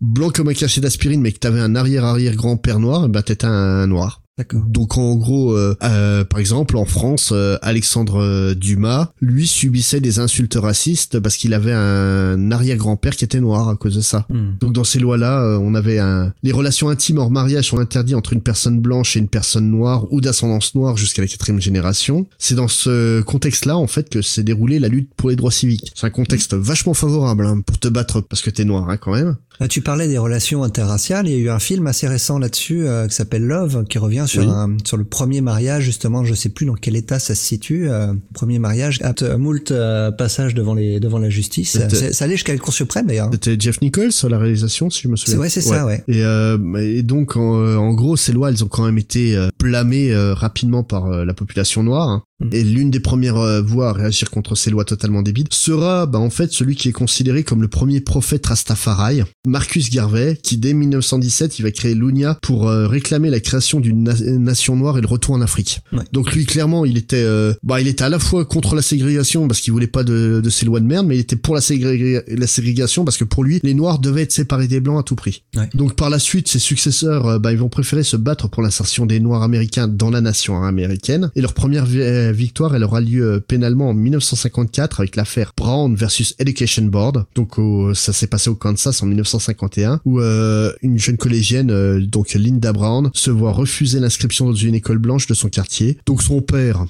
blanc 0.00 0.30
comme 0.30 0.48
un 0.48 0.54
cachet 0.54 0.80
d'aspirine 0.80 1.20
mais 1.22 1.32
que 1.32 1.38
t'avais 1.38 1.60
un 1.60 1.74
arrière-arrière-grand-père 1.74 2.80
noir, 2.80 3.08
ben 3.08 3.22
t'étais 3.22 3.46
un 3.46 3.86
noir. 3.86 4.20
Donc 4.68 4.96
en 4.96 5.16
gros, 5.16 5.52
euh, 5.52 5.76
euh, 5.82 6.24
par 6.24 6.40
exemple, 6.40 6.76
en 6.76 6.84
France, 6.84 7.30
euh, 7.32 7.56
Alexandre 7.62 8.20
euh, 8.20 8.54
Dumas, 8.54 9.10
lui 9.20 9.46
subissait 9.46 10.00
des 10.00 10.18
insultes 10.18 10.56
racistes 10.56 11.18
parce 11.18 11.36
qu'il 11.36 11.54
avait 11.54 11.72
un 11.72 12.50
arrière-grand-père 12.50 13.16
qui 13.16 13.24
était 13.24 13.40
noir 13.40 13.68
à 13.68 13.76
cause 13.76 13.96
de 13.96 14.00
ça. 14.00 14.26
Hmm. 14.28 14.52
Donc 14.60 14.72
dans 14.72 14.84
ces 14.84 14.98
lois-là, 14.98 15.42
euh, 15.42 15.58
on 15.60 15.74
avait 15.74 15.98
un... 15.98 16.32
Les 16.42 16.52
relations 16.52 16.88
intimes 16.88 17.18
hors 17.18 17.30
mariage 17.30 17.68
sont 17.68 17.78
interdites 17.78 18.16
entre 18.16 18.32
une 18.32 18.40
personne 18.40 18.80
blanche 18.80 19.16
et 19.16 19.20
une 19.20 19.28
personne 19.28 19.70
noire 19.70 20.06
ou 20.12 20.20
d'ascendance 20.20 20.74
noire 20.74 20.96
jusqu'à 20.96 21.22
la 21.22 21.28
quatrième 21.28 21.60
génération. 21.60 22.26
C'est 22.38 22.54
dans 22.54 22.68
ce 22.68 23.20
contexte-là, 23.22 23.76
en 23.76 23.86
fait, 23.86 24.08
que 24.08 24.22
s'est 24.22 24.44
déroulée 24.44 24.78
la 24.78 24.88
lutte 24.88 25.10
pour 25.16 25.30
les 25.30 25.36
droits 25.36 25.50
civiques. 25.50 25.92
C'est 25.94 26.06
un 26.06 26.10
contexte 26.10 26.54
vachement 26.54 26.94
favorable 26.94 27.46
hein, 27.46 27.60
pour 27.60 27.78
te 27.78 27.88
battre 27.88 28.20
parce 28.20 28.42
que 28.42 28.50
t'es 28.50 28.64
noir, 28.64 28.88
hein, 28.88 28.96
quand 28.96 29.12
même. 29.12 29.36
Ah, 29.60 29.66
tu 29.66 29.80
parlais 29.80 30.06
des 30.06 30.18
relations 30.18 30.62
interraciales. 30.62 31.26
Il 31.26 31.32
y 31.32 31.34
a 31.34 31.38
eu 31.38 31.50
un 31.50 31.58
film 31.58 31.86
assez 31.88 32.06
récent 32.06 32.38
là-dessus 32.38 32.86
euh, 32.86 33.08
qui 33.08 33.14
s'appelle 33.16 33.42
Love, 33.44 33.84
qui 33.88 33.98
revient 33.98 34.24
sur 34.28 34.42
Oui. 34.42 34.48
un, 34.48 34.76
sur 34.84 34.96
le 34.96 35.04
premier 35.04 35.40
mariage 35.40 35.82
justement. 35.82 36.24
Je 36.24 36.34
sais 36.34 36.48
plus 36.48 36.64
dans 36.66 36.74
quel 36.74 36.94
état 36.94 37.18
ça 37.18 37.34
se 37.34 37.44
situe. 37.44 37.88
euh, 37.90 38.14
premier 38.34 38.58
mariage, 38.60 39.00
à 39.02 39.12
moult 39.36 39.70
euh, 39.72 40.12
passages 40.12 40.54
devant 40.54 40.74
les 40.74 41.00
devant 41.00 41.18
la 41.18 41.28
justice. 41.30 41.76
Ça 42.12 42.24
allait 42.24 42.34
jusqu'à 42.34 42.52
la 42.52 42.58
Cour 42.60 42.72
suprême 42.72 43.06
d'ailleurs. 43.06 43.30
C'était 43.32 43.56
Jeff 43.58 43.80
Nichols 43.82 44.10
à 44.22 44.28
la 44.28 44.38
réalisation, 44.38 44.90
si 44.90 45.02
je 45.02 45.08
me 45.08 45.16
souviens. 45.16 45.32
C'est 45.32 45.38
vrai, 45.38 45.48
c'est 45.48 45.60
ça, 45.60 45.84
ouais. 45.86 46.04
Et, 46.08 46.22
euh, 46.22 46.56
et 46.76 47.02
donc, 47.02 47.36
en, 47.36 47.40
en 47.76 47.92
gros, 47.94 48.16
ces 48.16 48.32
lois, 48.32 48.50
elles 48.50 48.62
ont 48.64 48.68
quand 48.68 48.84
même 48.84 48.98
été 48.98 49.36
euh, 49.36 49.48
blâmées 49.58 50.12
euh, 50.12 50.34
rapidement 50.34 50.82
par 50.84 51.06
euh, 51.06 51.24
la 51.24 51.34
population 51.34 51.82
noire. 51.82 52.08
hein. 52.08 52.22
Mm. 52.40 52.48
et 52.52 52.62
l'une 52.62 52.90
des 52.92 53.00
premières 53.00 53.36
euh, 53.36 53.60
voix 53.62 53.88
à 53.88 53.92
réagir 53.92 54.30
contre 54.30 54.54
ces 54.54 54.70
lois 54.70 54.84
totalement 54.84 55.22
débiles 55.22 55.48
sera 55.50 56.06
bah, 56.06 56.20
en 56.20 56.30
fait 56.30 56.52
celui 56.52 56.76
qui 56.76 56.88
est 56.88 56.92
considéré 56.92 57.42
comme 57.42 57.62
le 57.62 57.66
premier 57.68 58.00
prophète 58.00 58.46
Rastafari, 58.46 59.22
Marcus 59.46 59.90
Garvey, 59.90 60.38
qui 60.40 60.56
dès 60.56 60.72
1917 60.72 61.58
il 61.58 61.62
va 61.62 61.70
créer 61.72 61.94
l'UNIA 61.94 62.38
pour 62.42 62.68
euh, 62.68 62.86
réclamer 62.86 63.30
la 63.30 63.40
création 63.40 63.80
d'une 63.80 64.04
na- 64.04 64.14
nation 64.38 64.76
noire 64.76 64.98
et 64.98 65.00
le 65.00 65.08
retour 65.08 65.34
en 65.34 65.40
Afrique. 65.40 65.80
Ouais. 65.92 66.04
Donc 66.12 66.32
lui 66.32 66.46
clairement 66.46 66.84
il 66.84 66.96
était 66.96 67.16
euh, 67.24 67.54
bah 67.64 67.80
il 67.80 67.88
était 67.88 68.04
à 68.04 68.08
la 68.08 68.20
fois 68.20 68.44
contre 68.44 68.76
la 68.76 68.82
ségrégation 68.82 69.48
parce 69.48 69.60
qu'il 69.60 69.72
voulait 69.72 69.86
pas 69.88 70.04
de, 70.04 70.40
de 70.40 70.50
ces 70.50 70.64
lois 70.64 70.78
de 70.78 70.86
merde, 70.86 71.06
mais 71.08 71.16
il 71.16 71.20
était 71.20 71.34
pour 71.34 71.54
la, 71.56 71.60
ségréga- 71.60 72.22
la 72.28 72.46
ségrégation 72.46 73.04
parce 73.04 73.16
que 73.16 73.24
pour 73.24 73.42
lui 73.42 73.58
les 73.64 73.74
noirs 73.74 73.98
devaient 73.98 74.22
être 74.22 74.32
séparés 74.32 74.68
des 74.68 74.78
blancs 74.78 75.00
à 75.00 75.02
tout 75.02 75.16
prix. 75.16 75.42
Ouais. 75.56 75.68
Donc 75.74 75.96
par 75.96 76.08
la 76.08 76.20
suite 76.20 76.46
ses 76.46 76.60
successeurs 76.60 77.26
euh, 77.26 77.38
bah, 77.40 77.50
ils 77.50 77.58
vont 77.58 77.68
préférer 77.68 78.04
se 78.04 78.16
battre 78.16 78.48
pour 78.48 78.62
l'insertion 78.62 79.06
des 79.06 79.18
noirs 79.18 79.42
américains 79.42 79.88
dans 79.88 80.10
la 80.10 80.20
nation 80.20 80.62
américaine 80.62 81.32
et 81.34 81.40
leur 81.40 81.52
première 81.52 81.84
vi- 81.84 82.27
euh, 82.28 82.32
victoire 82.32 82.74
elle 82.74 82.84
aura 82.84 83.00
lieu 83.00 83.34
euh, 83.34 83.40
pénalement 83.40 83.90
en 83.90 83.94
1954 83.94 85.00
avec 85.00 85.16
l'affaire 85.16 85.52
Brown 85.56 85.94
versus 85.94 86.34
Education 86.38 86.84
Board. 86.84 87.26
Donc 87.34 87.56
ça 87.94 88.12
s'est 88.12 88.26
passé 88.26 88.50
au 88.50 88.54
Kansas 88.54 89.02
en 89.02 89.06
1951 89.06 90.00
où 90.04 90.20
euh, 90.20 90.72
une 90.82 90.98
jeune 90.98 91.16
collégienne 91.16 91.70
euh, 91.70 92.00
donc 92.00 92.34
Linda 92.34 92.72
Brown 92.72 93.10
se 93.14 93.30
voit 93.30 93.52
refuser 93.52 94.00
l'inscription 94.00 94.46
dans 94.46 94.54
une 94.54 94.74
école 94.74 94.98
blanche 94.98 95.26
de 95.26 95.34
son 95.34 95.48
quartier. 95.48 95.98
Donc 96.06 96.22
son 96.22 96.40
père 96.40 96.84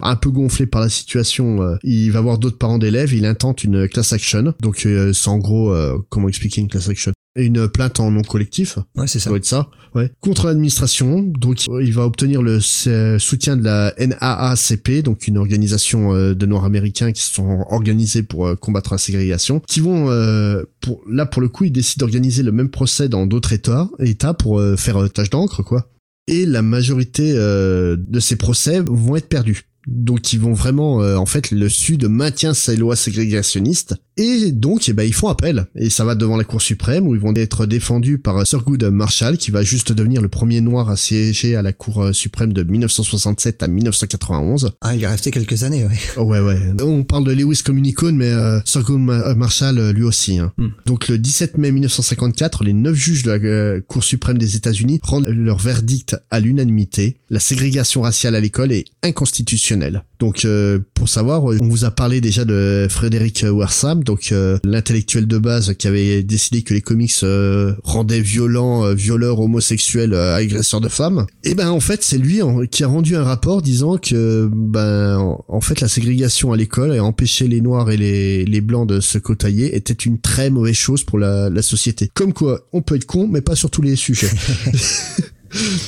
un 0.00 0.16
peu 0.16 0.30
gonflé 0.30 0.66
par 0.66 0.80
la 0.80 0.88
situation, 0.88 1.78
il 1.84 2.10
va 2.10 2.20
voir 2.20 2.38
d'autres 2.38 2.58
parents 2.58 2.78
d'élèves, 2.78 3.14
il 3.14 3.24
intente 3.26 3.62
une 3.62 3.88
class 3.88 4.12
action. 4.12 4.52
Donc 4.60 4.86
euh, 4.86 5.12
c'est 5.12 5.28
en 5.28 5.38
gros 5.38 5.72
comment 6.08 6.28
expliquer 6.28 6.60
une 6.62 6.68
class 6.68 6.88
action? 6.88 7.12
Une 7.36 7.68
plainte 7.68 7.98
en 8.00 8.10
non 8.12 8.22
collectif, 8.22 8.78
Ouais, 8.96 9.06
c'est 9.06 9.18
ça 9.18 9.24
ça. 9.24 9.30
doit 9.30 9.38
être 9.38 9.44
ça, 9.44 9.68
ouais. 9.94 10.10
Contre 10.20 10.46
l'administration, 10.46 11.22
donc 11.22 11.64
euh, 11.68 11.82
il 11.82 11.92
va 11.92 12.04
obtenir 12.06 12.42
le 12.42 12.58
s- 12.58 12.88
soutien 13.18 13.56
de 13.56 13.64
la 13.64 13.92
NAACP, 13.98 15.02
donc 15.02 15.26
une 15.26 15.38
organisation 15.38 16.14
euh, 16.14 16.34
de 16.34 16.46
Noirs 16.46 16.64
américains 16.64 17.10
qui 17.12 17.22
se 17.22 17.32
sont 17.34 17.64
organisés 17.70 18.22
pour 18.22 18.46
euh, 18.46 18.54
combattre 18.54 18.92
la 18.94 18.98
ségrégation, 18.98 19.60
qui 19.66 19.80
vont, 19.80 20.10
euh, 20.10 20.62
pour 20.80 21.02
là 21.10 21.26
pour 21.26 21.42
le 21.42 21.48
coup, 21.48 21.64
ils 21.64 21.72
décident 21.72 22.06
d'organiser 22.06 22.42
le 22.42 22.52
même 22.52 22.68
procès 22.70 23.08
dans 23.08 23.26
d'autres 23.26 23.52
États, 23.52 23.88
États 23.98 24.34
pour 24.34 24.60
euh, 24.60 24.76
faire 24.76 25.02
euh, 25.02 25.08
tâche 25.08 25.30
d'encre, 25.30 25.62
quoi. 25.62 25.90
Et 26.26 26.46
la 26.46 26.62
majorité 26.62 27.34
euh, 27.36 27.96
de 27.98 28.18
ces 28.20 28.36
procès 28.36 28.80
vont 28.86 29.16
être 29.16 29.28
perdus. 29.28 29.64
Donc 29.86 30.32
ils 30.32 30.40
vont 30.40 30.52
vraiment, 30.54 31.02
euh, 31.02 31.16
en 31.16 31.26
fait, 31.26 31.50
le 31.50 31.68
Sud 31.68 32.04
maintient 32.08 32.54
ses 32.54 32.76
lois 32.76 32.96
ségrégationnistes 32.96 33.94
et 34.16 34.52
donc, 34.52 34.88
eh 34.88 34.92
ben, 34.92 35.02
ils 35.02 35.12
font 35.12 35.28
appel 35.28 35.66
et 35.74 35.90
ça 35.90 36.04
va 36.04 36.14
devant 36.14 36.36
la 36.36 36.44
Cour 36.44 36.62
suprême 36.62 37.06
où 37.06 37.14
ils 37.14 37.20
vont 37.20 37.34
être 37.34 37.66
défendus 37.66 38.18
par 38.18 38.44
Thurgood 38.44 38.84
Marshall 38.84 39.36
qui 39.38 39.50
va 39.50 39.62
juste 39.64 39.92
devenir 39.92 40.22
le 40.22 40.28
premier 40.28 40.60
noir 40.60 40.88
à 40.88 40.96
siéger 40.96 41.56
à 41.56 41.62
la 41.62 41.72
Cour 41.72 42.02
euh, 42.02 42.12
suprême 42.12 42.52
de 42.52 42.62
1967 42.62 43.62
à 43.62 43.68
1991. 43.68 44.70
Ah, 44.80 44.94
il 44.94 45.02
est 45.02 45.06
resté 45.06 45.30
quelques 45.32 45.64
années, 45.64 45.84
ouais. 45.84 45.98
Oh, 46.16 46.22
ouais, 46.26 46.40
ouais. 46.40 46.58
On 46.82 47.02
parle 47.02 47.24
de 47.24 47.32
Lewis 47.32 47.62
Communicone, 47.64 48.16
mais 48.16 48.30
euh, 48.30 48.60
Thurgood 48.60 49.00
Ma- 49.00 49.14
euh, 49.28 49.34
Marshall 49.34 49.78
euh, 49.78 49.92
lui 49.92 50.04
aussi. 50.04 50.38
hein. 50.38 50.52
Hmm. 50.58 50.68
Donc 50.86 51.08
le 51.08 51.18
17 51.18 51.58
mai 51.58 51.72
1954, 51.72 52.62
les 52.64 52.72
neuf 52.72 52.94
juges 52.94 53.24
de 53.24 53.32
la 53.32 53.36
euh, 53.44 53.80
Cour 53.86 54.04
suprême 54.04 54.38
des 54.38 54.54
États-Unis 54.56 55.00
rendent 55.02 55.26
leur 55.28 55.58
verdict 55.58 56.16
à 56.30 56.38
l'unanimité. 56.40 57.16
La 57.30 57.40
ségrégation 57.40 58.02
raciale 58.02 58.36
à 58.36 58.40
l'école 58.40 58.70
est 58.70 58.84
inconstitutionnelle. 59.02 59.73
Donc 60.20 60.44
euh, 60.44 60.78
pour 60.94 61.08
savoir, 61.08 61.50
euh, 61.52 61.58
on 61.60 61.68
vous 61.68 61.84
a 61.84 61.90
parlé 61.90 62.20
déjà 62.20 62.44
de 62.44 62.86
Frédéric 62.88 63.44
Wersam, 63.48 64.02
donc 64.04 64.30
euh, 64.32 64.58
l'intellectuel 64.64 65.26
de 65.26 65.38
base 65.38 65.74
qui 65.74 65.86
avait 65.88 66.22
décidé 66.22 66.62
que 66.62 66.72
les 66.74 66.80
comics 66.80 67.12
euh, 67.22 67.74
rendaient 67.82 68.20
violents, 68.20 68.84
euh, 68.84 68.94
violeurs, 68.94 69.40
homosexuels, 69.40 70.14
agresseurs 70.14 70.80
de 70.80 70.88
femmes. 70.88 71.26
Et 71.42 71.54
ben 71.54 71.68
en 71.70 71.80
fait 71.80 72.02
c'est 72.02 72.18
lui 72.18 72.40
qui 72.70 72.84
a 72.84 72.86
rendu 72.86 73.16
un 73.16 73.24
rapport 73.24 73.60
disant 73.62 73.98
que 73.98 74.48
ben 74.52 75.18
en- 75.18 75.44
en 75.48 75.60
fait 75.60 75.80
la 75.80 75.88
ségrégation 75.88 76.52
à 76.52 76.56
l'école 76.56 76.94
et 76.94 77.00
empêcher 77.00 77.48
les 77.48 77.60
noirs 77.60 77.90
et 77.90 77.96
les, 77.96 78.44
les 78.44 78.60
blancs 78.60 78.88
de 78.88 79.00
se 79.00 79.18
côtoyer 79.18 79.76
était 79.76 79.92
une 79.92 80.18
très 80.20 80.48
mauvaise 80.50 80.74
chose 80.76 81.04
pour 81.04 81.18
la, 81.18 81.50
la 81.50 81.62
société. 81.62 82.10
Comme 82.14 82.32
quoi, 82.32 82.60
on 82.72 82.82
peut 82.82 82.96
être 82.96 83.06
con, 83.06 83.28
mais 83.30 83.40
pas 83.40 83.56
sur 83.56 83.70
tous 83.70 83.82
les 83.82 83.96
sujets. 83.96 84.30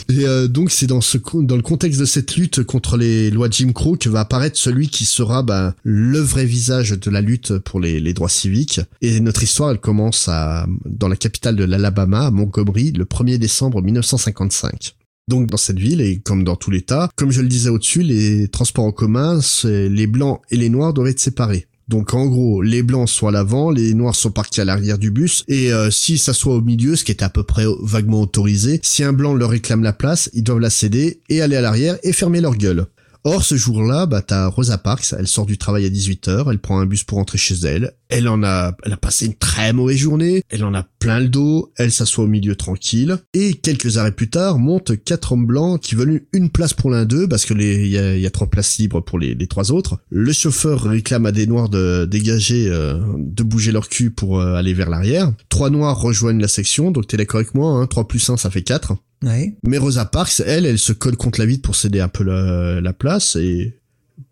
Et 0.08 0.26
euh, 0.26 0.48
donc 0.48 0.70
c'est 0.70 0.86
dans 0.86 1.00
ce 1.00 1.18
dans 1.34 1.56
le 1.56 1.62
contexte 1.62 2.00
de 2.00 2.04
cette 2.04 2.36
lutte 2.36 2.62
contre 2.62 2.96
les 2.96 3.30
lois 3.30 3.48
Jim 3.50 3.72
Crow 3.72 3.96
que 3.96 4.08
va 4.08 4.20
apparaître 4.20 4.58
celui 4.58 4.88
qui 4.88 5.04
sera 5.04 5.42
ben, 5.42 5.74
le 5.82 6.18
vrai 6.18 6.44
visage 6.44 6.90
de 6.90 7.10
la 7.10 7.20
lutte 7.20 7.58
pour 7.58 7.80
les, 7.80 8.00
les 8.00 8.14
droits 8.14 8.28
civiques. 8.28 8.80
Et 9.02 9.20
notre 9.20 9.42
histoire 9.42 9.70
elle 9.70 9.80
commence 9.80 10.28
à 10.28 10.66
dans 10.84 11.08
la 11.08 11.16
capitale 11.16 11.56
de 11.56 11.64
l'Alabama, 11.64 12.26
à 12.26 12.30
Montgomery, 12.30 12.92
le 12.92 13.04
1er 13.04 13.38
décembre 13.38 13.82
1955. 13.82 14.94
Donc 15.28 15.48
dans 15.48 15.56
cette 15.56 15.78
ville 15.78 16.00
et 16.00 16.20
comme 16.20 16.44
dans 16.44 16.54
tout 16.54 16.70
l'État, 16.70 17.10
comme 17.16 17.32
je 17.32 17.40
le 17.40 17.48
disais 17.48 17.68
au-dessus, 17.68 18.02
les 18.02 18.46
transports 18.48 18.84
en 18.84 18.92
commun, 18.92 19.40
les 19.64 20.06
blancs 20.06 20.40
et 20.50 20.56
les 20.56 20.68
noirs 20.68 20.94
doivent 20.94 21.08
être 21.08 21.18
séparés. 21.20 21.66
Donc 21.88 22.14
en 22.14 22.26
gros, 22.26 22.62
les 22.62 22.82
blancs 22.82 23.08
sont 23.08 23.28
à 23.28 23.30
l'avant, 23.30 23.70
les 23.70 23.94
noirs 23.94 24.16
sont 24.16 24.32
partis 24.32 24.60
à 24.60 24.64
l'arrière 24.64 24.98
du 24.98 25.12
bus, 25.12 25.44
et 25.46 25.72
euh, 25.72 25.90
si 25.90 26.18
ça 26.18 26.32
soit 26.32 26.56
au 26.56 26.60
milieu, 26.60 26.96
ce 26.96 27.04
qui 27.04 27.12
est 27.12 27.22
à 27.22 27.28
peu 27.28 27.44
près 27.44 27.64
vaguement 27.80 28.22
autorisé, 28.22 28.80
si 28.82 29.04
un 29.04 29.12
blanc 29.12 29.34
leur 29.34 29.50
réclame 29.50 29.84
la 29.84 29.92
place, 29.92 30.28
ils 30.32 30.42
doivent 30.42 30.58
la 30.58 30.70
céder 30.70 31.20
et 31.28 31.42
aller 31.42 31.54
à 31.54 31.60
l'arrière 31.60 31.96
et 32.02 32.12
fermer 32.12 32.40
leur 32.40 32.56
gueule. 32.56 32.86
Or, 33.28 33.42
ce 33.42 33.56
jour-là, 33.56 34.06
bah, 34.06 34.22
t'as 34.22 34.46
Rosa 34.46 34.78
Parks, 34.78 35.12
elle 35.18 35.26
sort 35.26 35.46
du 35.46 35.58
travail 35.58 35.84
à 35.84 35.88
18h, 35.88 36.48
elle 36.48 36.60
prend 36.60 36.78
un 36.78 36.86
bus 36.86 37.02
pour 37.02 37.18
rentrer 37.18 37.38
chez 37.38 37.56
elle, 37.64 37.90
elle 38.08 38.28
en 38.28 38.44
a, 38.44 38.76
elle 38.84 38.92
a 38.92 38.96
passé 38.96 39.26
une 39.26 39.34
très 39.34 39.72
mauvaise 39.72 39.96
journée, 39.96 40.44
elle 40.48 40.62
en 40.62 40.74
a 40.74 40.84
plein 41.00 41.18
le 41.18 41.28
dos, 41.28 41.72
elle 41.76 41.90
s'assoit 41.90 42.22
au 42.22 42.28
milieu 42.28 42.54
tranquille, 42.54 43.18
et 43.34 43.54
quelques 43.54 43.96
arrêts 43.96 44.12
plus 44.12 44.30
tard, 44.30 44.60
montent 44.60 45.02
quatre 45.02 45.32
hommes 45.32 45.44
blancs 45.44 45.80
qui 45.80 45.96
veulent 45.96 46.22
une 46.32 46.50
place 46.50 46.72
pour 46.72 46.88
l'un 46.88 47.04
d'eux, 47.04 47.26
parce 47.26 47.46
que 47.46 47.54
les, 47.54 47.88
y 47.88 47.98
a, 47.98 48.16
y 48.16 48.30
trois 48.30 48.46
places 48.46 48.78
libres 48.78 49.00
pour 49.00 49.18
les, 49.18 49.34
les 49.34 49.48
trois 49.48 49.72
autres. 49.72 49.98
Le 50.08 50.32
chauffeur 50.32 50.84
réclame 50.84 51.26
à 51.26 51.32
des 51.32 51.48
noirs 51.48 51.68
de 51.68 52.04
dégager, 52.08 52.68
euh, 52.68 53.00
de 53.16 53.42
bouger 53.42 53.72
leur 53.72 53.88
cul 53.88 54.12
pour 54.12 54.38
euh, 54.38 54.54
aller 54.54 54.72
vers 54.72 54.88
l'arrière. 54.88 55.32
Trois 55.48 55.70
noirs 55.70 56.00
rejoignent 56.00 56.40
la 56.40 56.46
section, 56.46 56.92
donc 56.92 57.08
t'es 57.08 57.16
d'accord 57.16 57.40
avec 57.40 57.56
moi, 57.56 57.72
hein, 57.72 57.88
3 57.88 58.06
plus 58.06 58.30
1 58.30 58.36
ça 58.36 58.50
fait 58.50 58.62
4. 58.62 58.94
Ouais. 59.24 59.56
Mais 59.62 59.78
Rosa 59.78 60.04
Parks, 60.04 60.42
elle, 60.44 60.66
elle 60.66 60.78
se 60.78 60.92
colle 60.92 61.16
contre 61.16 61.40
la 61.40 61.46
vitre 61.46 61.62
pour 61.62 61.76
céder 61.76 62.00
un 62.00 62.08
peu 62.08 62.24
la, 62.24 62.80
la 62.80 62.92
place 62.92 63.36
et 63.36 63.78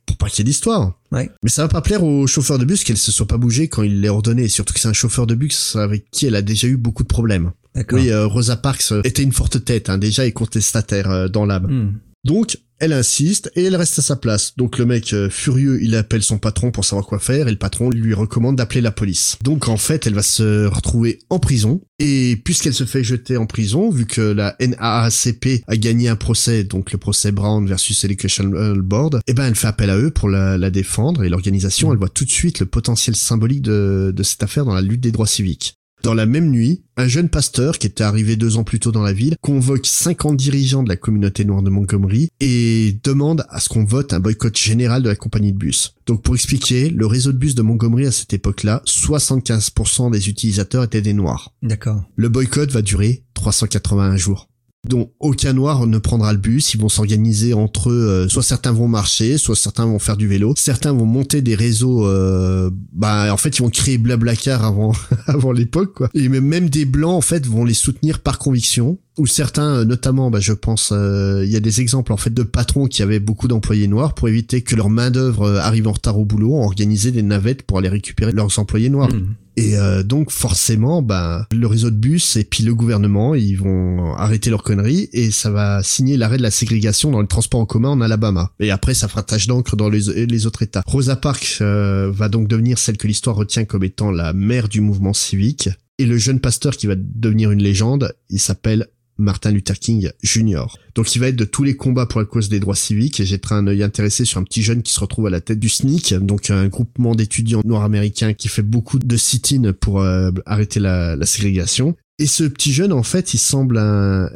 pour 0.06 0.16
pas 0.16 0.28
qu'il 0.28 0.40
y 0.40 0.42
ait 0.42 0.50
d'histoire. 0.50 0.98
Ouais. 1.12 1.30
Mais 1.42 1.50
ça 1.50 1.62
va 1.62 1.68
pas 1.68 1.80
plaire 1.80 2.02
au 2.04 2.26
chauffeur 2.26 2.58
de 2.58 2.64
bus 2.64 2.84
qu'elle 2.84 2.98
se 2.98 3.12
soit 3.12 3.26
pas 3.26 3.38
bougée 3.38 3.68
quand 3.68 3.82
il 3.82 4.00
l'a 4.00 4.12
ordonné, 4.12 4.48
surtout 4.48 4.74
que 4.74 4.80
c'est 4.80 4.88
un 4.88 4.92
chauffeur 4.92 5.26
de 5.26 5.34
bus 5.34 5.76
avec 5.76 6.10
qui 6.10 6.26
elle 6.26 6.36
a 6.36 6.42
déjà 6.42 6.66
eu 6.66 6.76
beaucoup 6.76 7.02
de 7.02 7.08
problèmes. 7.08 7.52
Oui, 7.90 8.10
euh, 8.10 8.26
Rosa 8.26 8.56
Parks 8.56 8.92
euh, 8.92 9.00
était 9.04 9.22
une 9.22 9.32
forte 9.32 9.64
tête, 9.64 9.90
hein, 9.90 9.98
déjà 9.98 10.24
et 10.26 10.32
contestataire 10.32 11.10
euh, 11.10 11.28
dans 11.28 11.44
l'âme. 11.44 11.94
Donc, 12.24 12.56
elle 12.78 12.92
insiste 12.92 13.50
et 13.54 13.64
elle 13.64 13.76
reste 13.76 13.98
à 13.98 14.02
sa 14.02 14.16
place. 14.16 14.56
Donc 14.56 14.78
le 14.78 14.86
mec 14.86 15.12
euh, 15.12 15.30
furieux, 15.30 15.82
il 15.82 15.94
appelle 15.94 16.22
son 16.22 16.38
patron 16.38 16.70
pour 16.70 16.84
savoir 16.84 17.06
quoi 17.06 17.18
faire 17.18 17.48
et 17.48 17.50
le 17.50 17.56
patron 17.56 17.88
lui 17.88 18.14
recommande 18.14 18.56
d'appeler 18.56 18.80
la 18.80 18.90
police. 18.90 19.38
Donc 19.42 19.68
en 19.68 19.76
fait, 19.76 20.06
elle 20.06 20.14
va 20.14 20.22
se 20.22 20.66
retrouver 20.66 21.20
en 21.30 21.38
prison 21.38 21.80
et 21.98 22.36
puisqu'elle 22.44 22.74
se 22.74 22.84
fait 22.84 23.04
jeter 23.04 23.36
en 23.36 23.46
prison, 23.46 23.90
vu 23.90 24.06
que 24.06 24.20
la 24.20 24.56
NAACP 24.60 25.62
a 25.66 25.76
gagné 25.76 26.08
un 26.08 26.16
procès, 26.16 26.64
donc 26.64 26.92
le 26.92 26.98
procès 26.98 27.32
Brown 27.32 27.66
versus 27.66 28.04
Education 28.04 28.50
Board, 28.76 29.20
eh 29.26 29.34
ben 29.34 29.46
elle 29.46 29.54
fait 29.54 29.68
appel 29.68 29.90
à 29.90 29.96
eux 29.96 30.10
pour 30.10 30.28
la, 30.28 30.58
défendre 30.70 31.22
et 31.22 31.28
l'organisation, 31.28 31.92
elle 31.92 31.98
voit 31.98 32.08
tout 32.08 32.24
de 32.24 32.30
suite 32.30 32.58
le 32.58 32.66
potentiel 32.66 33.14
symbolique 33.14 33.62
de 33.62 34.22
cette 34.22 34.42
affaire 34.42 34.64
dans 34.64 34.74
la 34.74 34.82
lutte 34.82 35.00
des 35.00 35.12
droits 35.12 35.26
civiques. 35.26 35.76
Dans 36.04 36.12
la 36.12 36.26
même 36.26 36.50
nuit, 36.50 36.82
un 36.98 37.08
jeune 37.08 37.30
pasteur 37.30 37.78
qui 37.78 37.86
était 37.86 38.04
arrivé 38.04 38.36
deux 38.36 38.58
ans 38.58 38.62
plus 38.62 38.78
tôt 38.78 38.92
dans 38.92 39.00
la 39.00 39.14
ville 39.14 39.36
convoque 39.40 39.86
50 39.86 40.36
dirigeants 40.36 40.82
de 40.82 40.90
la 40.90 40.96
communauté 40.96 41.46
noire 41.46 41.62
de 41.62 41.70
Montgomery 41.70 42.28
et 42.40 42.98
demande 43.02 43.46
à 43.48 43.58
ce 43.58 43.70
qu'on 43.70 43.86
vote 43.86 44.12
un 44.12 44.20
boycott 44.20 44.54
général 44.54 45.02
de 45.02 45.08
la 45.08 45.16
compagnie 45.16 45.54
de 45.54 45.56
bus. 45.56 45.94
Donc 46.04 46.20
pour 46.20 46.34
expliquer, 46.34 46.90
le 46.90 47.06
réseau 47.06 47.32
de 47.32 47.38
bus 47.38 47.54
de 47.54 47.62
Montgomery 47.62 48.04
à 48.04 48.12
cette 48.12 48.34
époque-là, 48.34 48.82
75% 48.84 50.10
des 50.10 50.28
utilisateurs 50.28 50.84
étaient 50.84 51.00
des 51.00 51.14
noirs. 51.14 51.54
D'accord. 51.62 52.04
Le 52.16 52.28
boycott 52.28 52.70
va 52.70 52.82
durer 52.82 53.24
381 53.32 54.18
jours. 54.18 54.50
Dont 54.84 55.10
aucun 55.20 55.52
noir 55.52 55.86
ne 55.86 55.98
prendra 55.98 56.32
le 56.32 56.38
bus, 56.38 56.74
ils 56.74 56.80
vont 56.80 56.88
s'organiser 56.88 57.54
entre 57.54 57.90
eux, 57.90 58.08
euh, 58.08 58.28
soit 58.28 58.42
certains 58.42 58.72
vont 58.72 58.88
marcher, 58.88 59.38
soit 59.38 59.56
certains 59.56 59.86
vont 59.86 59.98
faire 59.98 60.16
du 60.16 60.28
vélo, 60.28 60.54
certains 60.56 60.92
vont 60.92 61.06
monter 61.06 61.42
des 61.42 61.54
réseaux, 61.54 62.06
euh, 62.06 62.70
bah 62.92 63.32
en 63.32 63.36
fait 63.36 63.58
ils 63.58 63.62
vont 63.62 63.70
créer 63.70 63.98
Blablacar 63.98 64.64
avant 64.64 64.92
avant 65.26 65.52
l'époque 65.52 65.94
quoi, 65.94 66.08
et 66.14 66.28
même 66.28 66.68
des 66.68 66.84
blancs 66.84 67.14
en 67.16 67.20
fait 67.20 67.46
vont 67.46 67.64
les 67.64 67.74
soutenir 67.74 68.20
par 68.20 68.38
conviction, 68.38 68.98
ou 69.18 69.26
certains 69.26 69.76
euh, 69.76 69.84
notamment, 69.84 70.30
bah 70.30 70.40
je 70.40 70.52
pense, 70.52 70.92
il 70.92 71.50
y 71.50 71.56
a 71.56 71.60
des 71.60 71.80
exemples 71.80 72.12
en 72.12 72.16
fait 72.16 72.32
de 72.32 72.42
patrons 72.42 72.86
qui 72.86 73.02
avaient 73.02 73.20
beaucoup 73.20 73.48
d'employés 73.48 73.88
noirs 73.88 74.14
pour 74.14 74.28
éviter 74.28 74.62
que 74.62 74.76
leur 74.76 74.90
main 74.90 75.10
d'œuvre 75.10 75.58
arrive 75.58 75.88
en 75.88 75.92
retard 75.92 76.18
au 76.18 76.24
boulot, 76.24 76.54
ont 76.54 76.64
organisé 76.64 77.10
des 77.10 77.22
navettes 77.22 77.62
pour 77.62 77.78
aller 77.78 77.88
récupérer 77.88 78.32
leurs 78.32 78.58
employés 78.58 78.90
noirs. 78.90 79.12
Hmm. 79.12 79.34
Et 79.56 79.76
euh, 79.76 80.02
donc 80.02 80.30
forcément, 80.30 81.02
bah, 81.02 81.46
le 81.52 81.66
réseau 81.66 81.90
de 81.90 81.96
bus 81.96 82.36
et 82.36 82.44
puis 82.44 82.64
le 82.64 82.74
gouvernement, 82.74 83.34
ils 83.34 83.56
vont 83.56 84.14
arrêter 84.14 84.50
leurs 84.50 84.62
conneries 84.62 85.08
et 85.12 85.30
ça 85.30 85.50
va 85.50 85.82
signer 85.82 86.16
l'arrêt 86.16 86.38
de 86.38 86.42
la 86.42 86.50
ségrégation 86.50 87.10
dans 87.10 87.20
le 87.20 87.26
transport 87.26 87.60
en 87.60 87.66
commun 87.66 87.90
en 87.90 88.00
Alabama. 88.00 88.50
Et 88.60 88.70
après, 88.70 88.94
ça 88.94 89.08
fera 89.08 89.22
tache 89.22 89.46
d'encre 89.46 89.76
dans 89.76 89.88
les, 89.88 90.46
autres 90.46 90.62
États. 90.62 90.82
Rosa 90.86 91.16
Parks 91.16 91.58
euh, 91.60 92.10
va 92.12 92.28
donc 92.28 92.48
devenir 92.48 92.78
celle 92.78 92.96
que 92.96 93.06
l'histoire 93.06 93.36
retient 93.36 93.64
comme 93.64 93.84
étant 93.84 94.10
la 94.10 94.32
mère 94.32 94.68
du 94.68 94.80
mouvement 94.80 95.12
civique. 95.12 95.68
Et 95.98 96.06
le 96.06 96.18
jeune 96.18 96.40
pasteur 96.40 96.76
qui 96.76 96.88
va 96.88 96.94
devenir 96.96 97.52
une 97.52 97.62
légende, 97.62 98.16
il 98.28 98.40
s'appelle 98.40 98.88
Martin 99.18 99.50
Luther 99.50 99.78
King 99.78 100.10
Jr. 100.22 100.64
Donc 100.94 101.14
il 101.14 101.18
va 101.18 101.28
être 101.28 101.36
de 101.36 101.44
tous 101.44 101.62
les 101.62 101.76
combats 101.76 102.06
pour 102.06 102.20
la 102.20 102.26
cause 102.26 102.48
des 102.48 102.60
droits 102.60 102.74
civiques 102.74 103.20
et 103.20 103.38
pris 103.38 103.54
un 103.54 103.66
œil 103.66 103.82
intéressé 103.82 104.24
sur 104.24 104.38
un 104.38 104.44
petit 104.44 104.62
jeune 104.62 104.82
qui 104.82 104.92
se 104.92 105.00
retrouve 105.00 105.26
à 105.26 105.30
la 105.30 105.40
tête 105.40 105.58
du 105.58 105.68
SNCC, 105.68 106.14
donc 106.20 106.50
un 106.50 106.68
groupement 106.68 107.14
d'étudiants 107.14 107.62
noirs 107.64 107.84
américains 107.84 108.34
qui 108.34 108.48
fait 108.48 108.62
beaucoup 108.62 108.98
de 108.98 109.16
sit-in 109.16 109.72
pour 109.72 110.00
euh, 110.00 110.30
arrêter 110.46 110.80
la, 110.80 111.16
ségrégation. 111.24 111.96
Et 112.18 112.26
ce 112.26 112.44
petit 112.44 112.72
jeune, 112.72 112.92
en 112.92 113.02
fait, 113.02 113.34
il 113.34 113.38
semble 113.38 113.78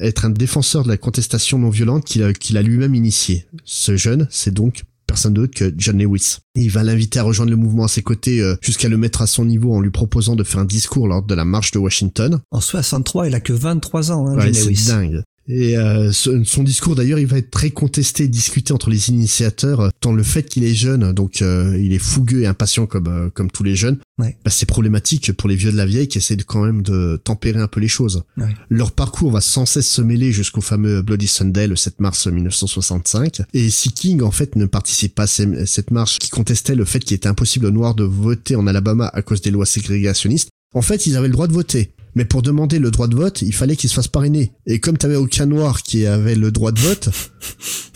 être 0.00 0.24
un 0.24 0.30
défenseur 0.30 0.82
de 0.82 0.88
la 0.88 0.96
contestation 0.96 1.58
non 1.58 1.70
violente 1.70 2.04
qu'il 2.04 2.22
a, 2.24 2.58
a 2.58 2.62
lui-même 2.62 2.94
initié. 2.94 3.46
Ce 3.64 3.96
jeune, 3.96 4.26
c'est 4.30 4.52
donc 4.52 4.84
personne 5.08 5.34
d'autre 5.34 5.54
que 5.54 5.74
John 5.76 5.98
Lewis. 5.98 6.36
Il 6.54 6.70
va 6.70 6.84
l'inviter 6.84 7.18
à 7.18 7.24
rejoindre 7.24 7.50
le 7.50 7.56
mouvement 7.56 7.84
à 7.84 7.88
ses 7.88 8.02
côtés 8.02 8.40
euh, 8.40 8.54
jusqu'à 8.60 8.88
le 8.88 8.96
mettre 8.96 9.22
à 9.22 9.26
son 9.26 9.44
niveau 9.44 9.74
en 9.74 9.80
lui 9.80 9.90
proposant 9.90 10.36
de 10.36 10.44
faire 10.44 10.60
un 10.60 10.64
discours 10.64 11.08
lors 11.08 11.22
de 11.22 11.34
la 11.34 11.44
marche 11.44 11.72
de 11.72 11.78
Washington. 11.78 12.38
En 12.52 12.60
63, 12.60 13.26
il 13.26 13.34
a 13.34 13.40
que 13.40 13.52
23 13.52 14.12
ans, 14.12 14.28
hein, 14.28 14.36
Ouais, 14.36 14.52
John 14.52 14.66
Lewis. 14.66 14.76
c'est 14.76 14.92
dingue. 14.92 15.22
Et 15.48 15.78
euh, 15.78 16.12
son 16.12 16.62
discours 16.62 16.94
d'ailleurs, 16.94 17.18
il 17.18 17.26
va 17.26 17.38
être 17.38 17.50
très 17.50 17.70
contesté 17.70 18.24
et 18.24 18.28
discuté 18.28 18.74
entre 18.74 18.90
les 18.90 19.08
initiateurs, 19.08 19.80
euh, 19.80 19.88
tant 19.98 20.12
le 20.12 20.22
fait 20.22 20.42
qu'il 20.42 20.62
est 20.62 20.74
jeune, 20.74 21.12
donc 21.12 21.40
euh, 21.40 21.74
il 21.82 21.94
est 21.94 21.98
fougueux 21.98 22.42
et 22.42 22.46
impatient 22.46 22.84
comme 22.86 23.08
euh, 23.08 23.30
comme 23.30 23.50
tous 23.50 23.62
les 23.62 23.74
jeunes. 23.74 23.96
Ouais. 24.18 24.36
Bah, 24.44 24.50
c'est 24.50 24.66
problématique 24.66 25.32
pour 25.32 25.48
les 25.48 25.54
vieux 25.54 25.70
de 25.70 25.76
la 25.76 25.86
vieille 25.86 26.08
qui 26.08 26.18
essaient 26.18 26.36
de, 26.36 26.42
quand 26.42 26.64
même 26.64 26.82
de 26.82 27.20
tempérer 27.22 27.60
un 27.60 27.68
peu 27.68 27.80
les 27.80 27.88
choses. 27.88 28.24
Ouais. 28.36 28.54
Leur 28.68 28.92
parcours 28.92 29.30
va 29.30 29.40
sans 29.40 29.64
cesse 29.64 29.88
se 29.88 30.02
mêler 30.02 30.32
jusqu'au 30.32 30.60
fameux 30.60 31.02
Bloody 31.02 31.28
Sunday 31.28 31.66
le 31.66 31.76
7 31.76 32.00
mars 32.00 32.26
1965. 32.26 33.42
Et 33.54 33.70
si 33.70 33.92
King 33.92 34.22
en 34.22 34.30
fait 34.30 34.56
ne 34.56 34.66
participe 34.66 35.14
pas 35.14 35.24
à 35.24 35.66
cette 35.66 35.90
marche 35.90 36.18
qui 36.18 36.30
contestait 36.30 36.74
le 36.74 36.84
fait 36.84 37.00
qu'il 37.00 37.14
était 37.14 37.28
impossible 37.28 37.66
aux 37.66 37.70
Noirs 37.70 37.94
de 37.94 38.04
voter 38.04 38.56
en 38.56 38.66
Alabama 38.66 39.08
à 39.12 39.22
cause 39.22 39.40
des 39.40 39.50
lois 39.50 39.66
ségrégationnistes, 39.66 40.50
en 40.74 40.82
fait 40.82 41.06
ils 41.06 41.16
avaient 41.16 41.28
le 41.28 41.34
droit 41.34 41.46
de 41.46 41.52
voter. 41.52 41.92
Mais 42.14 42.24
pour 42.24 42.42
demander 42.42 42.80
le 42.80 42.90
droit 42.90 43.06
de 43.06 43.14
vote, 43.14 43.42
il 43.42 43.54
fallait 43.54 43.76
qu'ils 43.76 43.90
se 43.90 43.94
fassent 43.94 44.08
parrainer. 44.08 44.50
Et 44.66 44.80
comme 44.80 44.98
t'avais 44.98 45.14
aucun 45.14 45.46
noir 45.46 45.82
qui 45.84 46.04
avait 46.04 46.34
le 46.34 46.50
droit 46.50 46.72
de 46.72 46.80
vote, 46.80 47.10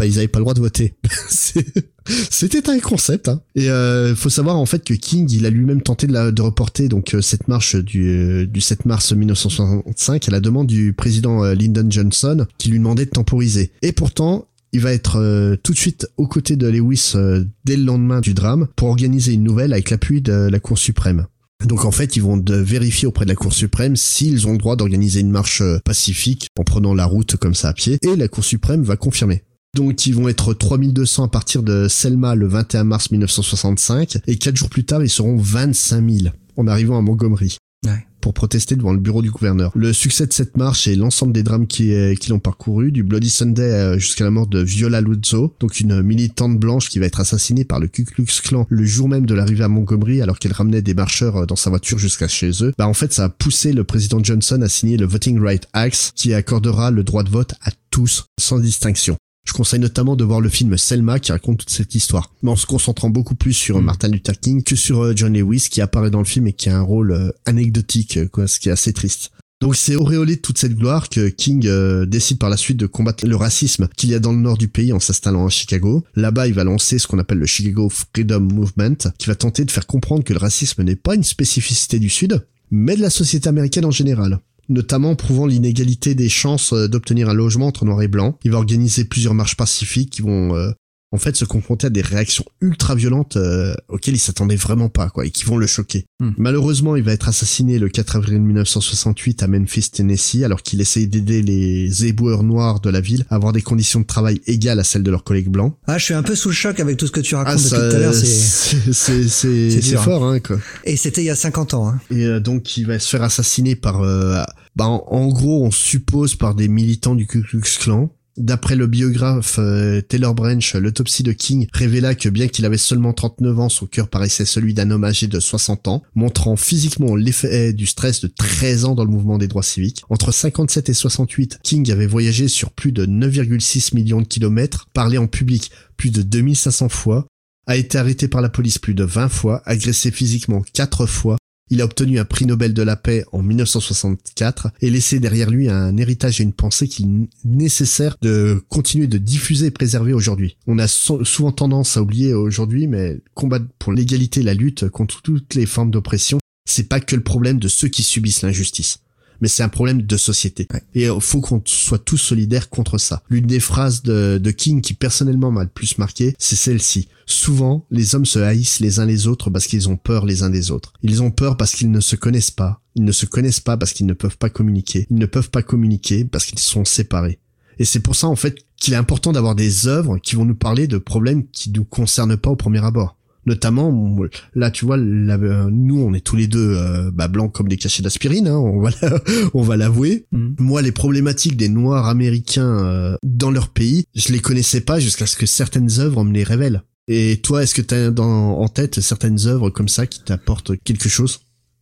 bah 0.00 0.06
ils 0.06 0.16
avaient 0.16 0.28
pas 0.28 0.38
le 0.38 0.44
droit 0.44 0.54
de 0.54 0.60
voter. 0.60 0.94
C'était 2.30 2.70
un 2.70 2.78
concept. 2.78 3.28
Hein. 3.28 3.42
Et 3.54 3.68
euh, 3.68 4.16
faut 4.16 4.30
savoir 4.30 4.56
en 4.56 4.64
fait 4.64 4.82
que 4.82 4.94
King, 4.94 5.30
il 5.30 5.44
a 5.44 5.50
lui-même 5.50 5.82
tenté 5.82 6.06
de, 6.06 6.12
la, 6.14 6.32
de 6.32 6.40
reporter 6.40 6.88
donc 6.88 7.14
euh, 7.14 7.20
cette 7.20 7.48
marche 7.48 7.76
du, 7.76 8.08
euh, 8.08 8.46
du 8.46 8.62
7 8.62 8.86
mars 8.86 9.12
1965 9.12 10.26
à 10.26 10.30
la 10.30 10.40
demande 10.40 10.68
du 10.68 10.94
président 10.94 11.44
euh, 11.44 11.52
Lyndon 11.52 11.86
Johnson, 11.90 12.46
qui 12.56 12.70
lui 12.70 12.78
demandait 12.78 13.04
de 13.04 13.10
temporiser. 13.10 13.72
Et 13.82 13.92
pourtant, 13.92 14.48
il 14.72 14.80
va 14.80 14.90
être 14.94 15.16
euh, 15.16 15.56
tout 15.62 15.74
de 15.74 15.78
suite 15.78 16.08
aux 16.16 16.26
côtés 16.26 16.56
de 16.56 16.66
Lewis 16.66 17.12
euh, 17.14 17.44
dès 17.66 17.76
le 17.76 17.84
lendemain 17.84 18.20
du 18.20 18.32
drame 18.32 18.68
pour 18.76 18.88
organiser 18.88 19.34
une 19.34 19.44
nouvelle 19.44 19.74
avec 19.74 19.90
l'appui 19.90 20.22
de 20.22 20.48
la 20.50 20.60
Cour 20.60 20.78
suprême. 20.78 21.26
Donc 21.66 21.84
en 21.84 21.90
fait, 21.90 22.16
ils 22.16 22.22
vont 22.22 22.38
de 22.38 22.54
vérifier 22.54 23.06
auprès 23.06 23.26
de 23.26 23.30
la 23.30 23.36
Cour 23.36 23.52
suprême 23.52 23.96
s'ils 23.96 24.46
ont 24.46 24.52
le 24.52 24.58
droit 24.58 24.76
d'organiser 24.76 25.20
une 25.20 25.30
marche 25.30 25.62
pacifique 25.84 26.48
en 26.58 26.64
prenant 26.64 26.94
la 26.94 27.04
route 27.04 27.36
comme 27.36 27.54
ça 27.54 27.68
à 27.68 27.72
pied, 27.74 27.98
et 28.00 28.16
la 28.16 28.28
Cour 28.28 28.44
suprême 28.44 28.82
va 28.82 28.96
confirmer. 28.96 29.42
Donc 29.76 30.06
ils 30.06 30.14
vont 30.14 30.28
être 30.28 30.52
3200 30.52 31.24
à 31.24 31.28
partir 31.28 31.62
de 31.62 31.86
Selma 31.88 32.34
le 32.34 32.48
21 32.48 32.84
mars 32.84 33.10
1965, 33.12 34.18
et 34.26 34.36
quatre 34.36 34.56
jours 34.56 34.68
plus 34.68 34.84
tard, 34.84 35.02
ils 35.02 35.08
seront 35.08 35.36
25 35.36 36.08
000 36.10 36.34
en 36.56 36.66
arrivant 36.66 36.98
à 36.98 37.02
Montgomery 37.02 37.56
Ouais. 37.86 38.04
pour 38.20 38.34
protester 38.34 38.76
devant 38.76 38.92
le 38.92 38.98
bureau 38.98 39.22
du 39.22 39.30
gouverneur. 39.30 39.72
Le 39.74 39.94
succès 39.94 40.26
de 40.26 40.34
cette 40.34 40.58
marche 40.58 40.86
et 40.86 40.96
l'ensemble 40.96 41.32
des 41.32 41.42
drames 41.42 41.66
qui, 41.66 41.94
euh, 41.94 42.14
qui 42.14 42.28
l'ont 42.28 42.38
parcouru, 42.38 42.92
du 42.92 43.02
Bloody 43.02 43.30
Sunday 43.30 43.62
euh, 43.62 43.98
jusqu'à 43.98 44.24
la 44.24 44.30
mort 44.30 44.48
de 44.48 44.60
Viola 44.60 45.00
Luzzo, 45.00 45.54
donc 45.60 45.80
une 45.80 46.02
militante 46.02 46.58
blanche 46.58 46.90
qui 46.90 46.98
va 46.98 47.06
être 47.06 47.20
assassinée 47.20 47.64
par 47.64 47.80
le 47.80 47.88
Ku 47.88 48.04
Klux 48.04 48.26
Klan 48.42 48.66
le 48.68 48.84
jour 48.84 49.08
même 49.08 49.24
de 49.24 49.32
l'arrivée 49.34 49.64
à 49.64 49.68
Montgomery 49.68 50.20
alors 50.20 50.38
qu'elle 50.38 50.52
ramenait 50.52 50.82
des 50.82 50.92
marcheurs 50.92 51.36
euh, 51.38 51.46
dans 51.46 51.56
sa 51.56 51.70
voiture 51.70 51.98
jusqu'à 51.98 52.28
chez 52.28 52.50
eux, 52.62 52.74
bah 52.76 52.86
en 52.86 52.92
fait 52.92 53.14
ça 53.14 53.24
a 53.24 53.28
poussé 53.30 53.72
le 53.72 53.84
président 53.84 54.22
Johnson 54.22 54.60
à 54.60 54.68
signer 54.68 54.98
le 54.98 55.06
Voting 55.06 55.40
Rights 55.40 55.68
Act 55.72 56.12
qui 56.16 56.34
accordera 56.34 56.90
le 56.90 57.02
droit 57.02 57.22
de 57.22 57.30
vote 57.30 57.54
à 57.62 57.70
tous 57.90 58.26
sans 58.38 58.58
distinction. 58.58 59.16
Je 59.50 59.54
conseille 59.54 59.80
notamment 59.80 60.14
de 60.14 60.22
voir 60.22 60.40
le 60.40 60.48
film 60.48 60.78
Selma 60.78 61.18
qui 61.18 61.32
raconte 61.32 61.58
toute 61.58 61.70
cette 61.70 61.96
histoire, 61.96 62.32
mais 62.44 62.52
en 62.52 62.56
se 62.56 62.66
concentrant 62.66 63.10
beaucoup 63.10 63.34
plus 63.34 63.52
sur 63.52 63.80
Mm. 63.80 63.84
Martin 63.84 64.08
Luther 64.08 64.38
King 64.38 64.62
que 64.62 64.76
sur 64.76 65.02
euh, 65.02 65.12
John 65.16 65.32
Lewis 65.32 65.66
qui 65.68 65.80
apparaît 65.80 66.12
dans 66.12 66.20
le 66.20 66.24
film 66.24 66.46
et 66.46 66.52
qui 66.52 66.70
a 66.70 66.78
un 66.78 66.82
rôle 66.82 67.10
euh, 67.10 67.30
anecdotique, 67.46 68.16
euh, 68.16 68.28
quoi, 68.28 68.46
ce 68.46 68.60
qui 68.60 68.68
est 68.68 68.72
assez 68.72 68.92
triste. 68.92 69.32
Donc 69.60 69.74
c'est 69.74 69.96
auréolé 69.96 70.36
de 70.36 70.40
toute 70.40 70.56
cette 70.56 70.76
gloire 70.76 71.08
que 71.08 71.28
King 71.30 71.66
euh, 71.66 72.06
décide 72.06 72.38
par 72.38 72.48
la 72.48 72.56
suite 72.56 72.76
de 72.76 72.86
combattre 72.86 73.26
le 73.26 73.34
racisme 73.34 73.88
qu'il 73.96 74.10
y 74.10 74.14
a 74.14 74.20
dans 74.20 74.32
le 74.32 74.38
nord 74.38 74.56
du 74.56 74.68
pays 74.68 74.92
en 74.92 75.00
s'installant 75.00 75.46
à 75.46 75.50
Chicago. 75.50 76.04
Là-bas, 76.14 76.46
il 76.46 76.54
va 76.54 76.62
lancer 76.62 77.00
ce 77.00 77.08
qu'on 77.08 77.18
appelle 77.18 77.38
le 77.38 77.46
Chicago 77.46 77.90
Freedom 77.90 78.40
Movement, 78.40 79.10
qui 79.18 79.26
va 79.26 79.34
tenter 79.34 79.64
de 79.64 79.70
faire 79.72 79.88
comprendre 79.88 80.22
que 80.22 80.32
le 80.32 80.38
racisme 80.38 80.84
n'est 80.84 80.94
pas 80.94 81.16
une 81.16 81.24
spécificité 81.24 81.98
du 81.98 82.08
Sud, 82.08 82.46
mais 82.70 82.94
de 82.94 83.02
la 83.02 83.10
société 83.10 83.48
américaine 83.48 83.84
en 83.84 83.90
général 83.90 84.38
notamment 84.70 85.16
prouvant 85.16 85.46
l'inégalité 85.46 86.14
des 86.14 86.30
chances 86.30 86.72
euh, 86.72 86.88
d'obtenir 86.88 87.28
un 87.28 87.34
logement 87.34 87.66
entre 87.66 87.84
noirs 87.84 88.02
et 88.02 88.08
blancs. 88.08 88.36
Il 88.44 88.52
va 88.52 88.58
organiser 88.58 89.04
plusieurs 89.04 89.34
marches 89.34 89.56
pacifiques 89.56 90.10
qui 90.10 90.22
vont 90.22 90.56
euh, 90.56 90.70
en 91.12 91.18
fait 91.18 91.34
se 91.36 91.44
confronter 91.44 91.88
à 91.88 91.90
des 91.90 92.02
réactions 92.02 92.44
ultra 92.60 92.94
violentes 92.94 93.36
euh, 93.36 93.74
auxquelles 93.88 94.14
il 94.14 94.18
s'attendait 94.20 94.54
vraiment 94.56 94.88
pas 94.88 95.08
quoi 95.10 95.26
et 95.26 95.30
qui 95.30 95.44
vont 95.44 95.56
le 95.56 95.66
choquer. 95.66 96.06
Hmm. 96.20 96.30
Malheureusement, 96.38 96.94
il 96.94 97.02
va 97.02 97.12
être 97.12 97.28
assassiné 97.28 97.78
le 97.80 97.88
4 97.88 98.16
avril 98.16 98.40
1968 98.40 99.42
à 99.42 99.48
Memphis, 99.48 99.90
Tennessee, 99.90 100.42
alors 100.44 100.62
qu'il 100.62 100.80
essaye 100.80 101.08
d'aider 101.08 101.42
les 101.42 102.06
éboueurs 102.06 102.42
noirs 102.44 102.80
de 102.80 102.90
la 102.90 103.00
ville 103.00 103.24
à 103.28 103.34
avoir 103.34 103.52
des 103.52 103.62
conditions 103.62 104.00
de 104.00 104.06
travail 104.06 104.40
égales 104.46 104.78
à 104.78 104.84
celles 104.84 105.02
de 105.02 105.10
leurs 105.10 105.24
collègues 105.24 105.48
blancs. 105.48 105.74
Ah, 105.86 105.98
je 105.98 106.04
suis 106.04 106.14
un 106.14 106.22
peu 106.22 106.34
sous 106.36 106.50
le 106.50 106.54
choc 106.54 106.78
avec 106.78 106.96
tout 106.96 107.06
ce 107.08 107.12
que 107.12 107.20
tu 107.20 107.34
racontes 107.34 107.54
Ah, 107.58 107.76
depuis 107.78 107.90
tout 107.90 107.96
à 107.96 107.98
l'heure. 107.98 108.14
c'est- 108.14 108.92
c'est 108.92 109.28
c'est 109.28 109.96
hein. 109.96 110.02
fort 110.02 110.24
hein 110.24 110.38
quoi. 110.40 110.58
Et 110.84 110.96
c'était 110.96 111.22
il 111.22 111.26
y 111.26 111.30
a 111.30 111.34
50 111.36 111.74
ans. 111.74 111.88
Hein. 111.88 112.00
Et 112.10 112.24
euh, 112.26 112.40
donc 112.40 112.76
il 112.76 112.86
va 112.86 112.98
se 112.98 113.08
faire 113.08 113.22
assassiner 113.22 113.74
par, 113.74 114.02
euh, 114.02 114.42
bah, 114.76 114.86
en, 114.86 115.04
en 115.08 115.28
gros 115.28 115.64
on 115.64 115.70
suppose 115.70 116.36
par 116.36 116.54
des 116.54 116.68
militants 116.68 117.14
du 117.14 117.26
Ku 117.26 117.42
Klux 117.42 117.62
Klan. 117.80 118.10
D'après 118.36 118.76
le 118.76 118.86
biographe 118.86 119.58
euh, 119.58 120.00
Taylor 120.00 120.34
Branch, 120.34 120.74
l'autopsie 120.74 121.22
de 121.22 121.32
King 121.32 121.66
révéla 121.72 122.14
que 122.14 122.28
bien 122.28 122.48
qu'il 122.48 122.64
avait 122.64 122.78
seulement 122.78 123.12
39 123.12 123.58
ans, 123.58 123.68
son 123.68 123.86
cœur 123.86 124.08
paraissait 124.08 124.44
celui 124.44 124.72
d'un 124.72 124.90
homme 124.90 125.04
âgé 125.04 125.26
de 125.26 125.40
60 125.40 125.88
ans, 125.88 126.02
montrant 126.14 126.56
physiquement 126.56 127.16
l'effet 127.16 127.72
du 127.72 127.86
stress 127.86 128.20
de 128.20 128.28
13 128.28 128.84
ans 128.84 128.94
dans 128.94 129.04
le 129.04 129.10
mouvement 129.10 129.36
des 129.36 129.48
droits 129.48 129.62
civiques. 129.62 130.02
Entre 130.10 130.32
57 130.32 130.88
et 130.88 130.94
68, 130.94 131.58
King 131.62 131.90
avait 131.90 132.06
voyagé 132.06 132.48
sur 132.48 132.70
plus 132.70 132.92
de 132.92 133.04
9,6 133.04 133.94
millions 133.94 134.20
de 134.20 134.26
kilomètres, 134.26 134.88
parlé 134.92 135.18
en 135.18 135.26
public 135.26 135.70
plus 135.96 136.10
de 136.10 136.22
2500 136.22 136.88
fois, 136.88 137.26
a 137.66 137.76
été 137.76 137.98
arrêté 137.98 138.26
par 138.26 138.40
la 138.40 138.48
police 138.48 138.78
plus 138.78 138.94
de 138.94 139.04
20 139.04 139.28
fois, 139.28 139.62
agressé 139.66 140.10
physiquement 140.10 140.62
4 140.72 141.06
fois, 141.06 141.36
il 141.70 141.80
a 141.80 141.84
obtenu 141.84 142.18
un 142.18 142.24
prix 142.24 142.46
Nobel 142.46 142.74
de 142.74 142.82
la 142.82 142.96
paix 142.96 143.24
en 143.32 143.42
1964 143.42 144.70
et 144.80 144.90
laissé 144.90 145.20
derrière 145.20 145.50
lui 145.50 145.68
un 145.68 145.96
héritage 145.96 146.40
et 146.40 146.44
une 146.44 146.52
pensée 146.52 146.88
qu'il 146.88 147.06
est 147.06 147.28
nécessaire 147.44 148.16
de 148.22 148.62
continuer 148.68 149.06
de 149.06 149.18
diffuser 149.18 149.66
et 149.66 149.70
préserver 149.70 150.12
aujourd'hui. 150.12 150.56
On 150.66 150.78
a 150.78 150.88
so- 150.88 151.24
souvent 151.24 151.52
tendance 151.52 151.96
à 151.96 152.02
oublier 152.02 152.34
aujourd'hui, 152.34 152.86
mais 152.86 153.20
combattre 153.34 153.66
pour 153.78 153.92
l'égalité, 153.92 154.42
la 154.42 154.54
lutte 154.54 154.88
contre 154.88 155.22
toutes 155.22 155.54
les 155.54 155.66
formes 155.66 155.90
d'oppression, 155.90 156.38
c'est 156.68 156.88
pas 156.88 157.00
que 157.00 157.16
le 157.16 157.22
problème 157.22 157.58
de 157.58 157.68
ceux 157.68 157.88
qui 157.88 158.02
subissent 158.02 158.42
l'injustice. 158.42 158.98
Mais 159.40 159.48
c'est 159.48 159.62
un 159.62 159.68
problème 159.68 160.02
de 160.02 160.16
société. 160.16 160.66
Ouais. 160.72 160.82
Et 160.94 161.06
il 161.06 161.20
faut 161.20 161.40
qu'on 161.40 161.62
soit 161.64 161.98
tous 161.98 162.18
solidaires 162.18 162.68
contre 162.68 162.98
ça. 162.98 163.22
L'une 163.30 163.46
des 163.46 163.60
phrases 163.60 164.02
de, 164.02 164.38
de 164.42 164.50
King 164.50 164.80
qui 164.80 164.94
personnellement 164.94 165.50
m'a 165.50 165.64
le 165.64 165.70
plus 165.70 165.98
marqué, 165.98 166.34
c'est 166.38 166.56
celle-ci. 166.56 167.08
Souvent, 167.26 167.86
les 167.90 168.14
hommes 168.14 168.26
se 168.26 168.38
haïssent 168.38 168.80
les 168.80 168.98
uns 168.98 169.06
les 169.06 169.26
autres 169.26 169.50
parce 169.50 169.66
qu'ils 169.66 169.88
ont 169.88 169.96
peur 169.96 170.26
les 170.26 170.42
uns 170.42 170.50
des 170.50 170.70
autres. 170.70 170.92
Ils 171.02 171.22
ont 171.22 171.30
peur 171.30 171.56
parce 171.56 171.74
qu'ils 171.74 171.90
ne 171.90 172.00
se 172.00 172.16
connaissent 172.16 172.50
pas. 172.50 172.82
Ils 172.96 173.04
ne 173.04 173.12
se 173.12 173.26
connaissent 173.26 173.60
pas 173.60 173.76
parce 173.76 173.92
qu'ils 173.92 174.06
ne 174.06 174.14
peuvent 174.14 174.36
pas 174.36 174.50
communiquer. 174.50 175.06
Ils 175.10 175.18
ne 175.18 175.26
peuvent 175.26 175.50
pas 175.50 175.62
communiquer 175.62 176.24
parce 176.24 176.46
qu'ils 176.46 176.58
sont 176.58 176.84
séparés. 176.84 177.38
Et 177.78 177.84
c'est 177.84 178.00
pour 178.00 178.14
ça, 178.14 178.26
en 178.26 178.36
fait, 178.36 178.58
qu'il 178.76 178.94
est 178.94 178.98
important 178.98 179.32
d'avoir 179.32 179.54
des 179.54 179.86
œuvres 179.86 180.18
qui 180.18 180.36
vont 180.36 180.44
nous 180.44 180.54
parler 180.54 180.86
de 180.86 180.98
problèmes 180.98 181.46
qui 181.46 181.70
nous 181.70 181.84
concernent 181.84 182.36
pas 182.36 182.50
au 182.50 182.56
premier 182.56 182.84
abord. 182.84 183.16
Notamment, 183.50 184.16
là, 184.54 184.70
tu 184.70 184.84
vois, 184.84 184.96
nous, 184.96 186.00
on 186.00 186.14
est 186.14 186.20
tous 186.20 186.36
les 186.36 186.46
deux 186.46 186.74
euh, 186.76 187.10
bah, 187.12 187.26
blancs 187.26 187.52
comme 187.52 187.66
des 187.66 187.76
cachets 187.76 188.00
d'aspirine, 188.00 188.46
hein, 188.46 188.56
on 188.58 188.80
va 188.80 188.90
la- 189.02 189.20
on 189.54 189.62
va 189.62 189.76
l'avouer. 189.76 190.26
Mhm. 190.30 190.54
Moi, 190.60 190.82
les 190.82 190.92
problématiques 190.92 191.56
des 191.56 191.68
Noirs 191.68 192.06
américains 192.06 192.78
euh, 192.78 193.16
dans 193.24 193.50
leur 193.50 193.70
pays, 193.70 194.04
je 194.14 194.32
les 194.32 194.38
connaissais 194.38 194.82
pas 194.82 195.00
jusqu'à 195.00 195.26
ce 195.26 195.34
que 195.36 195.46
certaines 195.46 195.98
œuvres 195.98 196.22
me 196.22 196.32
les 196.32 196.44
révèlent. 196.44 196.84
Et 197.08 197.40
toi, 197.42 197.64
est-ce 197.64 197.74
que 197.74 197.82
tu 197.82 197.92
as 197.92 198.12
dans, 198.12 198.60
en 198.60 198.68
tête 198.68 199.00
certaines 199.00 199.48
œuvres 199.48 199.68
comme 199.70 199.88
ça 199.88 200.06
qui 200.06 200.22
t'apportent 200.22 200.80
quelque 200.84 201.08
chose? 201.08 201.40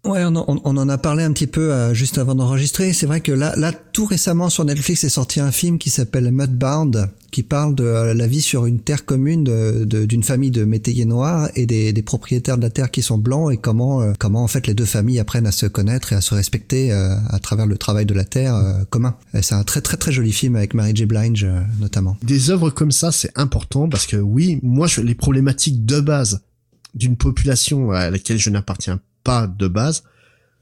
Ouais, 0.08 0.24
on, 0.24 0.34
en- 0.36 0.58
on 0.64 0.76
en 0.78 0.88
a 0.88 0.96
parlé 0.96 1.22
un 1.22 1.32
petit 1.32 1.46
peu 1.46 1.70
euh, 1.70 1.92
juste 1.92 2.16
avant 2.16 2.34
d'enregistrer. 2.34 2.94
C'est 2.94 3.04
vrai 3.04 3.20
que 3.20 3.30
là, 3.30 3.52
là, 3.56 3.72
tout 3.92 4.06
récemment 4.06 4.48
sur 4.48 4.64
Netflix 4.64 5.04
est 5.04 5.10
sorti 5.10 5.38
un 5.38 5.50
film 5.52 5.76
qui 5.76 5.90
s'appelle 5.90 6.30
Mudbound, 6.32 7.10
qui 7.30 7.42
parle 7.42 7.74
de 7.74 7.84
euh, 7.84 8.14
la 8.14 8.26
vie 8.26 8.40
sur 8.40 8.64
une 8.64 8.80
terre 8.80 9.04
commune 9.04 9.44
de- 9.44 9.84
de- 9.84 10.06
d'une 10.06 10.22
famille 10.22 10.50
de 10.50 10.64
métayers 10.64 11.04
noirs 11.04 11.50
et 11.56 11.66
des, 11.66 11.92
des 11.92 12.00
propriétaires 12.02 12.56
de 12.56 12.62
la 12.62 12.70
terre 12.70 12.90
qui 12.90 13.02
sont 13.02 13.18
blancs 13.18 13.52
et 13.52 13.58
comment, 13.58 14.00
euh, 14.00 14.12
comment 14.18 14.42
en 14.42 14.48
fait 14.48 14.66
les 14.66 14.72
deux 14.72 14.86
familles 14.86 15.18
apprennent 15.18 15.46
à 15.46 15.52
se 15.52 15.66
connaître 15.66 16.14
et 16.14 16.16
à 16.16 16.22
se 16.22 16.32
respecter 16.34 16.90
euh, 16.90 17.14
à 17.28 17.38
travers 17.38 17.66
le 17.66 17.76
travail 17.76 18.06
de 18.06 18.14
la 18.14 18.24
terre 18.24 18.54
euh, 18.54 18.84
commun. 18.88 19.14
C'est 19.42 19.56
un 19.56 19.62
très 19.62 19.82
très 19.82 19.98
très 19.98 20.10
joli 20.10 20.32
film 20.32 20.56
avec 20.56 20.72
Mary 20.72 20.92
J. 20.96 21.04
Blige 21.04 21.46
notamment. 21.80 22.16
Des 22.22 22.48
œuvres 22.48 22.70
comme 22.70 22.92
ça, 22.92 23.12
c'est 23.12 23.30
important 23.36 23.90
parce 23.90 24.06
que 24.06 24.16
oui, 24.16 24.58
moi, 24.62 24.86
je, 24.86 25.02
les 25.02 25.14
problématiques 25.14 25.84
de 25.84 26.00
base 26.00 26.40
d'une 26.94 27.16
population 27.16 27.90
à 27.90 28.08
laquelle 28.08 28.38
je 28.38 28.48
n'appartiens 28.48 29.00
pas 29.24 29.46
de 29.46 29.68
base, 29.68 30.02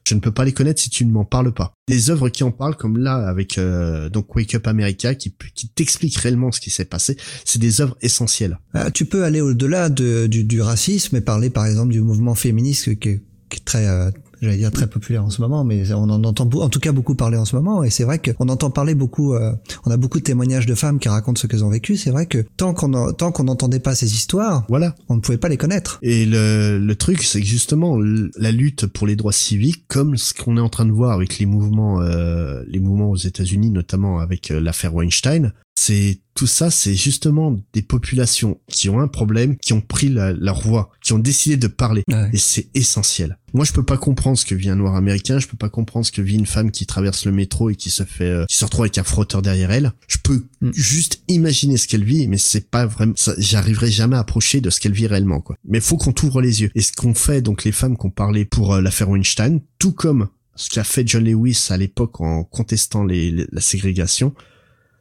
Je 0.09 0.15
ne 0.15 0.21
peux 0.21 0.31
pas 0.31 0.45
les 0.45 0.53
connaître 0.53 0.81
si 0.81 0.89
tu 0.89 1.05
ne 1.05 1.11
m'en 1.11 1.25
parles 1.25 1.53
pas. 1.53 1.73
Des 1.89 2.11
œuvres 2.11 2.29
qui 2.29 2.45
en 2.45 2.53
parlent, 2.53 2.77
comme 2.77 2.97
là 2.97 3.17
avec 3.29 3.59
euh, 3.59 4.09
donc 4.09 4.35
Wake 4.37 4.55
Up 4.55 4.69
America, 4.69 5.15
qui, 5.17 5.35
qui 5.55 5.69
t'explique 5.69 6.17
réellement 6.17 6.53
ce 6.53 6.61
qui 6.61 6.71
s'est 6.71 6.85
passé, 6.85 7.17
c'est 7.45 7.59
des 7.59 7.81
œuvres 7.81 7.97
essentielles. 8.03 8.59
Euh, 8.77 8.91
tu 8.91 9.05
peux 9.05 9.25
aller 9.25 9.41
au-delà 9.41 9.89
de, 9.89 10.29
du, 10.29 10.45
du, 10.45 10.61
racisme 10.61 11.17
et 11.17 11.21
parler 11.21 11.51
par 11.51 11.67
exemple 11.67 11.93
du 11.93 12.01
mouvement 12.03 12.37
féministe 12.37 12.99
qui, 13.01 13.21
qui 13.49 13.57
est 13.57 13.65
très 13.65 13.87
euh, 13.89 14.11
j'allais 14.41 14.57
dire 14.57 14.71
très 14.71 14.87
populaire 14.87 15.25
en 15.25 15.31
ce 15.31 15.41
moment, 15.41 15.65
mais 15.65 15.93
on 15.93 16.05
en 16.05 16.25
entend 16.25 16.49
en 16.55 16.69
tout 16.69 16.81
cas 16.81 16.93
beaucoup 16.93 17.15
parler 17.15 17.37
en 17.37 17.45
ce 17.45 17.57
moment. 17.57 17.83
Et 17.83 17.91
c'est 17.91 18.05
vrai 18.05 18.21
qu'on 18.21 18.49
entend 18.49 18.71
parler 18.71 18.95
beaucoup. 18.95 19.35
Euh, 19.35 19.53
on 19.85 19.91
a 19.91 19.97
beaucoup 19.97 20.19
de 20.19 20.25
témoignages 20.25 20.67
de 20.67 20.75
femmes 20.75 20.99
qui 20.99 21.09
racontent 21.09 21.41
ce 21.41 21.47
qu'elles 21.47 21.65
ont 21.65 21.71
vécu. 21.71 21.97
C'est 21.97 22.11
vrai 22.11 22.27
que 22.27 22.45
tant 22.57 22.75
qu'on 22.75 23.13
tant 23.13 23.33
qu'on 23.33 23.45
n'entendait 23.45 23.81
pas 23.81 23.95
ces 23.95 24.15
histoires, 24.15 24.65
voilà, 24.69 24.95
on 25.09 25.17
ne 25.17 25.21
pouvait 25.21 25.39
pas 25.39 25.49
les 25.49 25.57
connaître. 25.57 25.99
Et 26.03 26.27
le, 26.27 26.79
le 26.79 26.97
truc, 26.97 27.23
c'est 27.23 27.41
que 27.41 27.47
justement 27.47 27.99
la 27.99 28.53
lutte 28.53 28.87
pour 28.87 29.07
les 29.07 29.17
droits 29.17 29.33
civiques, 29.33 29.85
comme 29.89 30.17
ce 30.17 30.35
qu'on 30.35 30.57
est 30.57 30.61
en 30.61 30.69
train 30.69 30.87
de 30.87 30.93
voir 30.93 31.13
avec 31.13 31.39
les 31.39 31.47
mouvements, 31.47 32.01
euh, 32.01 32.63
les 32.69 32.81
mouvements 32.81 33.11
aux 33.11 33.17
États-Unis, 33.17 33.71
notamment 33.71 34.19
avec 34.19 34.51
euh, 34.51 34.61
l'affaire 34.61 34.95
Weinstein, 34.95 35.53
c'est 35.75 36.21
tout 36.37 36.47
ça, 36.47 36.71
c'est 36.71 36.95
justement 36.95 37.57
des 37.73 37.83
populations 37.83 38.61
qui 38.69 38.89
ont 38.89 39.01
un 39.01 39.09
problème, 39.09 39.57
qui 39.57 39.73
ont 39.73 39.81
pris 39.81 40.09
la, 40.09 40.33
leur 40.33 40.61
voix, 40.61 40.91
qui 41.03 41.13
ont 41.15 41.19
décidé 41.19 41.57
de 41.57 41.67
parler. 41.67 42.03
Ouais. 42.09 42.31
Et 42.33 42.37
c'est 42.39 42.69
essentiel. 42.75 43.39
Moi, 43.55 43.65
je 43.65 43.73
peux 43.73 43.83
pas 43.83 43.97
comprendre 43.97 44.37
ce 44.39 44.45
que 44.45 44.55
vit 44.55 44.69
un 44.69 44.77
noir 44.77 44.95
américain. 44.97 45.39
Je 45.39 45.47
peux 45.49 45.57
pas 45.57 45.71
comprendre 45.71 46.05
ce 46.07 46.13
que 46.13 46.21
vit 46.23 46.35
une 46.37 46.47
femme 46.47 46.71
qui 46.71 46.85
traverse 46.87 47.25
le 47.25 47.33
métro 47.33 47.71
et 47.71 47.75
qui 47.75 47.91
se 47.91 48.03
fait, 48.05 48.25
euh, 48.25 48.45
qui 48.47 48.57
se 48.57 48.65
retrouve 48.65 48.83
avec 48.83 48.99
un 48.99 49.03
frotteur 49.03 49.41
derrière 49.43 49.71
elle. 49.71 49.93
Je 50.09 50.19
peux 50.23 50.45
Mm. 50.61 50.71
juste 50.75 51.23
imaginer 51.29 51.77
ce 51.79 51.89
qu'elle 51.89 52.05
vit, 52.05 52.29
mais 52.29 52.39
c'est 52.39 52.71
pas 52.71 52.87
vraiment. 52.87 53.15
J'arriverai 53.39 53.91
jamais 53.91 54.17
à 54.17 54.21
approcher 54.21 54.61
de 54.61 54.69
ce 54.71 54.79
qu'elle 54.79 54.93
vit 54.93 55.07
réellement, 55.07 55.41
quoi. 55.41 55.57
Mais 55.67 55.81
faut 55.81 55.97
qu'on 55.97 56.13
t'ouvre 56.13 56.41
les 56.43 56.61
yeux. 56.63 56.71
Et 56.75 56.83
ce 56.83 56.93
qu'on 56.93 57.15
fait, 57.15 57.41
donc 57.43 57.65
les 57.65 57.73
femmes 57.73 57.97
qui 57.97 58.07
ont 58.07 58.11
parlé 58.11 58.45
pour 58.45 58.75
euh, 58.75 58.81
l'affaire 58.83 59.09
Weinstein, 59.09 59.61
tout 59.79 59.93
comme 59.93 60.29
ce 60.55 60.69
qu'a 60.71 60.85
fait 60.85 61.07
John 61.07 61.25
Lewis 61.25 61.67
à 61.71 61.77
l'époque 61.77 62.21
en 62.21 62.45
contestant 62.45 63.05
les- 63.05 63.31
les- 63.31 63.47
la 63.53 63.61
ségrégation, 63.61 64.35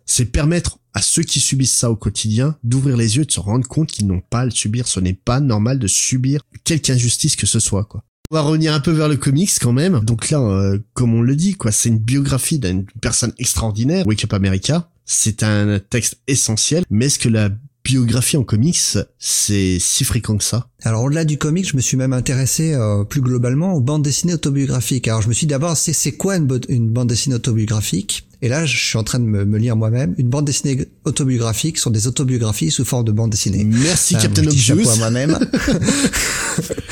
c'est 0.06 0.26
permettre 0.26 0.80
à 0.94 1.02
ceux 1.02 1.24
qui 1.24 1.40
subissent 1.40 1.74
ça 1.74 1.92
au 1.92 1.96
quotidien 1.96 2.56
d'ouvrir 2.64 2.96
les 2.96 3.18
yeux 3.18 3.24
et 3.24 3.26
de 3.26 3.32
se 3.32 3.40
rendre 3.40 3.68
compte 3.68 3.92
qu'ils 3.92 4.08
n'ont 4.08 4.22
pas 4.22 4.42
à 4.42 4.46
le 4.46 4.52
subir. 4.52 4.88
Ce 4.88 5.00
n'est 5.00 5.14
pas 5.14 5.40
normal 5.40 5.78
de 5.78 5.88
subir 5.88 6.42
quelque 6.64 6.90
injustice 6.90 7.36
que 7.36 7.46
ce 7.46 7.60
soit, 7.60 7.84
quoi. 7.84 8.04
On 8.32 8.36
va 8.36 8.42
revenir 8.42 8.74
un 8.74 8.80
peu 8.80 8.92
vers 8.92 9.08
le 9.08 9.18
comics 9.18 9.52
quand 9.62 9.74
même. 9.74 10.00
Donc 10.00 10.32
là, 10.32 10.40
euh, 10.40 10.80
comme 10.94 11.14
on 11.14 11.22
le 11.22 11.36
dit, 11.36 11.54
quoi, 11.54 11.72
c'est 11.72 11.90
une 11.90 12.00
biographie 12.00 12.58
d'une 12.58 12.86
personne 13.00 13.34
extraordinaire. 13.38 14.08
Wake 14.08 14.24
Up 14.24 14.34
America, 14.34 14.90
c'est 15.06 15.44
un 15.44 15.80
texte 15.80 16.18
essentiel. 16.28 16.86
Mais 16.90 17.06
est-ce 17.06 17.20
que 17.20 17.30
la 17.30 17.52
biographie 17.84 18.36
en 18.36 18.44
comics, 18.44 18.80
c'est 19.20 19.78
si 19.80 20.04
fréquent 20.06 20.38
que 20.38 20.44
ça? 20.44 20.70
Alors 20.82 21.04
au-delà 21.04 21.24
du 21.24 21.38
comic, 21.38 21.70
je 21.70 21.76
me 21.76 21.82
suis 21.82 21.98
même 21.98 22.14
intéressé 22.14 22.74
euh, 22.74 23.04
plus 23.04 23.22
globalement 23.22 23.74
aux 23.74 23.82
bandes 23.82 24.02
dessinées 24.02 24.34
autobiographiques. 24.34 25.08
Alors 25.08 25.22
je 25.22 25.28
me 25.28 25.34
suis 25.34 25.46
d'abord, 25.46 25.78
c'est 25.78 26.12
quoi 26.14 26.38
une 26.38 26.90
bande 26.90 27.10
dessinée 27.10 27.36
autobiographique? 27.36 28.28
Et 28.46 28.48
là, 28.48 28.64
je 28.64 28.78
suis 28.78 28.96
en 29.00 29.04
train 29.04 29.18
de 29.18 29.24
me, 29.24 29.44
me 29.44 29.58
lire 29.58 29.76
moi-même. 29.76 30.14
Une 30.20 30.30
bande 30.30 30.46
dessinée 30.46 30.86
autobiographique 31.04 31.80
sont 31.80 31.90
des 31.90 32.06
autobiographies 32.06 32.70
sous 32.70 32.86
forme 32.86 33.04
de 33.04 33.12
bande 33.12 33.32
dessinée. 33.32 33.64
Merci 33.64 34.14
Captain 34.14 34.44
chapeau 34.52 34.82
Obvious. 34.82 34.92
à 34.92 34.98
moi-même. 34.98 35.40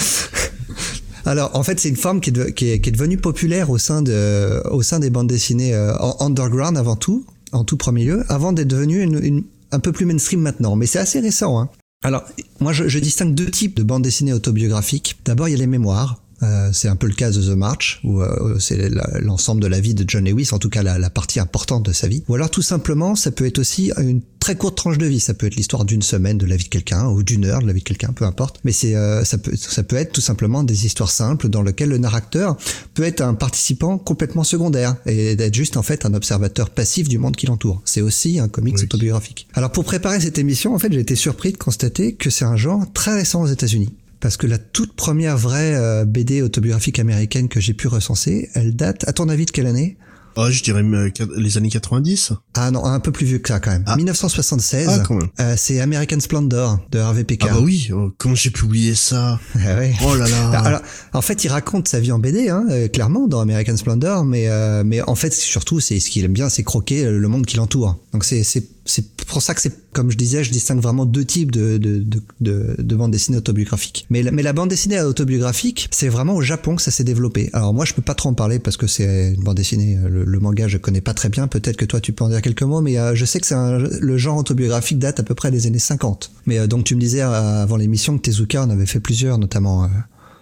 Alors, 1.26 1.51
en 1.56 1.62
fait, 1.62 1.80
c'est 1.80 1.89
une 1.89 1.95
forme 1.95 2.22
qui 2.22 2.32
est, 2.32 2.34
de- 2.34 2.45
qui 2.45 2.70
est, 2.72 2.82
qui 2.82 2.89
est 2.89 2.91
devenue 2.91 3.18
populaire 3.18 3.70
au 3.70 3.78
sein 3.78 4.01
de, 4.01 4.68
au 4.72 4.82
sein 4.82 4.99
des 4.99 5.12
bandes 5.12 5.28
dessinées 5.28 5.76
euh, 5.76 5.95
en 5.99 6.26
underground 6.26 6.76
avant 6.76 6.95
tout, 6.95 7.24
en 7.51 7.64
tout 7.64 7.78
premier 7.78 8.04
lieu, 8.06 8.24
avant 8.30 8.51
d'être 8.51 8.68
devenue 8.68 9.01
une, 9.04 9.24
une- 9.24 9.43
un 9.72 9.80
peu 9.80 9.91
plus 9.91 10.08
mainstream 10.08 10.41
maintenant. 10.41 10.76
Mais 10.76 10.88
c'est 10.88 10.97
assez 10.99 11.20
récent. 11.20 11.60
Hein. 11.60 11.70
Alors, 12.04 12.24
moi, 12.62 12.74
je, 12.74 12.88
je 12.88 12.97
distingue 12.97 13.36
deux 13.36 13.51
types 13.51 13.78
de 13.78 13.84
bandes 13.84 14.01
dessinées 14.01 14.34
autobiographiques. 14.34 15.18
D'abord, 15.24 15.47
il 15.47 15.51
y 15.51 15.56
a 15.56 15.60
les 15.60 15.68
mémoires. 15.68 16.22
Euh, 16.44 16.70
c'est 16.74 16.88
un 16.88 16.96
peu 16.96 17.08
le 17.08 17.14
cas 17.14 17.32
de 17.32 17.41
The 17.41 17.56
March, 17.56 18.00
où 18.04 18.22
euh, 18.22 18.58
c'est 18.60 18.89
l'ensemble 19.22 19.62
de 19.62 19.68
la 19.68 19.80
vie 19.80 19.94
de 19.94 20.04
John 20.08 20.26
Lewis, 20.26 20.50
en 20.52 20.60
tout 20.60 20.70
cas 20.70 20.84
la, 20.84 20.98
la 21.00 21.10
partie 21.10 21.39
importante 21.39 21.86
de 21.86 21.94
sa 21.94 22.08
vie. 22.08 22.24
Ou 22.28 22.36
alors 22.36 22.52
tout 22.52 22.62
simplement, 22.62 23.16
ça 23.16 23.32
peut 23.32 23.46
être 23.46 23.60
aussi 23.60 23.91
une 23.98 24.22
très 24.39 24.56
courte 24.56 24.76
tranche 24.76 24.98
de 24.98 25.06
vie. 25.06 25.20
Ça 25.22 25.34
peut 25.34 25.48
être 25.48 25.56
l'histoire 25.56 25.86
d'une 25.86 26.02
semaine 26.02 26.38
de 26.38 26.46
la 26.46 26.58
vie 26.58 26.66
de 26.66 26.70
quelqu'un 26.70 27.08
ou 27.08 27.24
d'une 27.24 27.46
heure 27.46 27.62
de 27.62 27.68
la 27.68 27.74
vie 27.74 27.80
de 27.80 27.86
quelqu'un, 27.86 28.12
peu 28.14 28.26
importe. 28.26 28.60
Mais 28.66 28.74
c'est 28.74 28.96
euh, 28.96 29.24
ça 29.24 29.38
peut 29.38 29.56
ça 29.56 29.84
peut 29.84 29.96
être 29.96 30.12
tout 30.12 30.22
simplement 30.22 30.64
des 30.64 30.86
histoires 30.86 31.12
simples 31.12 31.48
dans 31.48 31.62
lesquelles 31.62 31.89
le 31.89 31.98
narrateur 31.98 32.58
peut 32.94 33.04
être 33.04 33.22
un 33.22 33.36
participant 33.36 33.98
complètement 33.98 34.44
secondaire 34.44 34.98
et 35.06 35.36
d'être 35.36 35.56
juste 35.56 35.78
en 35.78 35.84
fait 35.84 36.06
un 36.06 36.14
observateur 36.14 36.70
passif 36.70 37.08
du 37.08 37.18
monde 37.20 37.36
qui 37.36 37.46
l'entoure. 37.46 37.82
C'est 37.86 38.02
aussi 38.02 38.39
un 38.39 38.50
comics 38.50 38.76
Oui. 38.78 38.84
autobiographique. 38.84 39.48
Alors 39.54 39.72
pour 39.72 39.86
préparer 39.86 40.20
cette 40.20 40.38
émission, 40.38 40.76
en 40.76 40.80
fait, 40.80 40.91
j'ai 40.91 41.00
été 41.00 41.16
surpris 41.16 41.52
de 41.54 41.58
constater 41.58 42.14
que 42.14 42.30
c'est 42.30 42.46
un 42.46 42.58
genre 42.58 42.86
très 42.94 43.14
récent 43.14 43.41
aux 43.41 43.48
États-Unis. 43.48 43.94
Parce 44.24 44.38
que 44.38 44.47
la 44.47 44.57
toute 44.57 44.93
première 44.93 45.38
vraie 45.38 45.76
euh, 45.76 46.05
BD 46.05 46.41
autobiographique 46.41 46.97
américaine 46.97 47.49
que 47.49 47.59
j'ai 47.59 47.74
pu 47.74 47.89
recenser, 47.89 48.49
elle 48.53 48.74
date, 48.74 49.05
à 49.05 49.11
ton 49.11 49.28
avis, 49.28 49.45
de 49.45 49.51
quelle 49.51 49.67
année? 49.67 49.97
Oh, 50.38 50.49
je 50.49 50.63
dirais 50.63 50.82
euh, 50.82 51.09
les 51.36 51.57
années 51.57 51.69
90. 51.69 52.32
Ah 52.55 52.71
non, 52.71 52.86
un 52.86 53.01
peu 53.01 53.11
plus 53.11 53.26
vieux 53.26 53.39
que 53.39 53.49
ça 53.49 53.59
quand 53.59 53.71
même. 53.71 53.84
Ah. 53.86 53.97
1976. 53.97 54.88
Ah, 54.89 55.03
quand 55.05 55.15
même. 55.15 55.30
euh, 55.41 55.55
c'est 55.57 55.80
American 55.82 56.21
Splendor 56.21 56.80
de 56.89 56.99
Harvey 56.99 57.26
Pekar. 57.26 57.49
Ah 57.51 57.55
bah 57.55 57.61
oui, 57.61 57.89
oh, 57.93 58.11
comment 58.17 58.34
j'ai 58.34 58.49
pu 58.49 58.63
oublier 58.63 58.95
ça 58.95 59.39
Ah 59.55 59.59
ouais. 59.78 59.93
Oh 60.05 60.15
là 60.15 60.28
là. 60.28 60.49
Bah, 60.51 60.59
Alors, 60.59 60.82
en 61.13 61.21
fait, 61.21 61.43
il 61.43 61.49
raconte 61.49 61.89
sa 61.89 61.99
vie 61.99 62.11
en 62.11 62.19
BD, 62.19 62.49
hein, 62.49 62.65
euh, 62.69 62.88
clairement, 62.88 63.28
dans 63.28 63.41
American 63.41 63.78
Splendor, 63.78 64.26
mais 64.26 64.47
euh, 64.47 64.84
mais 64.86 65.01
en 65.01 65.15
fait, 65.15 65.34
surtout, 65.34 65.80
c'est 65.80 65.99
ce 65.99 66.09
qu'il 66.09 66.24
aime 66.24 66.34
bien, 66.34 66.47
c'est 66.47 66.63
croquer 66.63 67.03
le 67.03 67.28
monde 67.28 67.45
qui 67.45 67.57
l'entoure. 67.57 67.99
Donc 68.13 68.24
c'est 68.24 68.43
c'est 68.43 68.63
c'est 68.86 69.23
pour 69.25 69.41
ça 69.41 69.53
que 69.53 69.61
c'est 69.61 69.91
comme 69.93 70.11
je 70.11 70.17
disais, 70.17 70.43
je 70.43 70.51
distingue 70.51 70.81
vraiment 70.81 71.05
deux 71.05 71.23
types 71.23 71.51
de 71.51 71.77
de 71.77 71.99
de 71.99 72.21
de, 72.41 72.75
de 72.77 72.95
bande 72.95 73.11
dessinée 73.11 73.38
autobiographique. 73.38 74.05
Mais 74.09 74.23
la, 74.23 74.31
mais 74.31 74.43
la 74.43 74.53
bande 74.53 74.69
dessinée 74.69 74.99
autobiographique, 75.01 75.88
c'est 75.91 76.09
vraiment 76.09 76.36
au 76.36 76.41
Japon 76.41 76.75
que 76.75 76.81
ça 76.81 76.91
s'est 76.91 77.03
développé. 77.03 77.49
Alors 77.53 77.73
moi, 77.73 77.86
je 77.86 77.93
peux 77.93 78.01
pas 78.01 78.15
trop 78.15 78.29
en 78.29 78.34
parler 78.34 78.59
parce 78.59 78.77
que 78.77 78.88
c'est 78.88 79.34
une 79.34 79.43
bande 79.43 79.57
dessinée, 79.57 79.97
euh, 79.97 80.09
le, 80.09 80.23
le 80.25 80.39
manga, 80.39 80.67
je 80.67 80.77
connais 80.77 81.01
pas 81.01 81.13
très 81.13 81.29
bien. 81.29 81.47
Peut-être 81.47 81.77
que 81.77 81.86
toi, 81.86 82.01
tu 82.01 82.13
peux 82.13 82.23
en 82.23 82.29
dire 82.29 82.41
quelques 82.41 82.63
mots, 82.63 82.81
mais 82.81 82.97
euh, 82.97 83.15
je 83.15 83.25
sais 83.25 83.39
que 83.39 83.47
c'est 83.47 83.55
le 83.55 84.17
genre 84.17 84.38
autobiographique 84.38 84.99
date 84.99 85.19
à 85.19 85.23
peu 85.23 85.36
près 85.36 85.51
des 85.51 85.67
années 85.67 85.79
50. 85.79 86.31
Mais 86.45 86.59
euh, 86.59 86.67
donc 86.67 86.84
tu 86.84 86.95
me 86.95 86.99
disais 86.99 87.21
euh, 87.21 87.63
avant 87.63 87.77
l'émission 87.77 88.17
que 88.17 88.23
Tezuka 88.23 88.63
en 88.63 88.69
avait 88.69 88.86
fait 88.86 88.99
plusieurs, 88.99 89.38
notamment. 89.38 89.89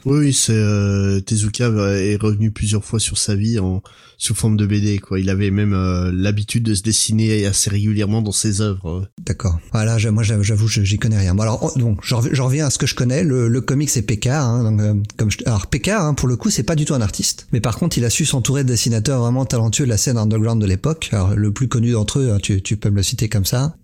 Euh, 0.06 0.10
Oui, 0.20 0.34
c'est 0.34 0.54
euh, 0.54 1.20
Tezuka 1.22 1.68
est 1.70 2.16
revenu 2.22 2.52
plusieurs 2.52 2.84
fois 2.84 3.00
sur 3.00 3.18
sa 3.18 3.36
vie 3.36 3.60
en 3.60 3.82
sous 4.18 4.36
forme 4.36 4.56
de 4.56 4.66
BD 4.68 5.00
quoi. 5.00 5.20
Il 5.20 5.30
avait 5.32 5.50
même 5.50 5.74
euh, 5.74 6.12
l'habitude 6.14 6.64
de 6.64 6.76
se 6.76 6.84
dessiner 6.84 7.46
assez 7.48 7.70
régulièrement 7.72 8.22
dans 8.22 8.32
ses 8.32 8.62
œuvres. 8.62 9.08
D'accord. 9.26 9.58
Voilà, 9.72 9.98
je- 9.98 10.10
moi 10.10 10.22
j'avoue, 10.24 10.68
je- 10.68 10.84
j'y 10.84 11.00
connais 11.00 11.18
rien. 11.18 11.34
Bon 11.34 11.42
alors, 11.44 11.60
oh, 11.76 11.80
donc 11.80 12.02
j'en 12.04 12.20
reviens 12.46 12.68
à 12.68 12.70
ce 12.70 12.78
que 12.78 12.86
je 12.86 12.94
connais. 12.96 13.24
Le, 13.24 13.48
le 13.48 13.62
comic 13.62 13.90
c'est 13.90 14.04
Pekar. 14.04 14.46
Hein, 14.48 14.64
donc, 14.72 14.80
euh, 14.82 14.94
comme 15.18 15.32
je, 15.32 15.38
alors 15.48 15.68
Pekar, 15.68 16.06
hein, 16.06 16.14
pour 16.14 16.28
le 16.28 16.36
coup, 16.36 16.50
c'est 16.52 16.64
pas 16.64 16.76
du 16.76 16.86
tout 16.86 16.94
un 16.94 17.02
artiste, 17.02 17.48
mais 17.52 17.62
par 17.62 17.78
contre, 17.78 17.98
il 17.98 18.06
a 18.06 18.10
su 18.12 18.26
s'entourer 18.26 18.64
de 18.64 18.70
dessinateurs 18.70 19.22
vraiment 19.22 19.46
talentueux 19.46 19.86
de 19.86 19.90
la 19.90 19.98
scène 19.98 20.18
underground 20.18 20.62
de 20.62 20.68
l'époque. 20.68 21.10
Alors 21.14 21.36
le 21.36 21.52
plus 21.52 21.68
connu 21.68 21.92
d'entre 21.94 22.20
eux, 22.20 22.32
hein, 22.32 22.38
tu, 22.42 22.62
tu 22.62 22.78
peux 22.78 22.90
me 22.92 22.98
le 22.98 23.04
citer 23.04 23.28
comme 23.28 23.46
ça. 23.46 23.76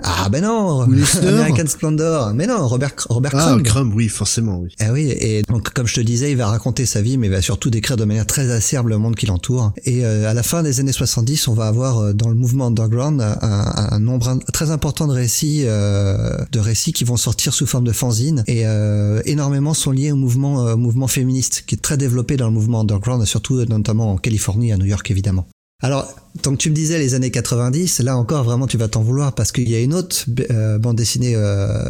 Ah 0.00 0.28
ben 0.30 0.42
non. 0.44 0.82
American 1.22 1.66
Splendor. 1.66 2.32
Mais 2.32 2.46
non, 2.46 2.68
Robert 2.68 2.92
Robert 3.08 3.32
Ah, 3.34 3.46
Crumb. 3.50 3.62
Crumb, 3.64 3.92
oui, 3.96 4.08
forcément, 4.08 4.60
oui. 4.60 4.72
Eh 4.80 4.90
oui, 4.90 5.10
et 5.10 5.42
donc 5.42 5.70
comme 5.70 5.88
je 5.88 5.94
te 5.96 6.00
disais, 6.00 6.30
il 6.30 6.36
va 6.36 6.46
raconter 6.46 6.86
sa 6.86 7.02
vie, 7.02 7.18
mais 7.18 7.26
il 7.26 7.30
va 7.32 7.42
surtout 7.42 7.68
décrire 7.68 7.96
de 7.96 8.04
manière 8.04 8.24
très 8.26 8.48
acerbe 8.52 8.86
le 8.88 8.98
monde 8.98 9.16
qui 9.16 9.26
l'entoure. 9.26 9.72
Et 9.84 10.04
euh, 10.06 10.30
à 10.30 10.34
la 10.34 10.44
fin 10.44 10.62
des 10.62 10.78
années 10.78 10.92
70, 10.92 11.48
on 11.48 11.54
va 11.54 11.66
avoir 11.66 11.98
euh, 11.98 12.12
dans 12.12 12.28
le 12.28 12.36
mouvement 12.36 12.66
underground 12.68 13.20
un, 13.20 13.88
un- 13.90 13.98
nombre 13.98 14.38
très 14.52 14.70
important 14.70 15.08
de 15.08 15.12
récits, 15.12 15.62
euh, 15.64 16.36
de 16.52 16.60
récits 16.60 16.92
qui 16.92 17.02
vont 17.02 17.16
sortir 17.16 17.52
sous 17.52 17.66
forme 17.66 17.84
de 17.84 17.92
fanzine, 17.92 18.44
et 18.46 18.66
euh, 18.66 19.20
énormément 19.24 19.74
sont 19.74 19.90
liés 19.90 20.12
au 20.12 20.16
mouvement, 20.16 20.64
euh, 20.68 20.76
mouvement 20.76 21.08
féministe 21.08 21.64
qui 21.66 21.74
est 21.74 21.78
très 21.78 21.96
développé 21.96 22.36
dans 22.36 22.46
le 22.46 22.52
mouvement 22.52 22.80
underground, 22.82 23.24
surtout 23.24 23.56
notamment 23.64 24.12
en 24.12 24.16
Californie, 24.16 24.72
à 24.72 24.76
New 24.76 24.86
York 24.86 25.10
évidemment. 25.10 25.46
Alors, 25.80 26.12
tant 26.42 26.52
que 26.52 26.56
tu 26.56 26.70
me 26.70 26.74
disais 26.74 26.98
les 26.98 27.14
années 27.14 27.30
90, 27.30 28.00
là 28.00 28.16
encore 28.16 28.42
vraiment 28.42 28.66
tu 28.66 28.76
vas 28.76 28.88
t'en 28.88 29.02
vouloir 29.02 29.32
parce 29.34 29.52
qu'il 29.52 29.68
y 29.68 29.76
a 29.76 29.80
une 29.80 29.94
autre 29.94 30.24
euh, 30.50 30.76
bande 30.78 30.96
dessinée 30.96 31.36
euh, 31.36 31.84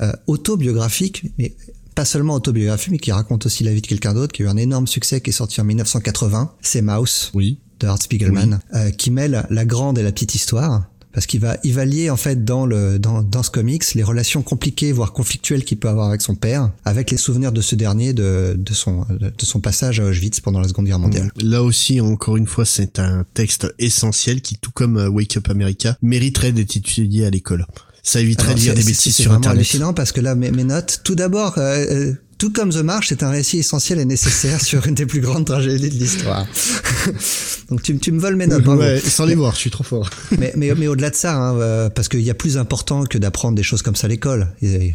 euh, 0.00 0.12
autobiographique, 0.26 1.26
mais 1.38 1.54
pas 1.94 2.06
seulement 2.06 2.32
autobiographique, 2.34 2.92
mais 2.92 2.98
qui 2.98 3.12
raconte 3.12 3.44
aussi 3.44 3.62
la 3.62 3.74
vie 3.74 3.82
de 3.82 3.86
quelqu'un 3.86 4.14
d'autre, 4.14 4.32
qui 4.32 4.42
a 4.42 4.46
eu 4.46 4.48
un 4.48 4.56
énorme 4.56 4.86
succès, 4.86 5.20
qui 5.20 5.30
est 5.30 5.34
sorti 5.34 5.60
en 5.60 5.64
1980. 5.64 6.54
C'est 6.62 6.80
Mouse 6.80 7.30
Oui. 7.34 7.58
de 7.80 7.88
Art 7.88 8.00
Spiegelman, 8.00 8.60
euh, 8.74 8.90
qui 8.90 9.10
mêle 9.10 9.46
la 9.50 9.64
grande 9.66 9.98
et 9.98 10.02
la 10.02 10.12
petite 10.12 10.34
histoire. 10.34 10.84
Parce 11.12 11.26
qu'il 11.26 11.40
va, 11.40 11.56
il 11.64 11.74
va 11.74 11.84
lier 11.84 12.08
en 12.08 12.16
fait 12.16 12.44
dans 12.44 12.66
le 12.66 12.98
dans, 13.00 13.22
dans 13.22 13.42
ce 13.42 13.50
comics 13.50 13.82
les 13.94 14.02
relations 14.04 14.42
compliquées 14.42 14.92
voire 14.92 15.12
conflictuelles 15.12 15.64
qu'il 15.64 15.78
peut 15.78 15.88
avoir 15.88 16.08
avec 16.08 16.20
son 16.22 16.36
père, 16.36 16.70
avec 16.84 17.10
les 17.10 17.16
souvenirs 17.16 17.50
de 17.50 17.60
ce 17.60 17.74
dernier 17.74 18.12
de, 18.12 18.54
de 18.56 18.72
son 18.74 19.04
de 19.20 19.44
son 19.44 19.60
passage 19.60 19.98
à 19.98 20.04
Auschwitz 20.04 20.38
pendant 20.40 20.60
la 20.60 20.68
Seconde 20.68 20.86
Guerre 20.86 21.00
mondiale. 21.00 21.32
Là 21.42 21.64
aussi, 21.64 22.00
encore 22.00 22.36
une 22.36 22.46
fois, 22.46 22.64
c'est 22.64 23.00
un 23.00 23.24
texte 23.34 23.74
essentiel 23.80 24.40
qui, 24.40 24.56
tout 24.56 24.70
comme 24.72 24.98
euh, 24.98 25.08
Wake 25.08 25.36
Up 25.36 25.48
America, 25.50 25.96
mériterait 26.00 26.52
d'être 26.52 26.76
étudié 26.76 27.26
à 27.26 27.30
l'école. 27.30 27.66
Ça 28.04 28.20
éviterait 28.20 28.54
de 28.54 28.60
lire 28.60 28.70
c'est- 28.72 28.76
des 28.76 28.82
c'est- 28.82 28.88
bêtises 28.90 29.16
c'est 29.16 29.22
sur 29.22 29.32
vraiment 29.32 29.38
Internet. 29.46 29.58
hallucinant 29.58 29.92
parce 29.92 30.12
que 30.12 30.20
là 30.20 30.34
mes, 30.36 30.50
mes 30.52 30.64
notes, 30.64 31.00
tout 31.04 31.16
d'abord, 31.16 31.58
euh, 31.58 31.84
euh, 31.90 32.14
Tout 32.40 32.50
comme 32.50 32.70
The 32.70 32.78
March, 32.82 33.06
c'est 33.10 33.22
un 33.22 33.30
récit 33.30 33.58
essentiel 33.58 33.98
et 34.00 34.04
nécessaire 34.06 34.60
sur 34.62 34.86
une 34.86 34.94
des 34.94 35.04
plus 35.06 35.20
grandes 35.20 35.44
tragédies 35.44 35.90
de 35.90 35.94
l'histoire. 35.94 36.46
Donc 37.70 37.82
tu, 37.82 37.96
tu 37.98 38.10
me 38.12 38.18
voles 38.20 38.36
mes 38.36 38.46
notes. 38.46 38.64
bravo. 38.64 38.80
Ouais, 38.80 38.98
sans 38.98 39.26
les 39.26 39.34
voir, 39.34 39.54
je 39.54 39.60
suis 39.60 39.70
trop 39.70 39.84
fort. 39.84 40.10
mais 40.38 40.52
mais, 40.56 40.74
mais 40.74 40.86
au-delà 40.88 41.10
de 41.10 41.14
ça, 41.14 41.36
hein, 41.36 41.56
euh, 41.60 41.88
parce 41.90 42.08
qu'il 42.08 42.20
y 42.22 42.30
a 42.30 42.34
plus 42.34 42.56
important 42.56 43.04
que 43.04 43.18
d'apprendre 43.18 43.56
des 43.56 43.62
choses 43.62 43.82
comme 43.82 43.94
ça 43.94 44.06
à 44.06 44.08
l'école. 44.08 44.48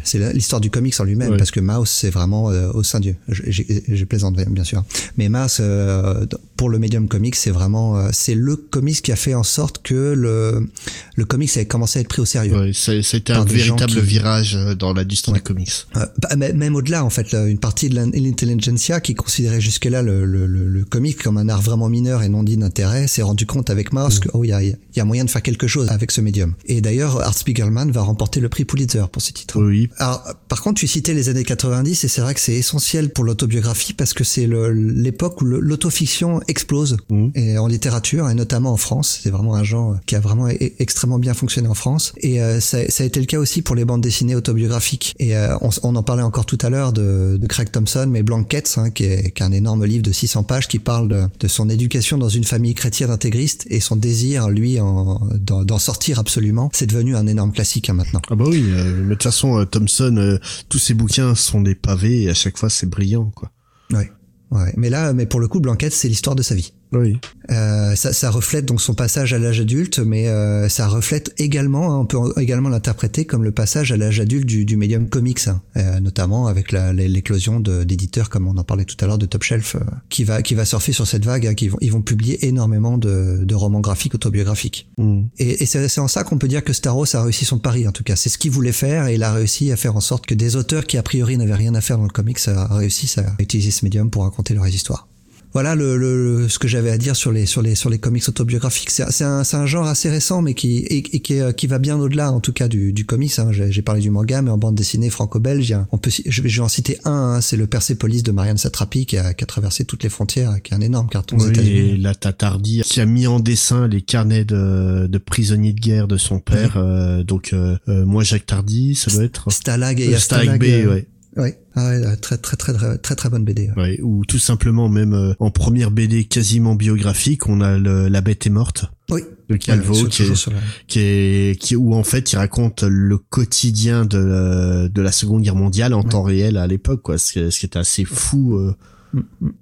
C'est 0.04 0.32
l'histoire 0.34 0.60
du 0.60 0.70
comics 0.70 0.98
en 1.00 1.04
lui-même, 1.04 1.30
Ouais. 1.32 1.36
parce 1.38 1.50
que 1.50 1.60
Mouse, 1.60 1.88
c'est 1.88 2.10
vraiment 2.10 2.50
euh, 2.50 2.70
au 2.74 2.82
sein 2.82 3.00
Dieu. 3.00 3.16
J'ai 3.28 3.82
j'ai 3.88 4.06
plaisante 4.06 4.36
bien 4.36 4.64
sûr. 4.64 4.84
Mais 5.16 5.28
Mouse, 5.28 5.58
euh, 5.60 6.26
pour 6.56 6.68
le 6.68 6.78
médium 6.78 7.08
comics, 7.08 7.36
c'est 7.36 7.50
vraiment 7.50 7.96
euh, 7.98 8.08
c'est 8.12 8.34
le 8.34 8.56
comics 8.56 9.00
qui 9.00 9.12
a 9.12 9.16
fait 9.16 9.34
en 9.34 9.42
sorte 9.44 9.82
que 9.82 9.94
le 10.14 10.68
le 11.14 11.24
comics 11.24 11.50
avait 11.56 11.66
commencé 11.66 11.98
à 11.98 12.02
être 12.02 12.08
pris 12.08 12.20
au 12.22 12.26
sérieux. 12.26 12.52
Ouais, 12.58 12.70
a 12.70 13.20
Par 13.32 13.40
un 13.42 13.44
des 13.44 13.54
véritable 13.54 13.92
qui- 13.92 14.00
virage 14.00 14.58
dans 14.78 14.92
l'industrie 14.92 15.32
du 15.32 15.40
comics. 15.40 15.72
Bah, 15.94 16.36
même 16.36 16.74
au-delà, 16.76 17.04
en 17.04 17.10
fait, 17.10 17.34
une 17.44 17.58
partie 17.58 17.88
de 17.88 17.94
l'in- 17.94 18.10
l'intelligentsia 18.12 19.00
qui 19.00 19.14
considérait 19.14 19.60
jusque-là 19.60 20.02
le, 20.02 20.24
le, 20.24 20.46
le, 20.46 20.68
le 20.68 20.84
comic 20.84 21.22
comme 21.22 21.36
un 21.36 21.48
art 21.48 21.62
vraiment 21.62 21.88
mineur 21.88 22.22
et 22.22 22.28
non 22.28 22.42
dit 22.42 22.56
d'intérêt 22.56 23.06
s'est 23.08 23.22
rendu 23.22 23.46
compte 23.46 23.70
avec 23.70 23.92
Mouse 23.92 24.18
que 24.20 24.28
oh, 24.32 24.44
il 24.44 24.48
y 24.48 24.52
a, 24.52 24.62
y 24.62 24.74
a 25.00 25.04
moyen 25.04 25.24
de 25.24 25.30
faire 25.30 25.42
quelque 25.42 25.66
chose 25.66 25.88
avec 25.90 26.10
ce 26.10 26.20
médium. 26.20 26.54
Et 26.66 26.80
d'ailleurs, 26.80 27.20
Art 27.20 27.36
Spiegelman 27.36 27.90
va 27.90 28.02
remporter 28.02 28.40
le 28.40 28.48
prix 28.48 28.64
Pulitzer 28.64 29.04
pour 29.10 29.22
ce 29.22 29.32
titre. 29.32 29.60
Oui, 29.62 29.88
Alors, 29.98 30.22
par 30.48 30.62
contre, 30.62 30.80
tu 30.80 30.86
citais 30.86 31.14
les 31.14 31.28
années 31.28 31.44
90 31.44 32.04
et 32.04 32.08
c'est 32.08 32.20
vrai 32.20 32.34
que 32.34 32.40
c'est 32.40 32.54
essentiel 32.54 33.10
pour 33.12 33.24
l'autobiographie 33.24 33.92
parce 33.92 34.12
que 34.12 34.24
c'est 34.24 34.46
l'époque 34.46 35.40
où 35.42 35.44
l'autofiction 35.44 36.40
explose 36.48 36.96
Mhm. 37.10 37.30
et 37.34 37.58
en 37.58 37.66
littérature 37.66 38.28
et 38.30 38.34
notamment 38.34 38.72
en 38.72 38.76
France. 38.76 39.20
C'est 39.22 39.30
vraiment 39.30 39.54
un 39.54 39.64
genre 39.64 39.96
qui 40.06 40.14
a 40.16 40.20
vraiment 40.20 40.48
e- 40.48 40.72
extrêmement 40.78 41.18
bien 41.18 41.34
fonctionné 41.34 41.68
en 41.68 41.74
France 41.74 42.12
et 42.18 42.42
euh, 42.42 42.60
ça, 42.60 42.78
ça 42.88 43.02
a 43.02 43.06
été 43.06 43.20
le 43.20 43.26
cas 43.26 43.38
aussi 43.38 43.62
pour 43.62 43.74
les 43.74 43.84
bandes 43.84 44.00
dessinées 44.00 44.34
autobiographiques. 44.36 45.14
Et 45.18 45.36
euh, 45.36 45.56
on, 45.60 45.70
on 45.82 45.96
en 45.96 46.02
parlait 46.02 46.22
encore 46.22 46.46
tout 46.46 46.58
à 46.62 46.70
l'heure 46.70 46.92
de, 46.92 47.25
de 47.38 47.46
Craig 47.46 47.70
Thompson, 47.70 48.06
mais 48.10 48.22
Blankets, 48.22 48.76
hein, 48.78 48.90
qui, 48.90 49.04
est, 49.04 49.30
qui 49.32 49.42
est 49.42 49.46
un 49.46 49.52
énorme 49.52 49.84
livre 49.84 50.02
de 50.02 50.12
600 50.12 50.44
pages 50.44 50.68
qui 50.68 50.78
parle 50.78 51.08
de, 51.08 51.22
de 51.40 51.48
son 51.48 51.68
éducation 51.68 52.18
dans 52.18 52.28
une 52.28 52.44
famille 52.44 52.74
chrétienne 52.74 53.10
intégriste 53.10 53.66
et 53.70 53.80
son 53.80 53.96
désir, 53.96 54.48
lui, 54.48 54.78
en- 54.80 55.20
d'en 55.38 55.78
sortir 55.78 56.18
absolument. 56.18 56.70
C'est 56.72 56.86
devenu 56.86 57.16
un 57.16 57.26
énorme 57.26 57.52
classique 57.52 57.90
hein, 57.90 57.94
maintenant. 57.94 58.22
Ah 58.30 58.34
bah 58.36 58.44
oui, 58.46 58.64
euh, 58.68 58.94
mais 59.02 59.08
de 59.10 59.14
toute 59.14 59.22
façon, 59.24 59.58
euh, 59.58 59.64
Thompson, 59.64 60.14
euh, 60.18 60.38
tous 60.68 60.78
ses 60.78 60.94
bouquins 60.94 61.34
sont 61.34 61.60
des 61.60 61.74
pavés 61.74 62.22
et 62.22 62.30
à 62.30 62.34
chaque 62.34 62.56
fois 62.58 62.70
c'est 62.70 62.88
brillant, 62.88 63.30
quoi. 63.34 63.50
Ouais. 63.92 64.10
Ouais. 64.52 64.72
Mais 64.76 64.90
là, 64.90 65.12
mais 65.12 65.26
pour 65.26 65.40
le 65.40 65.48
coup, 65.48 65.58
Blanquette, 65.60 65.92
c'est 65.92 66.08
l'histoire 66.08 66.36
de 66.36 66.42
sa 66.42 66.54
vie. 66.54 66.72
Oui. 66.98 67.18
Euh, 67.50 67.94
ça, 67.94 68.12
ça 68.12 68.30
reflète 68.30 68.64
donc 68.64 68.80
son 68.80 68.94
passage 68.94 69.32
à 69.32 69.38
l'âge 69.38 69.60
adulte, 69.60 69.98
mais 70.00 70.28
euh, 70.28 70.68
ça 70.68 70.88
reflète 70.88 71.32
également, 71.38 71.92
hein, 71.92 71.98
on 72.00 72.06
peut 72.06 72.18
également 72.40 72.68
l'interpréter 72.68 73.24
comme 73.24 73.44
le 73.44 73.52
passage 73.52 73.92
à 73.92 73.96
l'âge 73.96 74.18
adulte 74.18 74.46
du, 74.46 74.64
du 74.64 74.76
médium 74.76 75.08
comics, 75.08 75.46
hein, 75.46 75.60
euh, 75.76 76.00
notamment 76.00 76.46
avec 76.48 76.72
l'éclosion 76.72 77.60
de- 77.60 77.84
d'éditeurs 77.84 78.30
comme 78.30 78.48
on 78.48 78.56
en 78.56 78.64
parlait 78.64 78.84
tout 78.84 78.96
à 79.00 79.06
l'heure 79.06 79.18
de 79.18 79.26
Top 79.26 79.42
Shelf, 79.42 79.76
euh, 79.76 79.80
qui 80.08 80.24
va 80.24 80.42
qui 80.42 80.54
va 80.54 80.64
surfer 80.64 80.92
sur 80.92 81.06
cette 81.06 81.24
vague, 81.24 81.46
hein, 81.46 81.54
qui 81.54 81.68
vont 81.68 81.78
ils 81.80 81.92
vont 81.92 82.02
publier 82.02 82.46
énormément 82.46 82.98
de, 82.98 83.44
de 83.44 83.54
romans 83.54 83.80
graphiques 83.80 84.14
autobiographiques. 84.14 84.88
Mm. 84.98 85.22
Et, 85.38 85.62
et 85.62 85.66
c'est 85.66 85.98
en 86.00 86.08
ça 86.08 86.24
qu'on 86.24 86.38
peut 86.38 86.48
dire 86.48 86.64
que 86.64 86.72
Staros 86.72 87.14
a 87.14 87.22
réussi 87.22 87.44
son 87.44 87.58
pari, 87.58 87.86
en 87.86 87.92
tout 87.92 88.02
cas. 88.02 88.16
C'est 88.16 88.28
ce 88.28 88.38
qu'il 88.38 88.50
voulait 88.50 88.72
faire 88.72 89.06
et 89.06 89.14
il 89.14 89.22
a 89.22 89.32
réussi 89.32 89.70
à 89.70 89.76
faire 89.76 89.96
en 89.96 90.00
sorte 90.00 90.26
que 90.26 90.34
des 90.34 90.56
auteurs 90.56 90.84
qui 90.86 90.98
a 90.98 91.02
priori 91.02 91.36
n'avaient 91.36 91.54
rien 91.54 91.74
à 91.74 91.80
faire 91.80 91.98
dans 91.98 92.04
le 92.04 92.10
comics 92.10 92.38
a 92.48 92.74
réussi 92.74 93.12
à 93.20 93.36
utiliser 93.38 93.70
ce 93.70 93.84
médium 93.84 94.10
pour 94.10 94.22
raconter 94.24 94.54
leurs 94.54 94.66
histoires. 94.68 95.08
Voilà 95.56 95.74
le, 95.74 95.96
le- 95.96 96.40
le- 96.42 96.48
ce 96.50 96.58
que 96.58 96.68
j'avais 96.68 96.90
à 96.90 96.98
dire 96.98 97.16
sur 97.16 97.32
les 97.32 97.46
sur 97.46 97.62
les 97.62 97.74
sur 97.74 97.88
les 97.88 97.98
comics 97.98 98.28
autobiographiques. 98.28 98.90
C'est 98.90 99.10
c'est 99.10 99.24
un, 99.24 99.42
c'est 99.42 99.56
un 99.56 99.64
genre 99.64 99.86
assez 99.86 100.10
récent, 100.10 100.42
mais 100.42 100.52
qui 100.52 100.78
et, 100.80 100.98
et 101.16 101.20
qui, 101.20 101.32
est- 101.32 101.56
qui 101.56 101.66
va 101.66 101.78
bien 101.78 101.96
au-delà, 101.98 102.30
en 102.30 102.40
tout 102.40 102.52
cas 102.52 102.68
du, 102.68 102.92
du 102.92 103.06
comics. 103.06 103.38
hein. 103.38 103.48
J'ai 103.52 103.80
parlé 103.80 104.02
du 104.02 104.10
manga, 104.10 104.42
mais 104.42 104.50
en 104.50 104.58
bande 104.58 104.74
dessinée 104.74 105.08
franco-belge, 105.08 105.74
on 105.92 105.96
peut 105.96 106.10
je 106.26 106.42
vais, 106.42 106.48
je 106.50 106.56
vais 106.60 106.64
en 106.64 106.68
citer 106.68 106.98
un. 107.06 107.10
hein. 107.36 107.40
c'est 107.40 107.56
le 107.56 107.66
Persepolis 107.66 108.22
de 108.22 108.32
Marianne 108.32 108.58
Satrapi 108.58 109.06
qui 109.06 109.16
a, 109.16 109.32
qui 109.32 109.44
a 109.44 109.46
traversé 109.46 109.86
toutes 109.86 110.02
les 110.02 110.10
frontières, 110.10 110.60
qui 110.62 110.74
est 110.74 110.76
un 110.76 110.82
énorme 110.82 111.08
carton 111.08 111.38
aux 111.38 111.44
Oui, 111.44 111.48
États-Unis. 111.52 111.78
et 111.92 111.96
la 111.96 112.14
Tatardi 112.14 112.82
qui 112.84 113.00
a 113.00 113.06
mis 113.06 113.26
en 113.26 113.40
dessin 113.40 113.88
les 113.88 114.02
carnets 114.02 114.44
de, 114.44 115.06
de 115.06 115.18
prisonniers 115.18 115.72
de 115.72 115.80
guerre 115.80 116.06
de 116.06 116.18
son 116.18 116.38
père. 116.38 116.76
euh, 116.76 117.22
donc 117.24 117.54
euh, 117.54 117.78
euh, 117.88 118.04
moi 118.04 118.22
Jacques 118.24 118.44
Tardy, 118.44 118.94
ça 118.94 119.10
doit 119.10 119.24
être 119.24 119.50
Stalag 119.50 120.00
et 120.00 120.14
Euh, 120.14 120.18
Stalag 120.18 120.60
B, 120.60 120.64
euh, 120.64 120.92
ouais. 120.96 121.06
Ouais, 121.36 121.58
ah 121.74 121.88
ouais, 121.90 122.16
très 122.16 122.38
très 122.38 122.56
très 122.56 122.72
très 122.72 122.96
très 122.98 123.14
très 123.14 123.28
bonne 123.28 123.44
BD. 123.44 123.68
ouais. 123.76 123.82
ouais. 123.82 124.00
Ou 124.02 124.24
tout 124.24 124.38
simplement 124.38 124.88
même 124.88 125.12
euh, 125.12 125.34
en 125.38 125.50
première 125.50 125.90
BD 125.90 126.24
quasiment 126.24 126.74
biographique, 126.74 127.46
on 127.48 127.60
a 127.60 127.76
le, 127.78 128.08
La 128.08 128.22
bête 128.22 128.46
est 128.46 128.50
morte 128.50 128.86
Oui. 129.10 129.20
de 129.50 129.56
Calvo 129.56 129.92
Ouais, 129.94 130.08
qui, 130.08 130.22
est, 130.22 130.24
toujours 130.24 130.36
sur 130.38 130.52
la- 130.52 130.58
qui 130.86 131.00
est 131.00 131.60
qui 131.60 131.76
où 131.76 131.94
en 131.94 132.04
fait 132.04 132.32
il 132.32 132.36
raconte 132.36 132.82
le 132.84 133.18
quotidien 133.18 134.06
de 134.06 134.16
euh, 134.18 134.88
de 134.88 135.02
la 135.02 135.12
Seconde 135.12 135.42
Guerre 135.42 135.56
mondiale 135.56 135.92
en 135.92 136.02
temps 136.02 136.22
réel 136.22 136.56
à 136.56 136.66
l'époque 136.66 137.02
quoi, 137.02 137.18
ce 137.18 137.32
qui, 137.34 137.52
ce 137.52 137.60
qui 137.60 137.66
était 137.66 137.78
assez 137.78 138.04
fou. 138.06 138.56
euh. 138.56 138.74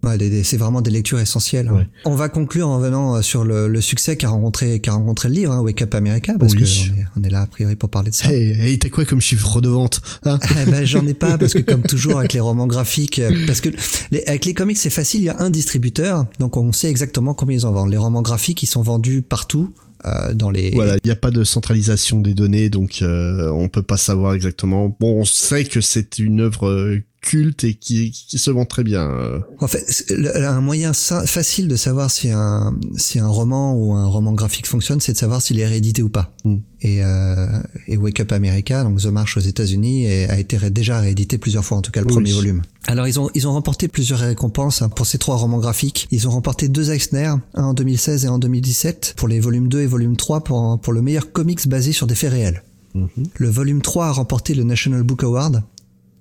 Ouais, 0.03 0.43
c'est 0.43 0.57
vraiment 0.57 0.81
des 0.81 0.91
lectures 0.91 1.19
essentielles. 1.21 1.69
hein. 1.69 1.77
Ouais. 1.77 1.87
On 2.05 2.15
va 2.15 2.29
conclure 2.29 2.69
en 2.69 2.79
venant 2.79 3.17
euh, 3.17 3.23
sur 3.23 3.45
le, 3.45 3.69
le 3.69 3.81
succès 3.81 4.17
qu'a 4.17 4.29
rencontré, 4.29 4.81
qu'a 4.81 4.93
rencontré 4.93 5.29
le 5.29 5.35
livre, 5.35 5.53
hein, 5.53 5.61
Wake 5.61 5.83
Up 5.83 5.95
America, 5.95 6.35
parce 6.39 6.53
Oui. 6.55 6.61
que 6.61 6.65
on 6.65 6.97
est, 7.01 7.05
on 7.17 7.23
est 7.25 7.31
là 7.31 7.43
a 7.43 7.47
priori 7.47 7.77
pour 7.77 7.89
parler 7.89 8.11
de 8.11 8.15
ça. 8.15 8.33
Hey, 8.33 8.51
hey 8.61 8.79
t'as 8.79 8.89
quoi 8.89 9.05
comme 9.05 9.21
chiffre 9.21 9.61
de 9.61 9.69
vente 9.69 10.01
hein? 10.25 10.39
Eh 10.67 10.71
ben, 10.71 10.85
j'en 10.85 11.07
ai 11.07 11.15
pas 11.15 11.39
parce 11.39 11.53
que 11.55 11.61
comme 11.61 11.83
toujours 11.89 12.19
avec 12.19 12.33
les 12.33 12.41
romans 12.41 12.67
graphiques, 12.67 13.19
euh, 13.19 13.31
parce 13.47 13.61
que 13.61 13.69
les, 14.11 14.25
avec 14.27 14.45
les 14.45 14.55
comics 14.55 14.77
c'est 14.79 14.91
facile, 14.91 15.21
il 15.21 15.25
y 15.25 15.29
a 15.31 15.41
un 15.41 15.51
distributeur, 15.51 16.27
donc 16.39 16.57
on 16.57 16.73
sait 16.73 16.91
exactement 16.91 17.35
combien 17.35 17.57
ils 17.57 17.67
en 17.67 17.73
vendent. 17.73 17.91
Les 17.91 17.97
romans 17.97 18.23
graphiques 18.23 18.63
ils 18.63 18.67
sont 18.67 18.83
vendus 18.83 19.23
partout 19.23 19.73
euh, 20.07 20.35
dans 20.35 20.51
les. 20.51 20.71
Voilà, 20.73 20.97
il 20.97 21.07
n'y 21.07 21.11
a 21.13 21.17
pas 21.17 21.31
de 21.31 21.45
centralisation 21.45 22.21
des 22.21 22.35
données, 22.35 22.69
donc 22.69 22.99
euh, 23.03 23.51
on 23.53 23.69
peut 23.69 23.83
pas 23.83 23.97
savoir 23.97 24.35
exactement. 24.35 24.95
Bon, 25.01 25.21
on 25.21 25.25
sait 25.25 25.65
que 25.65 25.81
c'est 25.81 26.19
une 26.19 26.41
œuvre 26.41 26.99
culte 27.25 27.65
et 27.65 27.75
qui, 27.75 28.11
qui 28.11 28.39
se 28.39 28.51
vend 28.51 28.65
très 28.67 28.85
bien. 28.85 29.03
euh. 29.11 29.41
En 29.61 29.67
fait, 29.67 29.85
un 30.37 30.61
moyen 30.61 30.93
facile 30.93 31.69
de 31.69 31.77
savoir 31.77 32.11
si 32.11 32.31
un 32.31 32.75
si 32.97 33.19
un 33.19 33.27
roman 33.29 33.75
ou 33.75 33.93
un 33.95 34.07
roman 34.07 34.33
graphique 34.33 34.67
fonctionne, 34.67 35.01
c'est 35.01 35.13
de 35.13 35.17
savoir 35.19 35.41
s'il 35.43 35.59
est 35.59 35.67
réédité 35.67 36.03
ou 36.03 36.09
pas. 36.09 36.35
Mm. 36.45 36.57
Et, 36.83 37.03
euh, 37.03 37.47
et 37.87 37.97
Wake 37.97 38.21
Up 38.21 38.33
America, 38.33 38.85
donc 38.85 39.01
The 39.01 39.07
March 39.07 39.37
aux 39.39 39.41
États-Unis, 39.41 40.07
a 40.07 40.39
été 40.39 40.59
déjà 40.71 41.01
réédité 41.01 41.39
plusieurs 41.39 41.65
fois, 41.65 41.79
en 41.79 41.83
tout 41.83 41.91
cas 41.91 42.01
le 42.03 42.07
Oui. 42.09 42.13
premier 42.13 42.33
volume. 42.33 42.61
Alors 42.87 43.09
ils 43.09 43.19
ont 43.19 43.31
ils 43.35 43.49
ont 43.49 43.53
remporté 43.53 43.89
plusieurs 43.89 44.19
récompenses 44.19 44.83
hein, 44.83 44.91
pour 44.91 45.07
ces 45.07 45.17
trois 45.19 45.37
romans 45.37 45.59
graphiques. 45.59 46.07
Ils 46.11 46.29
ont 46.29 46.31
remporté 46.31 46.69
deux 46.69 46.91
Eisner, 46.91 47.33
un 47.55 47.65
en 47.65 47.73
2016 47.75 48.25
et 48.27 48.29
un 48.29 48.33
en 48.33 48.39
2017 48.39 49.15
pour 49.17 49.29
les 49.29 49.41
volumes 49.41 49.69
2 49.69 49.81
et 49.81 49.87
volume 49.87 50.17
3 50.17 50.45
pour 50.45 50.79
pour 50.79 50.93
le 50.93 51.01
meilleur 51.01 51.33
comics 51.33 51.67
basé 51.69 51.93
sur 51.93 52.07
des 52.07 52.15
faits 52.15 52.33
réels. 52.33 52.63
Mhm. 52.95 53.09
Le 53.39 53.49
volume 53.49 53.81
3 53.83 54.07
a 54.07 54.13
remporté 54.13 54.55
le 54.55 54.63
National 54.65 55.03
Book 55.03 55.25
Award. 55.25 55.63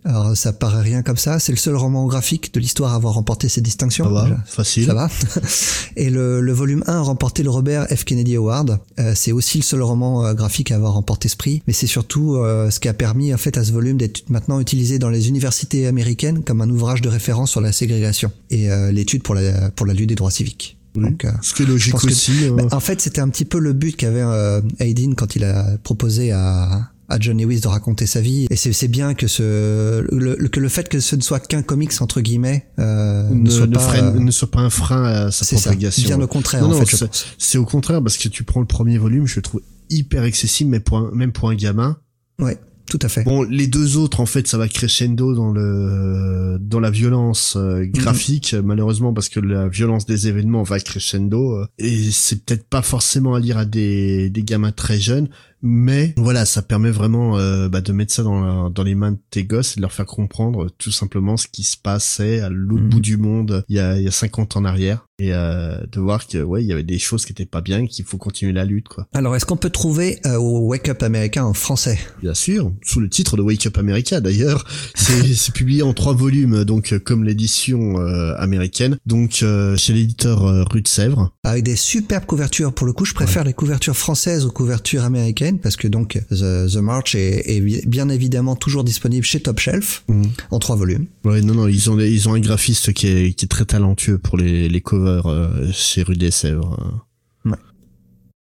Alors 0.06 0.36
ça 0.36 0.52
paraît 0.52 0.82
rien 0.82 1.02
comme 1.02 1.18
ça, 1.18 1.40
c'est 1.40 1.52
le 1.54 1.58
seul 1.58 1.76
roman 1.76 2.06
graphique 2.08 2.54
de 2.54 2.60
l'histoire 2.60 2.92
à 2.94 2.96
avoir 2.96 3.14
remporté 3.14 3.48
ces 3.48 3.62
distinctions. 3.62 4.04
Ça 4.06 4.12
va, 4.12 4.24
déjà. 4.24 4.38
facile. 4.46 4.86
Ça 4.86 4.94
va. 4.94 5.10
Et 5.96 6.10
le, 6.10 6.42
le 6.42 6.52
volume 6.54 6.84
1 6.88 6.94
a 6.96 7.00
remporté 7.02 7.44
le 7.44 7.50
Robert 7.50 7.88
F. 7.88 8.04
Kennedy 8.04 8.36
Award. 8.36 8.80
Euh, 9.00 9.14
c'est 9.16 9.32
aussi 9.32 9.58
le 9.60 9.64
seul 9.64 9.82
roman 9.82 10.26
euh, 10.26 10.34
graphique 10.34 10.72
à 10.72 10.76
avoir 10.76 10.94
remporté 10.94 11.30
ce 11.30 11.38
prix, 11.38 11.62
mais 11.68 11.74
c'est 11.74 11.88
surtout 11.88 12.36
euh, 12.36 12.70
ce 12.70 12.80
qui 12.80 12.88
a 12.90 12.94
permis 12.94 13.34
en 13.34 13.38
fait 13.38 13.58
à 13.58 13.64
ce 13.64 13.72
volume 13.72 13.98
d'être 13.98 14.30
maintenant 14.30 14.60
utilisé 14.60 15.00
dans 15.00 15.10
les 15.10 15.30
universités 15.30 15.88
américaines 15.88 16.44
comme 16.44 16.62
un 16.62 16.70
ouvrage 16.70 17.02
de 17.02 17.10
référence 17.10 17.52
sur 17.52 17.62
la 17.62 17.72
ségrégation 17.72 18.32
et 18.50 18.72
euh, 18.72 18.92
l'étude 18.92 19.24
pour 19.24 19.36
la 19.36 19.72
pour 19.72 19.86
la 19.86 19.94
lutte 19.94 20.10
des 20.10 20.16
droits 20.16 20.32
civiques. 20.32 20.78
Oui. 20.96 21.04
Donc, 21.10 21.26
euh, 21.26 21.32
Ce 21.42 21.54
qui 21.56 21.64
est 21.64 21.66
logique 21.66 21.96
que- 21.96 22.06
aussi. 22.08 22.32
hein. 22.50 22.54
bah, 22.56 22.66
en 22.72 22.80
fait, 22.80 23.02
c'était 23.02 23.22
un 23.22 23.30
petit 23.30 23.46
peu 23.46 23.58
le 23.60 23.74
but 23.74 23.96
qu'avait 23.96 24.22
euh, 24.22 24.62
Hayden 24.80 25.16
quand 25.16 25.36
il 25.36 25.44
a 25.44 25.78
proposé 25.84 26.32
à 26.32 26.90
à 27.14 27.20
John 27.20 27.38
Lewis 27.42 27.62
de 27.62 27.68
raconter 27.68 28.06
sa 28.08 28.22
vie 28.22 28.48
et 28.50 28.56
c'est 28.56 28.74
c'est 28.74 28.88
bien 28.88 29.14
que 29.14 29.28
ce 29.28 30.02
le, 30.12 30.36
le- 30.38 30.48
que 30.50 30.60
le 30.60 30.70
fait 30.70 30.90
que 30.90 31.00
ce 31.00 31.16
ne 31.16 31.22
soit 31.22 31.40
qu'un 31.40 31.62
comics 31.62 31.94
entre 32.02 32.22
guillemets 32.22 32.66
euh, 32.80 33.30
ne, 33.30 33.42
ne, 33.44 33.50
soit 33.50 33.68
ne 33.68 33.74
pas 33.74 33.80
freine- 33.80 34.16
euh, 34.16 34.20
ne 34.20 34.32
soit 34.32 34.50
pas 34.52 34.62
un 34.62 34.70
frein 34.70 35.04
à 35.04 35.32
sa 35.32 35.46
c'est 35.46 35.56
propagation. 35.58 36.08
bien 36.08 36.20
au 36.22 36.28
contraire 36.28 36.62
Non, 36.62 36.70
en 36.70 36.80
non, 36.80 36.86
fait 36.86 36.96
c'est-. 36.96 37.26
C'est 37.38 37.58
au 37.58 37.66
contraire 37.66 38.02
parce 38.02 38.18
que 38.18 38.28
tu 38.30 38.44
prends 38.44 38.60
le 38.62 38.66
premier 38.66 38.98
volume, 38.98 39.28
je 39.28 39.36
le 39.38 39.42
trouve 39.44 39.62
hyper 39.90 40.24
accessible, 40.24 40.72
mais 40.72 40.80
pour 40.80 40.98
un- 40.98 41.12
même 41.14 41.32
pour 41.32 41.50
un 41.50 41.56
gamin. 41.56 41.98
ouais 42.40 42.58
tout 42.90 43.00
à 43.02 43.08
fait 43.08 43.24
Bon, 43.24 43.44
les 43.44 43.68
deux 43.68 43.96
autres, 43.96 44.20
en 44.20 44.26
fait, 44.26 44.46
ça 44.46 44.58
va 44.58 44.68
crescendo 44.68 45.34
dans 45.34 45.52
le 45.54 46.58
dans 46.60 46.82
la 46.82 46.90
violence 46.92 47.56
Mhm. 47.56 47.62
euh, 47.62 47.86
graphique, 47.86 48.56
malheureusement, 48.62 49.14
parce 49.14 49.30
que 49.30 49.40
la 49.40 49.70
violence 49.70 50.06
des 50.06 50.28
événements 50.28 50.64
va 50.64 50.80
crescendo. 50.82 51.54
euh, 51.60 51.66
et 51.78 52.12
c'est 52.12 52.44
peut-être 52.44 52.66
pas 52.68 52.82
forcément 52.82 53.36
à 53.36 53.40
lire 53.40 53.58
à 53.58 53.66
des 53.66 54.30
des 54.30 54.44
gamins 54.44 54.74
très 54.74 55.00
jeunes, 55.00 55.30
mais 55.64 56.14
voilà, 56.18 56.46
ça 56.46 56.62
permet 56.62 56.92
vraiment 56.92 57.38
euh, 57.38 57.70
bah, 57.70 57.82
de 57.82 57.92
mettre 57.94 58.14
ça 58.14 58.22
dans 58.24 58.42
la- 58.42 58.70
dans 58.70 58.84
les 58.84 58.96
mains 58.96 59.14
de 59.14 59.18
tes 59.32 59.44
gosses 59.46 59.74
et 59.74 59.76
de 59.78 59.82
leur 59.82 59.92
faire 59.94 60.06
comprendre 60.06 60.66
euh, 60.66 60.70
tout 60.78 60.92
simplement 60.92 61.38
ce 61.38 61.48
qui 61.52 61.64
se 61.64 61.78
passait 61.78 62.42
à 62.42 62.50
l'autre 62.50 62.84
Mhm. 62.84 62.90
bout 62.90 63.00
du 63.00 63.18
monde 63.18 63.64
il 63.70 63.78
y 63.78 63.80
a 63.80 63.98
il 63.98 64.04
y 64.04 64.08
a 64.08 64.12
50 64.12 64.56
ans 64.58 64.60
en 64.60 64.66
arrière 64.66 65.08
et 65.20 65.32
euh, 65.34 65.78
de 65.92 66.00
voir 66.00 66.28
que 66.28 66.40
ouais, 66.42 66.64
il 66.64 66.68
y 66.68 66.74
avait 66.74 66.84
des 66.84 66.98
choses 67.00 67.26
qui 67.26 67.32
étaient 67.32 67.46
pas 67.46 67.62
bien, 67.62 67.86
qu'il 67.86 68.04
faut 68.04 68.18
continuer 68.18 68.52
la 68.52 68.66
lutte, 68.66 68.88
quoi. 68.90 69.08
alors 69.14 69.36
est-ce 69.36 69.46
qu'on 69.46 69.56
peut 69.58 69.70
trouver 69.70 70.20
euh, 70.26 70.36
au 70.38 70.60
Wake 70.68 70.90
Up 70.90 71.02
américain 71.04 71.44
en 71.46 71.54
français? 71.54 71.98
Bien 72.22 72.34
sûr, 72.34 72.72
sous 72.84 73.00
le 73.00 73.08
titre 73.10 73.38
de 73.38 73.42
Wake 73.42 73.66
Up 73.68 73.78
America 73.78 74.20
d'ailleurs. 74.22 74.66
C'est 74.96 75.54
publié 75.54 75.82
en 75.84 75.94
trois 75.94 76.14
volumes, 76.14 76.64
donc 76.66 76.94
euh, 76.94 77.00
comme 77.00 77.24
l'édition 77.24 78.00
euh, 78.00 78.34
américaine, 78.38 78.98
donc 79.06 79.40
euh, 79.44 79.78
chez 79.78 79.94
l'éditeur 79.94 80.42
Rue 80.72 80.82
de 80.82 80.88
Sèvres. 80.88 81.32
avec 81.44 81.64
des 81.64 81.76
superbes 81.76 82.26
couvertures 82.26 82.74
pour 82.74 82.88
le 82.88 82.94
coup 82.94 83.06
je 83.06 83.14
préfère 83.14 83.44
les 83.44 83.54
couvertures 83.54 83.96
françaises 83.96 84.46
aux 84.46 84.52
couvertures 84.52 85.04
américaines 85.04 85.53
parce 85.60 85.76
que 85.76 85.88
donc 85.88 86.20
The, 86.30 86.72
The 86.72 86.78
March 86.78 87.16
est, 87.16 87.44
est 87.50 87.88
bien 87.88 88.10
évidemment 88.10 88.56
toujours 88.56 88.84
disponible 88.84 89.26
chez 89.26 89.40
Top 89.40 89.60
Shelf 89.60 90.04
en 90.52 90.60
trois 90.60 90.76
volumes. 90.76 91.08
Ouais, 91.24 91.42
non, 91.42 91.54
non, 91.54 91.68
ils 91.68 91.90
ont, 91.90 92.00
ils 92.00 92.30
ont 92.30 92.34
un 92.34 92.40
graphiste 92.40 92.94
qui 92.94 93.08
est, 93.08 93.34
qui 93.34 93.46
est 93.46 93.48
très 93.48 93.66
talentueux 93.66 94.18
pour 94.18 94.38
les, 94.38 94.70
les 94.70 94.82
covers 94.82 95.28
euh, 95.28 95.72
chez 95.72 96.04
Rue 96.04 96.16
des 96.16 96.32
Sèvres. 96.32 97.04
Ouais. 97.46 97.58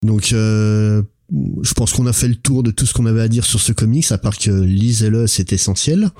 Donc, 0.05 0.33
euh, 0.33 1.03
je 1.63 1.75
pense 1.75 1.93
qu'on 1.93 2.07
a 2.07 2.13
fait 2.13 2.29
le 2.29 2.37
tour 2.37 2.63
de 2.63 2.71
tout 2.71 2.87
ce 2.87 2.93
qu'on 2.93 3.07
avait 3.07 3.23
à 3.23 3.29
dire 3.29 3.45
sur 3.45 3.61
ce 3.61 3.73
comics, 3.73 4.11
à 4.13 4.19
part 4.19 4.39
que 4.39 4.51
lisez-le, 4.51 5.27
c'est 5.27 5.53
essentiel. 5.53 6.11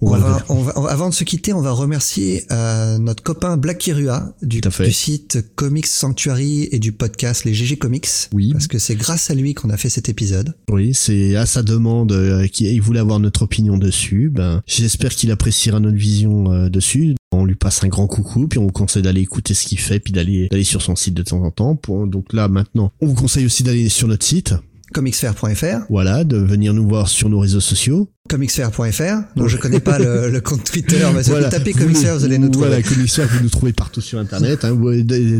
On, 0.00 0.10
va, 0.10 0.44
on 0.48 0.62
va, 0.62 0.72
avant 0.90 1.08
de 1.08 1.14
se 1.14 1.24
quitter, 1.24 1.52
on 1.52 1.60
va 1.60 1.72
remercier 1.72 2.44
euh, 2.52 2.98
notre 2.98 3.22
copain 3.22 3.56
Black 3.56 3.78
Kirua 3.78 4.32
du, 4.42 4.60
du, 4.60 4.92
site 4.92 5.44
Comics 5.56 5.86
Sanctuary 5.86 6.68
et 6.70 6.78
du 6.78 6.92
podcast 6.92 7.44
Les 7.44 7.52
GG 7.52 7.78
Comics. 7.78 8.08
Oui. 8.32 8.52
Parce 8.52 8.68
que 8.68 8.78
c'est 8.78 8.94
grâce 8.94 9.30
à 9.30 9.34
lui 9.34 9.54
qu'on 9.54 9.70
a 9.70 9.76
fait 9.76 9.88
cet 9.88 10.08
épisode. 10.08 10.54
Oui, 10.70 10.94
c'est 10.94 11.34
à 11.34 11.46
sa 11.46 11.64
demande 11.64 12.12
euh, 12.12 12.46
qu'il 12.46 12.80
voulait 12.80 13.00
avoir 13.00 13.18
notre 13.18 13.42
opinion 13.42 13.76
dessus. 13.76 14.30
Ben, 14.32 14.62
j'espère 14.66 15.10
qu'il 15.10 15.32
appréciera 15.32 15.80
notre 15.80 15.98
vision 15.98 16.52
euh, 16.52 16.68
dessus. 16.68 17.16
On 17.32 17.44
lui 17.44 17.56
passe 17.56 17.82
un 17.82 17.88
grand 17.88 18.06
coucou, 18.06 18.46
puis 18.46 18.58
on 18.58 18.64
vous 18.66 18.72
conseille 18.72 19.02
d'aller 19.02 19.20
écouter 19.20 19.52
ce 19.52 19.66
qu'il 19.66 19.80
fait, 19.80 19.98
puis 19.98 20.12
d'aller 20.12 20.48
d'aller 20.48 20.64
sur 20.64 20.80
son 20.80 20.96
site 20.96 21.14
de 21.14 21.22
temps 21.22 21.42
en 21.42 21.50
temps. 21.50 21.74
Pour, 21.74 22.06
donc 22.06 22.32
là, 22.32 22.48
maintenant, 22.48 22.92
on 23.00 23.06
vous 23.06 23.14
conseille 23.14 23.44
aussi 23.44 23.64
d'aller 23.64 23.88
sur 23.88 24.06
notre 24.06 24.24
site 24.24 24.54
comicsfair.fr. 24.92 25.86
Voilà, 25.90 26.24
de 26.24 26.36
venir 26.36 26.74
nous 26.74 26.86
voir 26.86 27.08
sur 27.08 27.28
nos 27.28 27.38
réseaux 27.38 27.60
sociaux. 27.60 28.10
Comicsfair.fr. 28.28 29.36
Donc 29.36 29.48
je 29.48 29.56
connais 29.56 29.80
pas 29.80 29.98
le, 29.98 30.30
le, 30.30 30.40
compte 30.40 30.64
Twitter, 30.64 31.06
mais 31.14 31.22
si 31.22 31.30
vous 31.30 31.36
tapez 31.50 31.72
Comicsfair, 31.72 32.16
vous 32.16 32.24
allez 32.24 32.38
nous 32.38 32.50
trouver. 32.50 32.68
Voilà, 32.68 32.82
Comicsfair, 32.82 33.26
vous 33.26 33.42
nous 33.42 33.48
trouvez 33.48 33.72
partout 33.72 34.00
sur 34.00 34.18
Internet. 34.18 34.64
Hein. 34.64 34.76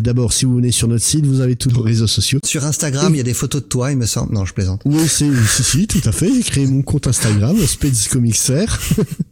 D'abord, 0.00 0.32
si 0.32 0.44
vous 0.44 0.56
venez 0.56 0.72
sur 0.72 0.88
notre 0.88 1.04
site, 1.04 1.26
vous 1.26 1.40
avez 1.40 1.56
tous 1.56 1.70
nos 1.70 1.82
réseaux 1.82 2.06
sociaux. 2.06 2.40
Sur 2.44 2.64
Instagram, 2.64 3.14
il 3.14 3.18
y 3.18 3.20
a 3.20 3.24
des 3.24 3.34
photos 3.34 3.62
de 3.62 3.66
toi, 3.66 3.90
il 3.90 3.98
me 3.98 4.06
semble. 4.06 4.34
Non, 4.34 4.44
je 4.44 4.54
plaisante. 4.54 4.82
Oui, 4.84 5.06
c'est 5.06 5.30
si, 5.46 5.62
si, 5.62 5.86
tout 5.86 6.06
à 6.08 6.12
fait. 6.12 6.32
J'ai 6.32 6.42
créé 6.42 6.66
mon 6.66 6.82
compte 6.82 7.06
Instagram, 7.06 7.56
Space 7.66 8.08
Comicsfair. 8.08 8.78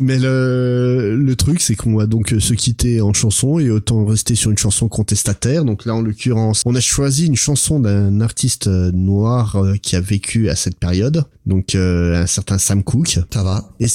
Mais 0.00 0.18
le, 0.18 1.16
le 1.16 1.36
truc, 1.36 1.60
c'est 1.60 1.74
qu'on 1.74 1.96
va 1.96 2.06
donc 2.06 2.34
se 2.38 2.54
quitter 2.54 3.00
en 3.00 3.12
chanson 3.12 3.58
et 3.58 3.70
autant 3.70 4.04
rester 4.04 4.34
sur 4.34 4.50
une 4.50 4.58
chanson 4.58 4.88
contestataire. 4.88 5.64
Donc 5.64 5.84
là, 5.86 5.94
en 5.94 6.02
l'occurrence, 6.02 6.62
on 6.64 6.74
a 6.74 6.80
choisi 6.80 7.26
une 7.26 7.36
chanson 7.36 7.80
d'un 7.80 8.20
artiste 8.20 8.66
noir 8.66 9.56
euh, 9.56 9.74
qui 9.76 9.96
a 9.96 10.00
vécu 10.00 10.48
à 10.48 10.56
cette 10.56 10.78
période. 10.78 11.24
Donc 11.46 11.74
euh, 11.74 12.22
un 12.22 12.26
certain 12.26 12.58
Sam 12.58 12.82
Cooke. 12.84 13.18
Ça 13.32 13.42
va. 13.42 13.70
Et, 13.80 13.86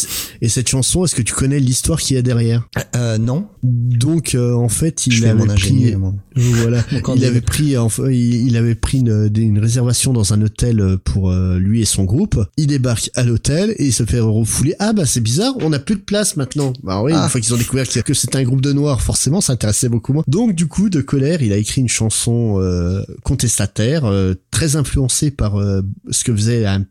et 0.41 0.49
cette 0.49 0.67
chanson, 0.67 1.05
est-ce 1.05 1.15
que 1.15 1.21
tu 1.21 1.33
connais 1.33 1.59
l'histoire 1.59 1.99
qu'il 1.99 2.15
y 2.15 2.19
a 2.19 2.21
derrière? 2.21 2.67
Euh, 2.95 3.17
Non. 3.17 3.47
Donc 3.65 4.35
euh, 4.35 4.53
en 4.53 4.69
fait, 4.69 5.07
il 5.07 5.25
avait 5.25 5.45
pris, 5.47 5.95
voilà, 6.35 6.83
il 7.15 7.25
avait 7.25 7.41
pris, 7.41 7.77
enfin, 7.77 8.09
il, 8.09 8.47
il, 8.47 8.57
avait 8.57 8.75
pris 8.75 8.99
une, 8.99 9.31
une, 9.35 9.59
réservation 9.59 10.13
dans 10.13 10.33
un 10.33 10.41
hôtel 10.41 10.97
pour 11.03 11.33
lui 11.33 11.81
et 11.81 11.85
son 11.85 12.03
groupe. 12.03 12.39
Il 12.57 12.67
débarque 12.67 13.09
à 13.15 13.23
l'hôtel 13.23 13.73
et 13.77 13.85
il 13.85 13.93
se 13.93 14.03
fait 14.03 14.19
refouler. 14.19 14.75
Ah 14.79 14.93
bah 14.93 15.05
c'est 15.05 15.21
bizarre 15.21 15.55
on 15.61 15.69
n'a 15.69 15.79
plus 15.79 15.95
de 15.95 16.01
place 16.01 16.37
maintenant. 16.37 16.73
Bah 16.83 17.01
oui, 17.01 17.11
une 17.11 17.17
ah. 17.17 17.29
fois 17.29 17.41
qu'ils 17.41 17.53
ont 17.53 17.57
découvert 17.57 17.87
que 17.87 18.13
c'était 18.13 18.37
un 18.37 18.43
groupe 18.43 18.61
de 18.61 18.73
noirs, 18.73 19.01
forcément, 19.01 19.41
ça 19.41 19.53
intéressait 19.53 19.89
beaucoup 19.89 20.13
moins. 20.13 20.23
Donc 20.27 20.53
du 20.53 20.67
coup, 20.67 20.89
de 20.89 21.01
colère, 21.01 21.41
il 21.41 21.51
a 21.53 21.57
écrit 21.57 21.81
une 21.81 21.89
chanson 21.89 22.59
euh, 22.59 23.03
contestataire, 23.23 24.05
euh, 24.05 24.33
très 24.51 24.75
influencée 24.75 25.31
par 25.31 25.59
euh, 25.59 25.81
ce 26.09 26.23
que 26.23 26.35
faisait 26.35 26.65
un 26.65 26.85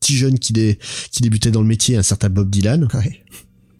petit 0.00 0.16
jeune 0.16 0.38
qui, 0.38 0.52
qui 0.52 1.22
débutait 1.22 1.50
dans 1.50 1.60
le 1.60 1.66
métier, 1.66 1.96
un 1.96 2.02
certain 2.02 2.30
Bob 2.30 2.48
Dylan. 2.50 2.88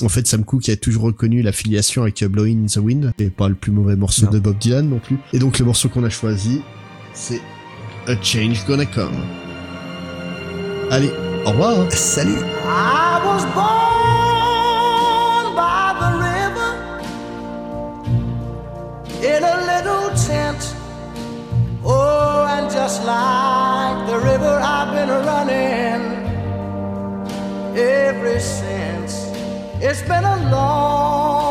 En 0.02 0.08
fait, 0.08 0.26
Sam 0.26 0.44
Cooke 0.44 0.68
a 0.68 0.76
toujours 0.76 1.04
reconnu 1.04 1.42
l'affiliation 1.42 2.02
avec 2.02 2.24
Blowing 2.24 2.64
in 2.64 2.66
the 2.66 2.76
Wind, 2.76 3.12
et 3.18 3.30
pas 3.30 3.48
le 3.48 3.54
plus 3.54 3.72
mauvais 3.72 3.96
morceau 3.96 4.26
de 4.26 4.38
Bob 4.38 4.56
Dylan 4.58 4.88
non 4.88 4.98
plus. 4.98 5.18
Et 5.32 5.38
donc 5.38 5.58
le 5.58 5.64
morceau 5.64 5.88
qu'on 5.88 6.04
a 6.04 6.10
choisi, 6.10 6.62
c'est 7.12 7.40
A 8.06 8.14
Change 8.22 8.64
Gonna 8.66 8.86
Come. 8.86 9.14
Allez, 10.90 11.10
au 11.46 11.50
revoir. 11.50 11.92
Salut. 11.92 12.38
in 19.22 19.44
a 19.44 19.56
little 19.70 20.10
tent. 20.16 20.74
Oh, 21.84 22.46
and 22.48 22.70
just 22.70 23.04
like 23.04 24.06
the 24.06 24.18
river, 24.18 24.60
I've 24.62 24.94
been 24.94 25.10
running 25.10 26.02
ever 27.76 28.40
since. 28.40 28.99
It's 29.82 30.02
been 30.02 30.24
a 30.24 30.36
long, 30.50 31.46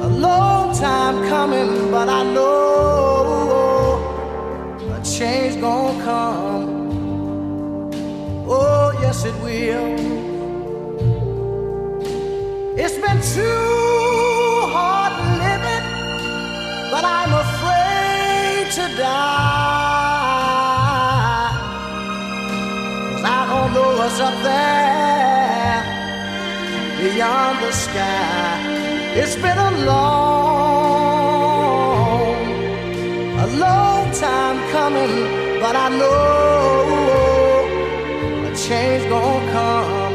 a 0.00 0.08
long 0.08 0.74
time 0.74 1.28
coming, 1.28 1.90
but 1.90 2.08
I 2.08 2.22
know 2.24 4.00
a 4.94 5.00
change 5.04 5.60
gonna 5.60 6.02
come. 6.02 7.92
Oh, 8.48 8.92
yes, 9.02 9.26
it 9.26 9.34
will. 9.42 9.98
It's 12.78 12.96
been 12.96 13.20
too 13.36 14.70
hard 14.72 15.12
living, 15.44 15.84
but 16.90 17.04
I'm 17.04 17.32
afraid 17.44 18.72
to 18.72 18.88
die. 18.96 19.50
Cause 23.12 23.22
I 23.22 23.46
don't 23.50 23.70
know 23.74 23.90
what's 23.98 24.18
up 24.18 24.42
there 24.42 25.39
beyond 27.00 27.58
the 27.64 27.72
sky. 27.72 28.60
It's 29.20 29.36
been 29.36 29.58
a 29.58 29.70
long, 29.90 31.00
a 33.44 33.46
long 33.64 34.12
time 34.12 34.58
coming, 34.70 35.14
but 35.60 35.74
I 35.76 35.88
know 36.00 37.66
a 38.48 38.50
change 38.54 39.08
gonna 39.08 39.52
come. 39.52 40.14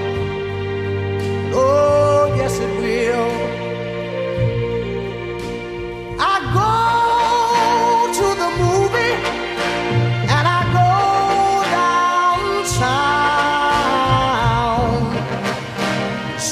Oh, 1.53 2.33
yes, 2.37 2.59
it 2.59 2.71
will. 2.79 3.44